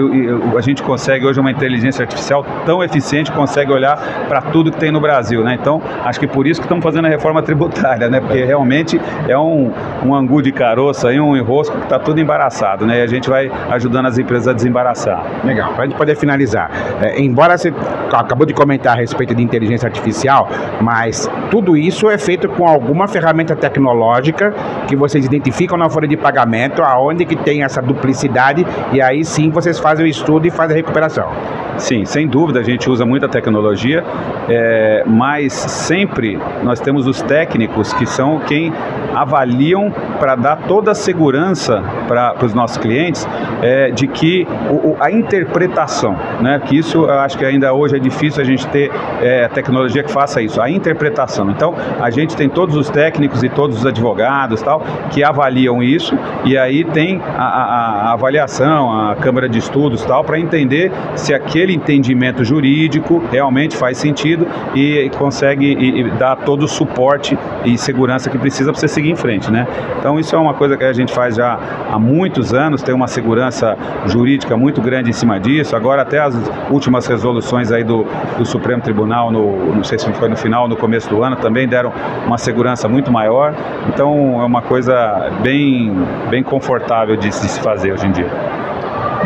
a 0.57 0.61
gente 0.61 0.83
consegue 0.83 1.27
hoje, 1.27 1.41
uma 1.41 1.51
inteligência 1.51 2.03
artificial 2.03 2.45
tão 2.65 2.83
eficiente, 2.83 3.31
consegue 3.33 3.73
olhar 3.73 4.27
para 4.29 4.41
tudo 4.41 4.71
que 4.71 4.79
tem 4.79 4.91
no 4.91 5.01
Brasil. 5.01 5.43
Né? 5.43 5.56
Então, 5.61 5.81
acho 6.05 6.21
que 6.21 6.27
por 6.27 6.47
isso 6.47 6.61
que 6.61 6.67
estamos 6.67 6.83
fazendo 6.83 7.07
a 7.07 7.09
reforma 7.09 7.43
tributária, 7.43 8.09
né? 8.09 8.21
porque 8.21 8.45
realmente 8.45 9.01
é 9.29 9.39
um, 9.39 9.73
um 10.05 10.15
angu 10.15 10.43
de 10.43 10.53
caroço, 10.53 11.07
aí, 11.07 11.21
um 11.21 11.37
enrosco 11.37 11.77
que 11.77 11.85
está 11.85 11.99
tudo 11.99 12.21
embaraçado. 12.21 12.87
Né? 12.87 12.99
E 12.99 13.03
a 13.03 13.07
gente 13.07 13.29
vai 13.29 13.51
ajudando 13.71 14.07
as 14.07 14.19
empresas 14.19 14.49
a 14.49 14.53
desembaraçar. 14.53 15.25
Legal, 15.45 15.73
para 15.73 15.85
a 15.85 15.87
gente 15.87 15.97
poder 15.97 16.17
finalizar. 16.17 16.71
É, 17.03 17.21
embora 17.21 17.57
você 17.57 17.73
acabou 18.13 18.47
de 18.47 18.55
comentar 18.55 18.97
a 18.97 19.01
respeito 19.01 19.35
de 19.35 19.43
inteligência 19.43 19.87
artificial, 19.87 20.49
mas 20.81 21.29
tudo 21.51 21.77
isso 21.77 22.09
é 22.09 22.19
feito 22.19 22.49
com 22.49 22.67
alguma 22.67 23.09
ferramenta 23.09 23.55
tecnológica 23.57 24.55
que 24.87 24.97
vocês 24.97 25.25
identificam 25.25 25.77
na 25.77 25.89
folha 25.89 26.09
de 26.09 26.17
pagamento, 26.17 26.83
aonde 26.83 27.25
que 27.25 27.37
tem 27.37 27.63
essa 27.63 27.83
duplicidade, 27.83 28.67
e 28.93 29.01
aí 29.01 29.25
sim 29.25 29.51
vocês 29.51 29.79
fazem 29.79 30.07
o 30.07 30.09
estudo 30.09 30.47
e 30.47 30.51
fazem 30.51 30.75
a 30.75 30.77
recuperação. 30.77 31.31
Sim, 31.79 32.05
sem 32.07 32.27
dúvida 32.27 32.61
a 32.61 32.63
gente 32.63 32.89
usa 32.89 33.05
muita 33.05 33.29
tecnologia, 33.29 34.03
é, 34.49 35.05
mas 35.07 35.46
sempre 35.53 36.39
nós 36.63 36.81
temos 36.81 37.07
os 37.07 37.23
técnicos 37.23 37.93
que 37.95 38.07
são 38.07 38.41
quem 38.41 38.73
avaliam 39.15 39.93
para 40.19 40.35
dar 40.35 40.57
toda 40.69 40.93
a 40.93 40.95
segurança 40.95 41.83
para 42.07 42.45
os 42.45 42.55
nossos 42.55 42.77
clientes 42.77 43.27
é, 43.63 43.91
de 43.91 44.07
que 44.07 44.47
o, 44.71 44.97
a 45.01 45.11
interpretação, 45.11 46.17
né, 46.41 46.61
que 46.65 46.79
isso 46.79 47.05
eu 47.05 47.19
acho 47.21 47.37
que 47.37 47.45
ainda 47.45 47.73
hoje 47.73 47.97
é 47.97 47.99
difícil 47.99 48.43
a 48.43 48.45
gente 48.45 48.67
ter 48.69 48.91
é, 49.21 49.49
tecnologia 49.49 50.03
que 50.03 50.11
faça 50.11 50.41
isso, 50.41 50.61
a 50.61 50.71
interpretação. 50.71 51.51
Então 51.51 51.75
a 52.01 52.11
gente 52.11 52.37
tem 52.37 52.49
todos 52.49 52.77
os 52.77 52.89
técnicos 52.89 53.43
e 53.43 53.49
todos 53.49 53.79
os 53.79 53.87
advogados 53.87 54.63
tal 54.63 54.83
que 55.11 55.23
avaliam 55.23 55.83
isso 55.83 56.17
e 56.45 56.57
aí 56.57 56.85
tem 56.85 57.21
a, 57.37 57.45
a, 57.45 58.09
a 58.09 58.13
avaliação, 58.13 59.11
a 59.11 59.17
câmara 59.17 59.49
de 59.49 59.59
estudos 59.59 60.05
tal 60.05 60.25
para 60.25 60.39
entender 60.39 60.91
se 61.15 61.35
aquele 61.35 61.75
entendimento 61.75 62.45
jurídico 62.45 63.23
realmente 63.31 63.77
faz 63.77 63.99
sentido 63.99 64.47
e 64.75 65.11
consegue 65.19 65.67
e, 65.67 66.01
e 66.01 66.11
dar 66.13 66.37
todo 66.37 66.65
o 66.65 66.69
suporte 66.69 67.39
e 67.65 67.77
segurança 67.77 68.31
que 68.31 68.39
precisa 68.39 68.71
para 68.73 68.81
você 68.81 68.89
seguir 68.89 69.11
em 69.11 69.17
frente, 69.17 69.51
né? 69.51 69.67
Então 69.99 70.19
isso 70.19 70.35
é 70.35 70.39
uma 70.39 70.55
coisa 70.55 70.77
que 70.77 70.85
a 70.85 70.93
gente 70.93 71.13
faz 71.13 71.37
já 71.37 71.59
há 71.97 71.99
muitos 71.99 72.53
anos, 72.53 72.83
tem 72.83 72.95
uma 72.95 73.09
segurança 73.09 73.77
jurídica 74.07 74.57
muito 74.57 74.81
grande 74.81 75.11
em 75.11 75.13
cima 75.13 75.41
disso. 75.41 75.75
Agora 75.75 76.03
até 76.03 76.21
as 76.21 76.35
últimas 76.71 77.07
resoluções 77.07 77.73
aí 77.73 77.83
do, 77.83 78.07
do 78.39 78.45
Supremo 78.45 78.83
Tribunal, 78.83 79.31
no, 79.31 79.75
não 79.75 79.83
sei 79.83 79.99
se 79.99 80.13
foi 80.13 80.29
no 80.29 80.37
final 80.37 80.69
no 80.69 80.77
começo 80.77 81.09
do 81.09 81.23
ano, 81.23 81.37
também 81.37 81.67
deram 81.67 81.93
uma 82.27 82.39
segurança 82.39 82.89
muito 82.89 83.11
maior. 83.11 83.55
Então 83.89 84.41
é 84.41 84.45
uma 84.45 84.63
coisa 84.63 85.31
bem, 85.43 85.93
bem 86.29 86.43
confortável 86.43 87.17
de 87.17 87.33
se 87.33 87.61
fazer 87.61 87.93
hoje 87.93 88.07
em 88.07 88.13
dia. 88.13 88.66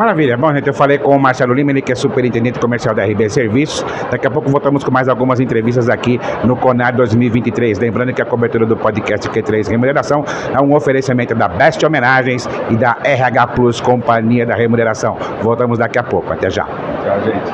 Maravilha. 0.00 0.34
Bom, 0.34 0.50
gente, 0.54 0.66
eu 0.66 0.72
falei 0.72 0.96
com 0.96 1.14
o 1.14 1.20
Marcelo 1.20 1.52
Lima, 1.52 1.72
ele 1.72 1.82
que 1.82 1.92
é 1.92 1.94
superintendente 1.94 2.58
comercial 2.58 2.94
da 2.94 3.04
RB 3.04 3.28
Serviços. 3.28 3.84
Daqui 4.10 4.26
a 4.26 4.30
pouco 4.30 4.48
voltamos 4.48 4.82
com 4.82 4.90
mais 4.90 5.10
algumas 5.10 5.40
entrevistas 5.40 5.90
aqui 5.90 6.18
no 6.42 6.56
CONAR 6.56 6.96
2023. 6.96 7.78
Lembrando 7.78 8.14
que 8.14 8.22
a 8.22 8.24
cobertura 8.24 8.64
do 8.64 8.78
podcast 8.78 9.28
Q3 9.28 9.68
Remuneração 9.68 10.24
é 10.54 10.58
um 10.58 10.74
oferecimento 10.74 11.34
da 11.34 11.48
Best 11.48 11.84
Homenagens 11.84 12.48
e 12.70 12.76
da 12.76 12.96
RH 13.04 13.48
Plus 13.48 13.78
Companhia 13.78 14.46
da 14.46 14.54
Remuneração. 14.54 15.18
Voltamos 15.42 15.78
daqui 15.78 15.98
a 15.98 16.02
pouco. 16.02 16.32
Até 16.32 16.48
já. 16.48 16.64
Tchau, 16.64 17.20
gente. 17.22 17.52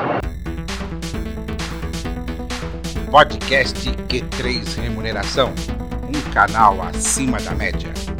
Podcast 3.11 3.89
Q3 4.07 4.81
Remuneração, 4.81 5.51
um 6.07 6.33
canal 6.33 6.81
acima 6.81 7.39
da 7.41 7.53
média. 7.53 8.16